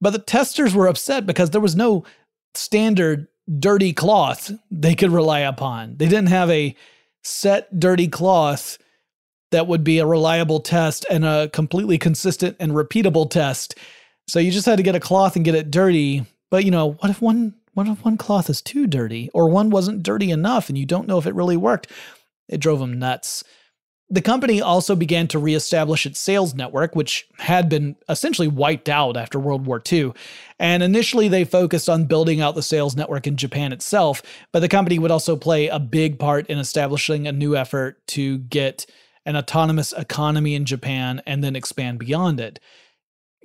but 0.00 0.10
the 0.10 0.18
testers 0.18 0.74
were 0.74 0.88
upset 0.88 1.26
because 1.26 1.50
there 1.50 1.60
was 1.60 1.76
no 1.76 2.04
standard 2.56 3.28
dirty 3.60 3.92
cloth 3.92 4.50
they 4.68 4.96
could 4.96 5.12
rely 5.12 5.38
upon. 5.38 5.96
They 5.96 6.08
didn't 6.08 6.30
have 6.30 6.50
a 6.50 6.74
set 7.22 7.78
dirty 7.78 8.08
cloth 8.08 8.78
that 9.50 9.66
would 9.66 9.84
be 9.84 9.98
a 9.98 10.06
reliable 10.06 10.60
test 10.60 11.06
and 11.10 11.24
a 11.24 11.48
completely 11.48 11.98
consistent 11.98 12.56
and 12.60 12.72
repeatable 12.72 13.30
test. 13.30 13.76
So 14.26 14.38
you 14.38 14.50
just 14.50 14.66
had 14.66 14.76
to 14.76 14.82
get 14.82 14.94
a 14.94 15.00
cloth 15.00 15.36
and 15.36 15.44
get 15.44 15.54
it 15.54 15.70
dirty. 15.70 16.26
But 16.50 16.64
you 16.64 16.70
know, 16.70 16.92
what 16.92 17.10
if 17.10 17.22
one 17.22 17.54
what 17.74 17.86
if 17.86 18.04
one 18.04 18.16
cloth 18.16 18.50
is 18.50 18.60
too 18.60 18.86
dirty 18.86 19.30
or 19.32 19.48
one 19.48 19.70
wasn't 19.70 20.02
dirty 20.02 20.30
enough 20.30 20.68
and 20.68 20.76
you 20.76 20.84
don't 20.84 21.06
know 21.06 21.18
if 21.18 21.26
it 21.26 21.34
really 21.34 21.56
worked? 21.56 21.90
It 22.48 22.60
drove 22.60 22.80
him 22.80 22.98
nuts. 22.98 23.44
The 24.10 24.22
company 24.22 24.60
also 24.62 24.96
began 24.96 25.28
to 25.28 25.38
reestablish 25.38 26.06
its 26.06 26.18
sales 26.18 26.54
network, 26.54 26.96
which 26.96 27.28
had 27.38 27.68
been 27.68 27.94
essentially 28.08 28.48
wiped 28.48 28.88
out 28.88 29.18
after 29.18 29.38
World 29.38 29.66
War 29.66 29.82
II. 29.92 30.12
And 30.58 30.82
initially, 30.82 31.28
they 31.28 31.44
focused 31.44 31.90
on 31.90 32.06
building 32.06 32.40
out 32.40 32.54
the 32.54 32.62
sales 32.62 32.96
network 32.96 33.26
in 33.26 33.36
Japan 33.36 33.70
itself, 33.70 34.22
but 34.50 34.60
the 34.60 34.68
company 34.68 34.98
would 34.98 35.10
also 35.10 35.36
play 35.36 35.68
a 35.68 35.78
big 35.78 36.18
part 36.18 36.46
in 36.46 36.58
establishing 36.58 37.28
a 37.28 37.32
new 37.32 37.54
effort 37.54 38.04
to 38.08 38.38
get 38.38 38.86
an 39.28 39.36
autonomous 39.36 39.92
economy 39.92 40.54
in 40.54 40.64
Japan 40.64 41.20
and 41.26 41.44
then 41.44 41.54
expand 41.54 41.98
beyond 41.98 42.40
it. 42.40 42.58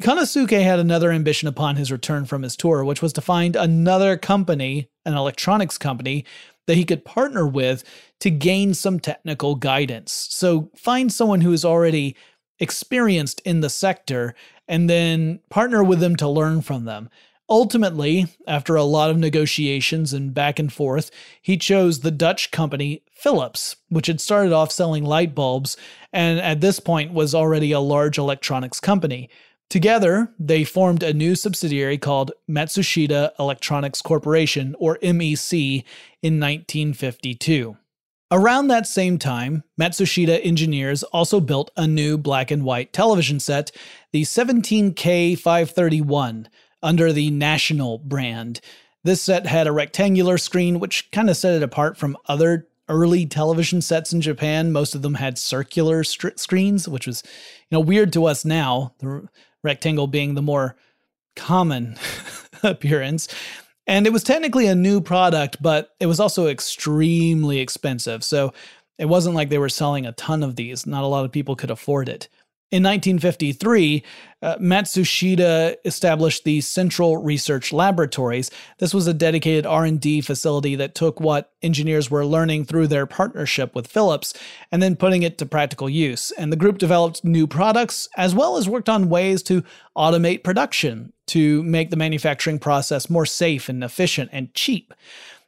Konosuke 0.01 0.63
had 0.63 0.79
another 0.79 1.11
ambition 1.11 1.49
upon 1.49 1.75
his 1.75 1.91
return 1.91 2.23
from 2.25 2.41
his 2.41 2.55
tour, 2.55 2.85
which 2.85 3.01
was 3.01 3.11
to 3.13 3.21
find 3.21 3.57
another 3.57 4.15
company, 4.15 4.89
an 5.05 5.13
electronics 5.13 5.77
company, 5.77 6.23
that 6.67 6.77
he 6.77 6.85
could 6.85 7.03
partner 7.03 7.45
with 7.45 7.83
to 8.21 8.29
gain 8.29 8.73
some 8.73 8.97
technical 8.97 9.55
guidance. 9.55 10.29
So 10.31 10.71
find 10.73 11.11
someone 11.11 11.41
who 11.41 11.51
is 11.51 11.65
already 11.65 12.15
experienced 12.59 13.41
in 13.41 13.59
the 13.59 13.69
sector 13.69 14.35
and 14.69 14.89
then 14.89 15.41
partner 15.49 15.83
with 15.83 15.99
them 15.99 16.15
to 16.15 16.29
learn 16.29 16.61
from 16.61 16.85
them. 16.85 17.09
Ultimately, 17.53 18.25
after 18.47 18.75
a 18.75 18.81
lot 18.81 19.11
of 19.11 19.19
negotiations 19.19 20.11
and 20.11 20.33
back 20.33 20.57
and 20.57 20.73
forth, 20.73 21.11
he 21.39 21.55
chose 21.55 21.99
the 21.99 22.09
Dutch 22.09 22.49
company 22.49 23.03
Philips, 23.11 23.75
which 23.89 24.07
had 24.07 24.19
started 24.19 24.51
off 24.51 24.71
selling 24.71 25.05
light 25.05 25.35
bulbs 25.35 25.77
and 26.11 26.39
at 26.39 26.61
this 26.61 26.79
point 26.79 27.13
was 27.13 27.35
already 27.35 27.71
a 27.71 27.79
large 27.79 28.17
electronics 28.17 28.79
company. 28.79 29.29
Together, 29.69 30.31
they 30.39 30.63
formed 30.63 31.03
a 31.03 31.13
new 31.13 31.35
subsidiary 31.35 31.99
called 31.99 32.31
Matsushita 32.49 33.33
Electronics 33.37 34.01
Corporation, 34.01 34.75
or 34.79 34.97
MEC, 35.03 35.83
in 36.23 36.39
1952. 36.39 37.77
Around 38.31 38.69
that 38.69 38.87
same 38.87 39.19
time, 39.19 39.63
Matsushita 39.79 40.43
engineers 40.43 41.03
also 41.03 41.39
built 41.39 41.69
a 41.77 41.85
new 41.85 42.17
black 42.17 42.49
and 42.49 42.63
white 42.63 42.93
television 42.93 43.39
set, 43.39 43.71
the 44.11 44.23
17K531, 44.23 46.47
under 46.83 47.11
the 47.11 47.31
National 47.31 47.97
brand. 47.97 48.61
This 49.03 49.21
set 49.21 49.47
had 49.47 49.67
a 49.67 49.71
rectangular 49.71 50.37
screen, 50.37 50.79
which 50.79 51.09
kind 51.11 51.29
of 51.29 51.37
set 51.37 51.55
it 51.55 51.63
apart 51.63 51.97
from 51.97 52.17
other 52.27 52.67
early 52.89 53.25
television 53.25 53.81
sets 53.81 54.13
in 54.13 54.21
Japan. 54.21 54.71
Most 54.71 54.93
of 54.93 55.01
them 55.01 55.15
had 55.15 55.37
circular 55.37 56.03
screens, 56.03 56.87
which 56.87 57.07
was, 57.07 57.23
you 57.25 57.75
know, 57.75 57.79
weird 57.79 58.13
to 58.13 58.25
us 58.25 58.45
now. 58.45 58.93
The 58.99 59.27
rectangle 59.63 60.07
being 60.07 60.35
the 60.35 60.41
more 60.41 60.75
common 61.35 61.95
appearance. 62.63 63.27
And 63.87 64.07
it 64.07 64.13
was 64.13 64.23
technically 64.23 64.67
a 64.67 64.75
new 64.75 65.01
product, 65.01 65.61
but 65.61 65.95
it 65.99 66.05
was 66.05 66.19
also 66.19 66.47
extremely 66.47 67.59
expensive. 67.59 68.23
So 68.23 68.53
it 68.97 69.05
wasn't 69.05 69.35
like 69.35 69.49
they 69.49 69.57
were 69.57 69.69
selling 69.69 70.05
a 70.05 70.13
ton 70.13 70.43
of 70.43 70.55
these. 70.55 70.85
Not 70.85 71.03
a 71.03 71.07
lot 71.07 71.25
of 71.25 71.31
people 71.31 71.55
could 71.55 71.71
afford 71.71 72.07
it. 72.07 72.29
In 72.73 72.81
1953, 72.81 74.03
uh, 74.41 74.55
Matsushita 74.55 75.75
established 75.85 76.43
the 76.43 76.59
Central 76.61 77.17
Research 77.17 77.71
Laboratories. 77.71 78.49
This 78.79 78.95
was 78.95 79.05
a 79.05 79.13
dedicated 79.13 79.67
R&D 79.67 80.21
facility 80.21 80.75
that 80.77 80.95
took 80.95 81.19
what 81.19 81.51
engineers 81.61 82.09
were 82.09 82.25
learning 82.25 82.65
through 82.65 82.87
their 82.87 83.05
partnership 83.05 83.75
with 83.75 83.85
Philips 83.85 84.33
and 84.71 84.81
then 84.81 84.95
putting 84.95 85.21
it 85.21 85.37
to 85.37 85.45
practical 85.45 85.87
use. 85.87 86.31
And 86.31 86.51
the 86.51 86.57
group 86.57 86.79
developed 86.79 87.23
new 87.23 87.45
products 87.45 88.09
as 88.17 88.33
well 88.33 88.57
as 88.57 88.67
worked 88.67 88.89
on 88.89 89.07
ways 89.07 89.43
to 89.43 89.63
automate 89.95 90.43
production 90.43 91.13
to 91.27 91.61
make 91.61 91.91
the 91.91 91.95
manufacturing 91.95 92.57
process 92.57 93.07
more 93.07 93.27
safe 93.27 93.69
and 93.69 93.83
efficient 93.83 94.31
and 94.33 94.51
cheap. 94.55 94.95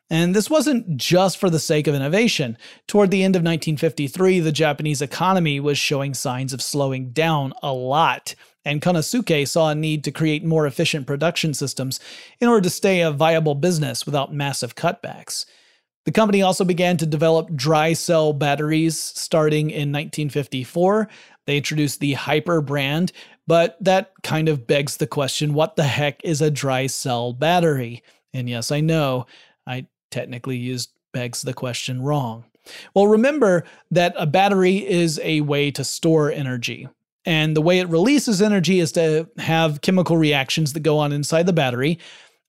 And 0.10 0.36
this 0.36 0.50
wasn't 0.50 0.98
just 0.98 1.38
for 1.38 1.50
the 1.50 1.60
sake 1.60 1.88
of 1.88 1.96
innovation. 1.96 2.58
Toward 2.88 3.10
the 3.10 3.24
end 3.24 3.36
of 3.36 3.40
1953, 3.40 4.40
the 4.40 4.52
Japanese 4.52 5.02
economy 5.02 5.60
was 5.60 5.78
showing 5.78 6.14
signs 6.14 6.54
of 6.54 6.62
slowing 6.62 7.10
down 7.10 7.54
a 7.64 7.74
lot, 7.74 8.36
and 8.64 8.82
Konosuke 8.82 9.48
saw 9.48 9.70
a 9.70 9.76
need 9.76 10.04
to 10.04 10.12
create 10.12 10.44
more 10.44 10.68
efficient 10.68 11.08
production 11.08 11.54
systems 11.54 12.00
in 12.40 12.48
order 12.48 12.62
to 12.62 12.70
stay 12.70 13.02
a 13.02 13.12
viable 13.12 13.56
business 13.56 14.06
without 14.06 14.34
massive 14.34 14.76
cutbacks. 14.76 15.46
The 16.06 16.12
company 16.12 16.44
also 16.44 16.64
began 16.64 16.98
to 16.98 17.08
develop 17.08 17.56
dry 17.56 17.94
cell 17.94 18.32
batteries 18.32 19.00
starting 19.00 19.72
in 19.72 19.92
1954. 19.92 21.10
They 21.48 21.58
introduced 21.58 22.00
the 22.00 22.14
Hyper 22.14 22.62
brand, 22.62 23.12
but 23.48 23.76
that 23.82 24.12
kind 24.22 24.50
of 24.50 24.68
begs 24.68 24.98
the 24.98 25.08
question 25.08 25.56
what 25.56 25.76
the 25.76 25.84
heck 25.84 26.24
is 26.24 26.42
a 26.42 26.52
dry 26.52 26.86
cell 26.86 27.34
battery? 27.34 28.04
And 28.34 28.48
yes, 28.48 28.72
I 28.72 28.82
know, 28.82 29.26
I 29.66 29.88
technically 30.16 30.56
used 30.56 30.92
begs 31.12 31.42
the 31.42 31.54
question 31.54 32.02
wrong. 32.02 32.46
Well, 32.94 33.08
remember 33.08 33.66
that 33.92 34.16
a 34.18 34.26
battery 34.26 34.78
is 34.78 35.20
a 35.22 35.42
way 35.42 35.72
to 35.72 35.84
store 35.84 36.32
energy. 36.32 36.88
And 37.26 37.56
the 37.56 37.62
way 37.62 37.80
it 37.80 37.90
releases 37.90 38.42
energy 38.42 38.80
is 38.80 38.94
to 38.94 39.28
have 39.38 39.82
chemical 39.82 40.16
reactions 40.16 40.72
that 40.74 40.84
go 40.84 40.98
on 41.00 41.12
inside 41.12 41.48
the 41.48 41.54
battery. 41.54 42.00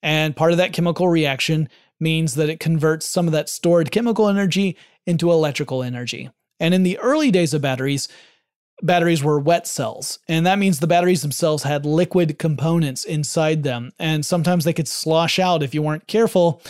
And 0.00 0.36
part 0.36 0.52
of 0.52 0.58
that 0.58 0.72
chemical 0.72 1.08
reaction 1.08 1.68
means 1.98 2.36
that 2.36 2.48
it 2.48 2.60
converts 2.60 3.04
some 3.04 3.26
of 3.26 3.32
that 3.32 3.48
stored 3.48 3.90
chemical 3.90 4.28
energy 4.28 4.76
into 5.06 5.32
electrical 5.32 5.82
energy. 5.82 6.30
And 6.60 6.72
in 6.72 6.84
the 6.84 6.98
early 6.98 7.30
days 7.30 7.52
of 7.52 7.62
batteries, 7.62 8.08
batteries 8.82 9.24
were 9.24 9.40
wet 9.40 9.66
cells. 9.66 10.18
And 10.28 10.46
that 10.46 10.58
means 10.58 10.78
the 10.78 10.86
batteries 10.86 11.22
themselves 11.22 11.64
had 11.64 11.84
liquid 11.84 12.38
components 12.38 13.04
inside 13.04 13.64
them. 13.64 13.92
And 13.98 14.24
sometimes 14.24 14.64
they 14.64 14.72
could 14.72 14.88
slosh 14.88 15.38
out 15.38 15.62
if 15.62 15.74
you 15.74 15.82
weren't 15.82 16.06
careful 16.06 16.62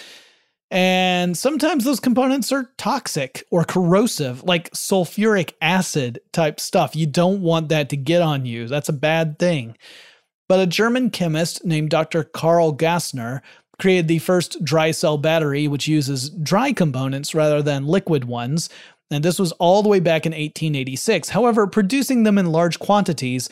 and 0.71 1.37
sometimes 1.37 1.85
those 1.85 2.01
components 2.01 2.51
are 2.51 2.71
toxic 2.77 3.45
or 3.51 3.65
corrosive, 3.65 4.43
like 4.43 4.71
sulfuric 4.73 5.53
acid 5.61 6.21
type 6.33 6.59
stuff. 6.59 6.97
You 6.97 7.07
don't 7.07 7.41
want 7.41 7.69
that 7.69 7.89
to 7.91 7.97
get 7.97 8.21
on 8.21 8.47
you. 8.47 8.67
That's 8.67 8.89
a 8.89 8.95
bad 8.95 9.39
thing. 9.39 9.77
But 10.49 10.61
a 10.61 10.67
German 10.67 11.11
chemist 11.11 11.65
named 11.65 11.91
Dr. 11.91 12.25
Karl 12.25 12.75
Gassner 12.75 13.43
created 13.79 14.09
the 14.09 14.19
first 14.19 14.65
dry 14.65 14.91
cell 14.91 15.19
battery, 15.19 15.69
which 15.69 15.87
uses 15.87 16.31
dry 16.31 16.73
components 16.73 17.35
rather 17.35 17.63
than 17.63 17.87
liquid 17.87 18.25
ones. 18.25 18.69
And 19.11 19.25
this 19.25 19.39
was 19.39 19.53
all 19.53 19.83
the 19.83 19.89
way 19.89 20.01
back 20.01 20.27
in 20.27 20.33
1886. 20.33 21.29
However, 21.29 21.67
producing 21.67 22.25
them 22.25 22.39
in 22.39 22.51
large 22.51 22.79
quantities 22.81 23.49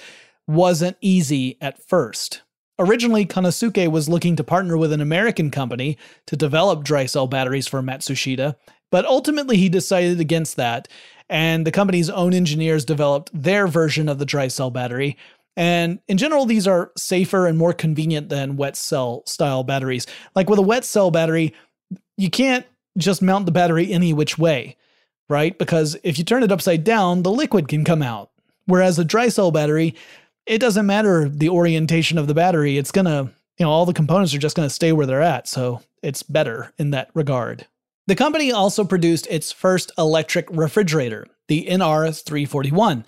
wasn't 0.48 0.96
easy 1.00 1.58
at 1.60 1.80
first. 1.80 2.42
Originally, 2.79 3.25
Konosuke 3.25 3.89
was 3.89 4.09
looking 4.09 4.35
to 4.37 4.45
partner 4.45 4.77
with 4.77 4.93
an 4.93 5.01
American 5.01 5.51
company 5.51 5.97
to 6.27 6.37
develop 6.37 6.83
dry 6.83 7.07
cell 7.07 7.27
batteries 7.27 7.68
for 7.68 7.83
Matsushita, 7.83 8.57
But 8.91 9.05
ultimately, 9.07 9.57
he 9.57 9.68
decided 9.68 10.20
against 10.20 10.57
that, 10.57 10.89
and 11.29 11.66
the 11.66 11.72
company's 11.72 12.11
own 12.11 12.35
engineers 12.35 12.85
developed 12.85 13.31
their 13.33 13.66
version 13.66 14.09
of 14.09 14.18
the 14.18 14.27
dry 14.27 14.49
cell 14.49 14.70
battery. 14.70 15.16
And 15.57 16.01
in 16.09 16.18
general, 16.18 16.47
these 16.47 16.66
are 16.66 16.91
safer 16.97 17.47
and 17.47 17.57
more 17.57 17.72
convenient 17.72 18.29
than 18.29 18.57
wet 18.57 18.77
cell 18.77 19.22
style 19.27 19.62
batteries. 19.62 20.07
Like 20.35 20.51
with 20.51 20.59
a 20.59 20.62
wet 20.62 20.85
cell 20.85 21.11
battery, 21.11 21.55
you 22.16 22.31
can't 22.31 22.66
just 22.99 23.22
mount 23.22 23.47
the 23.47 23.53
battery 23.53 23.93
any 23.93 24.12
which 24.12 24.37
way, 24.39 24.77
right? 25.29 25.57
Because 25.59 25.97
if 26.03 26.18
you 26.18 26.25
turn 26.25 26.43
it 26.43 26.53
upside 26.53 26.85
down, 26.85 27.22
the 27.22 27.31
liquid 27.31 27.68
can 27.68 27.85
come 27.85 28.03
out. 28.03 28.31
Whereas 28.66 28.99
a 28.99 29.05
dry 29.05 29.29
cell 29.29 29.51
battery, 29.51 29.95
it 30.47 30.59
doesn't 30.59 30.86
matter 30.86 31.28
the 31.28 31.49
orientation 31.49 32.18
of 32.18 32.26
the 32.26 32.34
battery. 32.34 32.78
It's 32.78 32.92
going 32.92 33.07
to, 33.07 33.30
you 33.59 33.64
know, 33.64 33.70
all 33.70 33.86
the 33.86 33.92
components 33.92 34.34
are 34.34 34.38
just 34.38 34.57
going 34.57 34.68
to 34.68 34.74
stay 34.74 34.92
where 34.92 35.07
they're 35.07 35.22
at. 35.22 35.49
So 35.49 35.82
it's 36.03 36.22
better 36.22 36.72
in 36.78 36.90
that 36.90 37.11
regard. 37.14 37.66
The 38.07 38.14
company 38.14 38.53
also 38.53 38.84
produced 38.84 39.26
its 39.30 39.51
first 39.51 39.90
electric 39.97 40.47
refrigerator, 40.51 41.26
the 41.49 41.66
NR341. 41.70 43.05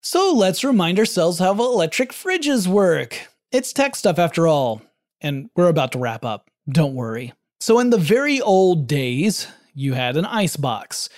So 0.00 0.32
let's 0.32 0.64
remind 0.64 0.98
ourselves 0.98 1.38
how 1.38 1.52
electric 1.52 2.12
fridges 2.12 2.66
work. 2.66 3.28
It's 3.52 3.72
tech 3.72 3.96
stuff 3.96 4.18
after 4.18 4.46
all. 4.46 4.82
And 5.20 5.50
we're 5.56 5.68
about 5.68 5.92
to 5.92 5.98
wrap 5.98 6.24
up. 6.24 6.48
Don't 6.68 6.94
worry. 6.94 7.32
So, 7.60 7.78
in 7.78 7.90
the 7.90 7.98
very 7.98 8.40
old 8.40 8.86
days, 8.86 9.48
you 9.74 9.94
had 9.94 10.16
an 10.16 10.26
ice 10.26 10.56
box. 10.56 11.08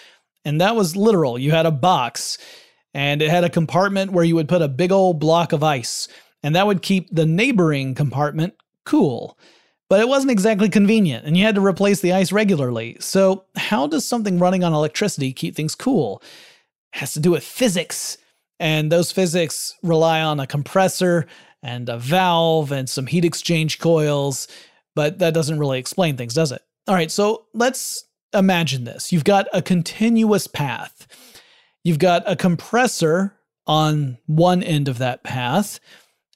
And 0.45 0.61
that 0.61 0.77
was 0.77 0.97
literal. 0.97 1.39
You 1.39 1.51
had 1.51 1.67
a 1.67 1.71
box, 1.71 2.39
and 2.95 3.23
it 3.23 3.31
had 3.31 3.45
a 3.45 3.51
compartment 3.51 4.13
where 4.13 4.25
you 4.25 4.35
would 4.35 4.49
put 4.49 4.63
a 4.63 4.69
big 4.69 4.93
old 4.93 5.19
block 5.19 5.53
of 5.53 5.63
ice, 5.63 6.09
and 6.43 6.55
that 6.55 6.67
would 6.67 6.83
keep 6.83 7.09
the 7.11 7.27
neighboring 7.27 7.95
compartment 7.95 8.55
cool. 8.85 9.39
But 9.89 10.01
it 10.01 10.09
wasn't 10.09 10.33
exactly 10.33 10.69
convenient, 10.69 11.25
and 11.25 11.37
you 11.37 11.45
had 11.45 11.55
to 11.55 11.65
replace 11.65 12.01
the 12.01 12.13
ice 12.13 12.33
regularly. 12.33 12.97
So, 13.01 13.45
how 13.57 13.87
does 13.87 14.05
something 14.05 14.39
running 14.39 14.65
on 14.65 14.75
electricity 14.75 15.33
keep 15.33 15.57
things 15.57 15.75
cool? 15.75 16.23
It 16.95 16.99
has 16.99 17.13
to 17.15 17.21
do 17.21 17.31
with 17.31 17.45
physics. 17.45 18.19
And 18.61 18.91
those 18.91 19.13
physics 19.13 19.77
rely 19.85 20.21
on 20.21 20.41
a 20.41 20.47
compressor 20.47 21.27
and 21.63 21.89
a 21.89 21.97
valve 21.97 22.73
and 22.73 22.91
some 22.91 23.07
heat 23.07 23.25
exchange 23.25 23.79
coils 23.79 24.49
but 24.99 25.21
that 25.21 25.33
doesn't 25.33 25.61
really 25.61 25.79
explain 25.79 26.17
things, 26.17 26.35
does 26.35 26.51
it? 26.51 26.61
All 26.89 26.95
right, 26.97 27.09
so 27.09 27.47
let's 27.55 28.03
imagine 28.35 28.83
this. 28.83 29.13
You've 29.13 29.23
got 29.23 29.47
a 29.53 29.63
continuous 29.63 30.49
path. 30.49 31.07
You've 31.85 31.99
got 31.99 32.23
a 32.27 32.37
compressor 32.37 33.35
on 33.67 34.19
one 34.27 34.63
end 34.63 34.89
of 34.89 34.99
that 34.99 35.23
path, 35.23 35.79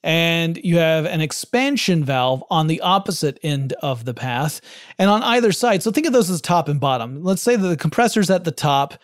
and 0.03 0.57
you 0.63 0.77
have 0.77 1.05
an 1.05 1.21
expansion 1.21 2.03
valve 2.03 2.43
on 2.49 2.67
the 2.67 2.81
opposite 2.81 3.39
end 3.41 3.73
of 3.81 4.05
the 4.05 4.13
path, 4.13 4.61
and 4.99 5.09
on 5.09 5.23
either 5.23 5.51
side. 5.51 5.81
So 5.81 5.91
think 5.91 6.07
of 6.07 6.13
those 6.13 6.29
as 6.29 6.41
top 6.41 6.67
and 6.67 6.79
bottom. 6.79 7.23
Let's 7.23 7.41
say 7.41 7.55
that 7.55 7.67
the 7.67 7.77
compressor's 7.77 8.29
at 8.29 8.43
the 8.43 8.51
top, 8.51 8.95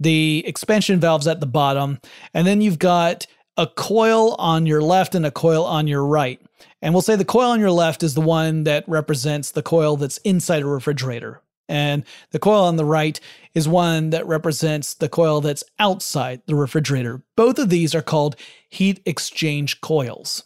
the 0.00 0.44
expansion 0.46 1.00
valve's 1.00 1.26
at 1.26 1.40
the 1.40 1.46
bottom, 1.46 1.98
and 2.34 2.46
then 2.46 2.60
you've 2.60 2.78
got 2.78 3.26
a 3.56 3.66
coil 3.66 4.34
on 4.36 4.66
your 4.66 4.80
left 4.80 5.16
and 5.16 5.26
a 5.26 5.32
coil 5.32 5.64
on 5.64 5.88
your 5.88 6.06
right. 6.06 6.40
And 6.80 6.94
we'll 6.94 7.02
say 7.02 7.16
the 7.16 7.24
coil 7.24 7.50
on 7.50 7.58
your 7.58 7.72
left 7.72 8.04
is 8.04 8.14
the 8.14 8.20
one 8.20 8.62
that 8.64 8.88
represents 8.88 9.50
the 9.50 9.62
coil 9.62 9.96
that's 9.96 10.18
inside 10.18 10.62
a 10.62 10.66
refrigerator. 10.66 11.42
And 11.68 12.04
the 12.30 12.38
coil 12.38 12.64
on 12.64 12.76
the 12.76 12.84
right 12.84 13.20
is 13.54 13.68
one 13.68 14.10
that 14.10 14.26
represents 14.26 14.94
the 14.94 15.08
coil 15.08 15.40
that's 15.40 15.64
outside 15.78 16.42
the 16.46 16.54
refrigerator. 16.54 17.22
Both 17.36 17.58
of 17.58 17.68
these 17.68 17.94
are 17.94 18.02
called 18.02 18.36
heat 18.68 19.00
exchange 19.04 19.80
coils. 19.80 20.44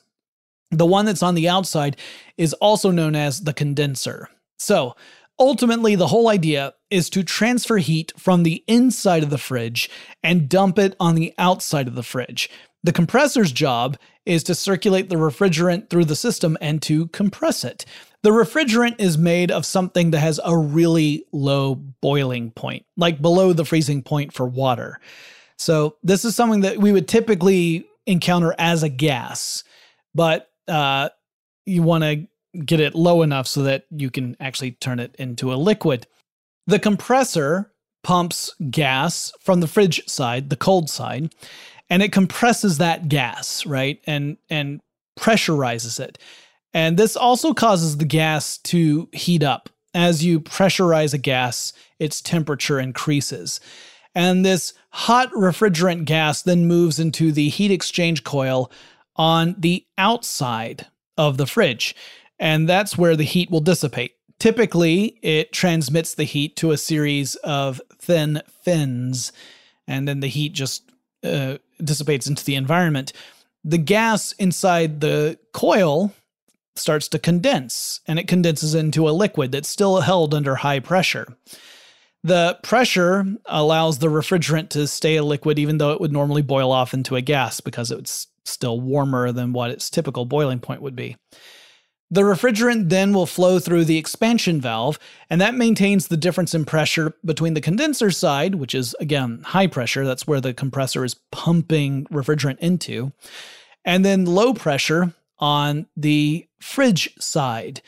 The 0.70 0.86
one 0.86 1.04
that's 1.04 1.22
on 1.22 1.34
the 1.34 1.48
outside 1.48 1.96
is 2.36 2.54
also 2.54 2.90
known 2.90 3.14
as 3.14 3.42
the 3.42 3.52
condenser. 3.52 4.28
So, 4.58 4.96
ultimately, 5.38 5.94
the 5.94 6.06
whole 6.06 6.28
idea 6.28 6.74
is 6.90 7.10
to 7.10 7.22
transfer 7.22 7.76
heat 7.76 8.12
from 8.16 8.42
the 8.42 8.64
inside 8.66 9.22
of 9.22 9.30
the 9.30 9.38
fridge 9.38 9.90
and 10.22 10.48
dump 10.48 10.78
it 10.78 10.96
on 10.98 11.14
the 11.14 11.34
outside 11.38 11.88
of 11.88 11.94
the 11.94 12.02
fridge. 12.02 12.48
The 12.82 12.92
compressor's 12.92 13.52
job 13.52 13.96
is 14.24 14.42
to 14.44 14.54
circulate 14.54 15.08
the 15.08 15.16
refrigerant 15.16 15.90
through 15.90 16.06
the 16.06 16.16
system 16.16 16.56
and 16.60 16.80
to 16.82 17.08
compress 17.08 17.64
it. 17.64 17.84
The 18.22 18.30
refrigerant 18.30 19.00
is 19.00 19.18
made 19.18 19.50
of 19.50 19.66
something 19.66 20.12
that 20.12 20.20
has 20.20 20.40
a 20.44 20.56
really 20.56 21.24
low 21.32 21.74
boiling 21.74 22.52
point, 22.52 22.86
like 22.96 23.20
below 23.20 23.52
the 23.52 23.64
freezing 23.64 24.02
point 24.02 24.32
for 24.32 24.46
water. 24.46 25.00
So, 25.56 25.96
this 26.02 26.24
is 26.24 26.34
something 26.36 26.60
that 26.60 26.78
we 26.78 26.92
would 26.92 27.08
typically 27.08 27.86
encounter 28.06 28.54
as 28.58 28.82
a 28.82 28.88
gas, 28.88 29.64
but 30.14 30.50
uh, 30.68 31.08
you 31.66 31.82
want 31.82 32.04
to 32.04 32.26
get 32.64 32.80
it 32.80 32.94
low 32.94 33.22
enough 33.22 33.46
so 33.46 33.62
that 33.62 33.86
you 33.90 34.10
can 34.10 34.36
actually 34.40 34.72
turn 34.72 34.98
it 34.98 35.14
into 35.18 35.52
a 35.52 35.56
liquid. 35.56 36.06
The 36.66 36.78
compressor 36.78 37.72
pumps 38.02 38.54
gas 38.70 39.32
from 39.40 39.60
the 39.60 39.68
fridge 39.68 40.06
side, 40.08 40.50
the 40.50 40.56
cold 40.56 40.90
side, 40.90 41.32
and 41.88 42.02
it 42.02 42.12
compresses 42.12 42.78
that 42.78 43.08
gas, 43.08 43.66
right? 43.66 44.00
And 44.06 44.36
and 44.50 44.80
pressurizes 45.18 46.00
it. 46.00 46.18
And 46.74 46.96
this 46.96 47.16
also 47.16 47.52
causes 47.52 47.98
the 47.98 48.04
gas 48.04 48.58
to 48.58 49.08
heat 49.12 49.42
up. 49.42 49.68
As 49.94 50.24
you 50.24 50.40
pressurize 50.40 51.12
a 51.12 51.18
gas, 51.18 51.72
its 51.98 52.22
temperature 52.22 52.80
increases. 52.80 53.60
And 54.14 54.44
this 54.44 54.72
hot 54.90 55.30
refrigerant 55.32 56.06
gas 56.06 56.42
then 56.42 56.66
moves 56.66 56.98
into 56.98 57.32
the 57.32 57.48
heat 57.48 57.70
exchange 57.70 58.24
coil 58.24 58.70
on 59.16 59.54
the 59.58 59.84
outside 59.98 60.86
of 61.18 61.36
the 61.36 61.46
fridge. 61.46 61.94
And 62.38 62.68
that's 62.68 62.96
where 62.96 63.16
the 63.16 63.24
heat 63.24 63.50
will 63.50 63.60
dissipate. 63.60 64.16
Typically, 64.38 65.18
it 65.22 65.52
transmits 65.52 66.14
the 66.14 66.24
heat 66.24 66.56
to 66.56 66.72
a 66.72 66.76
series 66.76 67.36
of 67.36 67.80
thin 67.98 68.42
fins, 68.64 69.30
and 69.86 70.08
then 70.08 70.18
the 70.18 70.26
heat 70.26 70.52
just 70.52 70.90
uh, 71.22 71.58
dissipates 71.78 72.26
into 72.26 72.44
the 72.44 72.56
environment, 72.56 73.12
the 73.62 73.78
gas 73.78 74.32
inside 74.32 75.00
the 75.00 75.38
coil 75.52 76.12
starts 76.76 77.08
to 77.08 77.18
condense 77.18 78.00
and 78.06 78.18
it 78.18 78.28
condenses 78.28 78.74
into 78.74 79.08
a 79.08 79.10
liquid 79.10 79.52
that's 79.52 79.68
still 79.68 80.00
held 80.00 80.34
under 80.34 80.56
high 80.56 80.80
pressure. 80.80 81.26
The 82.24 82.58
pressure 82.62 83.26
allows 83.46 83.98
the 83.98 84.06
refrigerant 84.06 84.68
to 84.70 84.86
stay 84.86 85.16
a 85.16 85.24
liquid 85.24 85.58
even 85.58 85.78
though 85.78 85.92
it 85.92 86.00
would 86.00 86.12
normally 86.12 86.42
boil 86.42 86.70
off 86.70 86.94
into 86.94 87.16
a 87.16 87.20
gas 87.20 87.60
because 87.60 87.90
it's 87.90 88.28
still 88.44 88.80
warmer 88.80 89.32
than 89.32 89.52
what 89.52 89.70
its 89.70 89.90
typical 89.90 90.24
boiling 90.24 90.60
point 90.60 90.82
would 90.82 90.96
be. 90.96 91.16
The 92.10 92.20
refrigerant 92.20 92.90
then 92.90 93.14
will 93.14 93.24
flow 93.24 93.58
through 93.58 93.86
the 93.86 93.96
expansion 93.96 94.60
valve, 94.60 94.98
and 95.30 95.40
that 95.40 95.54
maintains 95.54 96.08
the 96.08 96.16
difference 96.18 96.52
in 96.54 96.66
pressure 96.66 97.14
between 97.24 97.54
the 97.54 97.60
condenser 97.62 98.10
side, 98.10 98.56
which 98.56 98.74
is 98.74 98.94
again 99.00 99.40
high 99.42 99.66
pressure, 99.66 100.04
that's 100.04 100.26
where 100.26 100.40
the 100.40 100.52
compressor 100.52 101.06
is 101.06 101.16
pumping 101.30 102.04
refrigerant 102.12 102.58
into, 102.58 103.12
and 103.86 104.04
then 104.04 104.26
low 104.26 104.52
pressure 104.52 105.14
on 105.42 105.86
the 105.96 106.46
fridge 106.60 107.12
side. 107.18 107.82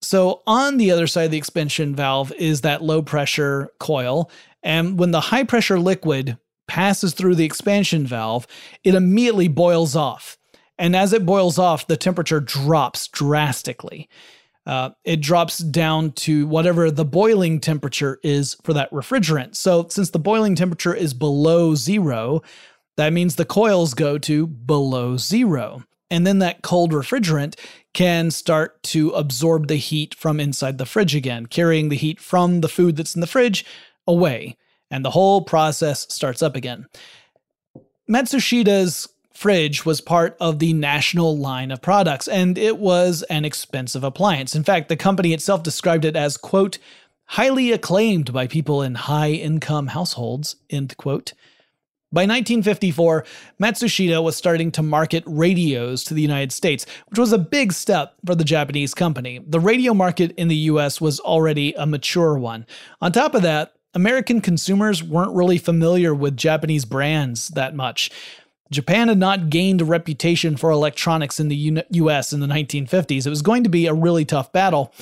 So, 0.00 0.42
on 0.48 0.78
the 0.78 0.90
other 0.90 1.06
side 1.06 1.26
of 1.26 1.30
the 1.30 1.38
expansion 1.38 1.94
valve 1.94 2.32
is 2.32 2.62
that 2.62 2.82
low 2.82 3.02
pressure 3.02 3.70
coil, 3.78 4.30
and 4.64 4.98
when 4.98 5.12
the 5.12 5.20
high 5.20 5.44
pressure 5.44 5.78
liquid 5.78 6.38
passes 6.66 7.14
through 7.14 7.36
the 7.36 7.44
expansion 7.44 8.06
valve, 8.06 8.46
it 8.82 8.94
immediately 8.94 9.46
boils 9.46 9.94
off. 9.94 10.38
And 10.78 10.96
as 10.96 11.12
it 11.12 11.26
boils 11.26 11.58
off, 11.58 11.86
the 11.86 11.96
temperature 11.96 12.40
drops 12.40 13.06
drastically. 13.08 14.08
Uh, 14.64 14.90
it 15.04 15.20
drops 15.20 15.58
down 15.58 16.12
to 16.12 16.46
whatever 16.46 16.90
the 16.90 17.04
boiling 17.04 17.60
temperature 17.60 18.18
is 18.22 18.56
for 18.64 18.72
that 18.72 18.90
refrigerant. 18.90 19.54
So, 19.54 19.86
since 19.88 20.10
the 20.10 20.18
boiling 20.18 20.54
temperature 20.54 20.94
is 20.94 21.14
below 21.14 21.74
zero, 21.74 22.42
that 22.96 23.12
means 23.12 23.36
the 23.36 23.44
coils 23.44 23.94
go 23.94 24.18
to 24.18 24.46
below 24.46 25.16
zero. 25.16 25.84
And 26.12 26.26
then 26.26 26.40
that 26.40 26.60
cold 26.60 26.92
refrigerant 26.92 27.58
can 27.94 28.30
start 28.30 28.82
to 28.82 29.10
absorb 29.12 29.68
the 29.68 29.76
heat 29.76 30.14
from 30.14 30.40
inside 30.40 30.76
the 30.76 30.84
fridge 30.84 31.14
again, 31.14 31.46
carrying 31.46 31.88
the 31.88 31.96
heat 31.96 32.20
from 32.20 32.60
the 32.60 32.68
food 32.68 32.96
that's 32.96 33.14
in 33.14 33.22
the 33.22 33.26
fridge 33.26 33.64
away. 34.06 34.58
And 34.90 35.06
the 35.06 35.12
whole 35.12 35.40
process 35.40 36.06
starts 36.12 36.42
up 36.42 36.54
again. 36.54 36.84
Matsushita's 38.10 39.08
fridge 39.32 39.86
was 39.86 40.02
part 40.02 40.36
of 40.38 40.58
the 40.58 40.74
national 40.74 41.38
line 41.38 41.70
of 41.70 41.80
products, 41.80 42.28
and 42.28 42.58
it 42.58 42.76
was 42.76 43.22
an 43.30 43.46
expensive 43.46 44.04
appliance. 44.04 44.54
In 44.54 44.64
fact, 44.64 44.90
the 44.90 44.96
company 44.96 45.32
itself 45.32 45.62
described 45.62 46.04
it 46.04 46.14
as, 46.14 46.36
quote, 46.36 46.76
highly 47.24 47.72
acclaimed 47.72 48.34
by 48.34 48.46
people 48.46 48.82
in 48.82 48.96
high 48.96 49.30
income 49.30 49.86
households, 49.86 50.56
end 50.68 50.94
quote. 50.98 51.32
By 52.12 52.22
1954, 52.22 53.24
Matsushita 53.58 54.22
was 54.22 54.36
starting 54.36 54.70
to 54.72 54.82
market 54.82 55.24
radios 55.26 56.04
to 56.04 56.14
the 56.14 56.20
United 56.20 56.52
States, 56.52 56.84
which 57.08 57.18
was 57.18 57.32
a 57.32 57.38
big 57.38 57.72
step 57.72 58.16
for 58.26 58.34
the 58.34 58.44
Japanese 58.44 58.92
company. 58.92 59.40
The 59.46 59.58
radio 59.58 59.94
market 59.94 60.32
in 60.36 60.48
the 60.48 60.56
US 60.56 61.00
was 61.00 61.20
already 61.20 61.72
a 61.72 61.86
mature 61.86 62.36
one. 62.36 62.66
On 63.00 63.12
top 63.12 63.34
of 63.34 63.40
that, 63.42 63.76
American 63.94 64.42
consumers 64.42 65.02
weren't 65.02 65.34
really 65.34 65.56
familiar 65.56 66.14
with 66.14 66.36
Japanese 66.36 66.84
brands 66.84 67.48
that 67.48 67.74
much. 67.74 68.10
Japan 68.70 69.08
had 69.08 69.18
not 69.18 69.48
gained 69.48 69.80
a 69.80 69.86
reputation 69.86 70.58
for 70.58 70.70
electronics 70.70 71.40
in 71.40 71.48
the 71.48 71.82
US 71.92 72.34
in 72.34 72.40
the 72.40 72.46
1950s. 72.46 73.26
It 73.26 73.30
was 73.30 73.42
going 73.42 73.64
to 73.64 73.70
be 73.70 73.86
a 73.86 73.94
really 73.94 74.26
tough 74.26 74.52
battle. 74.52 74.92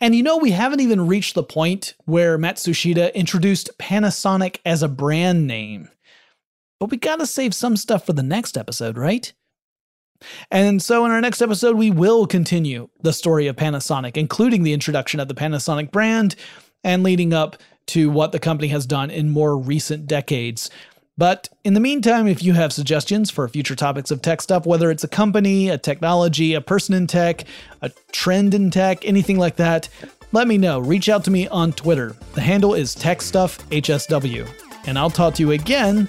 And 0.00 0.14
you 0.14 0.22
know, 0.22 0.38
we 0.38 0.52
haven't 0.52 0.80
even 0.80 1.06
reached 1.06 1.34
the 1.34 1.42
point 1.42 1.92
where 2.06 2.38
Matsushita 2.38 3.12
introduced 3.12 3.68
Panasonic 3.78 4.60
as 4.64 4.82
a 4.82 4.88
brand 4.88 5.46
name. 5.46 5.90
But 6.80 6.90
we 6.90 6.96
gotta 6.96 7.26
save 7.26 7.54
some 7.54 7.76
stuff 7.76 8.06
for 8.06 8.14
the 8.14 8.22
next 8.22 8.56
episode, 8.56 8.96
right? 8.96 9.32
And 10.50 10.82
so, 10.82 11.04
in 11.04 11.12
our 11.12 11.20
next 11.20 11.42
episode, 11.42 11.76
we 11.76 11.90
will 11.90 12.26
continue 12.26 12.88
the 13.02 13.12
story 13.12 13.46
of 13.46 13.56
Panasonic, 13.56 14.16
including 14.16 14.62
the 14.62 14.72
introduction 14.72 15.20
of 15.20 15.28
the 15.28 15.34
Panasonic 15.34 15.90
brand 15.90 16.36
and 16.82 17.02
leading 17.02 17.32
up 17.32 17.56
to 17.88 18.10
what 18.10 18.32
the 18.32 18.38
company 18.38 18.68
has 18.68 18.86
done 18.86 19.10
in 19.10 19.30
more 19.30 19.56
recent 19.56 20.06
decades. 20.06 20.70
But 21.18 21.50
in 21.64 21.74
the 21.74 21.80
meantime, 21.80 22.26
if 22.26 22.42
you 22.42 22.54
have 22.54 22.72
suggestions 22.72 23.30
for 23.30 23.46
future 23.46 23.76
topics 23.76 24.10
of 24.10 24.22
tech 24.22 24.40
stuff, 24.40 24.64
whether 24.64 24.90
it's 24.90 25.04
a 25.04 25.08
company, 25.08 25.68
a 25.68 25.76
technology, 25.76 26.54
a 26.54 26.62
person 26.62 26.94
in 26.94 27.06
tech, 27.06 27.44
a 27.82 27.90
trend 28.12 28.54
in 28.54 28.70
tech, 28.70 29.04
anything 29.04 29.36
like 29.36 29.56
that, 29.56 29.88
let 30.32 30.48
me 30.48 30.56
know. 30.56 30.78
Reach 30.78 31.10
out 31.10 31.24
to 31.24 31.30
me 31.30 31.46
on 31.48 31.72
Twitter. 31.72 32.16
The 32.34 32.40
handle 32.40 32.72
is 32.72 32.96
TechStuffHSW. 32.96 34.48
And 34.86 34.98
I'll 34.98 35.10
talk 35.10 35.34
to 35.34 35.42
you 35.42 35.50
again 35.50 36.08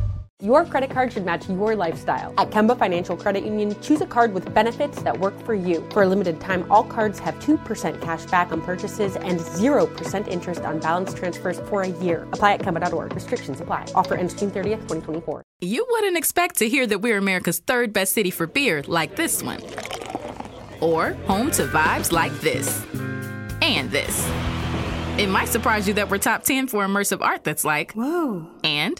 Your 0.41 0.65
credit 0.65 0.89
card 0.89 1.13
should 1.13 1.23
match 1.23 1.47
your 1.47 1.75
lifestyle. 1.75 2.33
At 2.39 2.49
Kemba 2.49 2.75
Financial 2.75 3.15
Credit 3.15 3.45
Union, 3.45 3.79
choose 3.79 4.01
a 4.01 4.07
card 4.07 4.33
with 4.33 4.51
benefits 4.55 4.99
that 5.03 5.19
work 5.19 5.39
for 5.45 5.53
you. 5.53 5.87
For 5.91 6.01
a 6.01 6.07
limited 6.07 6.41
time, 6.41 6.65
all 6.71 6.83
cards 6.83 7.19
have 7.19 7.35
2% 7.35 8.01
cash 8.01 8.25
back 8.25 8.51
on 8.51 8.59
purchases 8.61 9.15
and 9.17 9.39
0% 9.39 10.27
interest 10.27 10.61
on 10.61 10.79
balance 10.79 11.13
transfers 11.13 11.59
for 11.69 11.83
a 11.83 11.89
year. 11.89 12.27
Apply 12.33 12.53
at 12.53 12.61
Kemba.org. 12.61 13.13
Restrictions 13.13 13.61
apply. 13.61 13.85
Offer 13.93 14.15
ends 14.15 14.33
June 14.33 14.49
30th, 14.49 14.81
2024. 14.89 15.43
You 15.59 15.85
wouldn't 15.91 16.17
expect 16.17 16.57
to 16.57 16.67
hear 16.67 16.87
that 16.87 17.01
we're 17.01 17.19
America's 17.19 17.59
third 17.59 17.93
best 17.93 18.13
city 18.13 18.31
for 18.31 18.47
beer 18.47 18.81
like 18.87 19.15
this 19.15 19.43
one. 19.43 19.61
Or 20.79 21.13
home 21.27 21.51
to 21.51 21.67
vibes 21.67 22.11
like 22.11 22.33
this. 22.39 22.83
And 23.61 23.91
this. 23.91 24.27
It 25.19 25.29
might 25.29 25.49
surprise 25.49 25.87
you 25.87 25.93
that 25.95 26.09
we're 26.09 26.17
top 26.17 26.41
10 26.41 26.65
for 26.65 26.83
immersive 26.83 27.21
art 27.21 27.43
that's 27.43 27.63
like, 27.63 27.91
whoa. 27.91 28.47
And, 28.63 28.99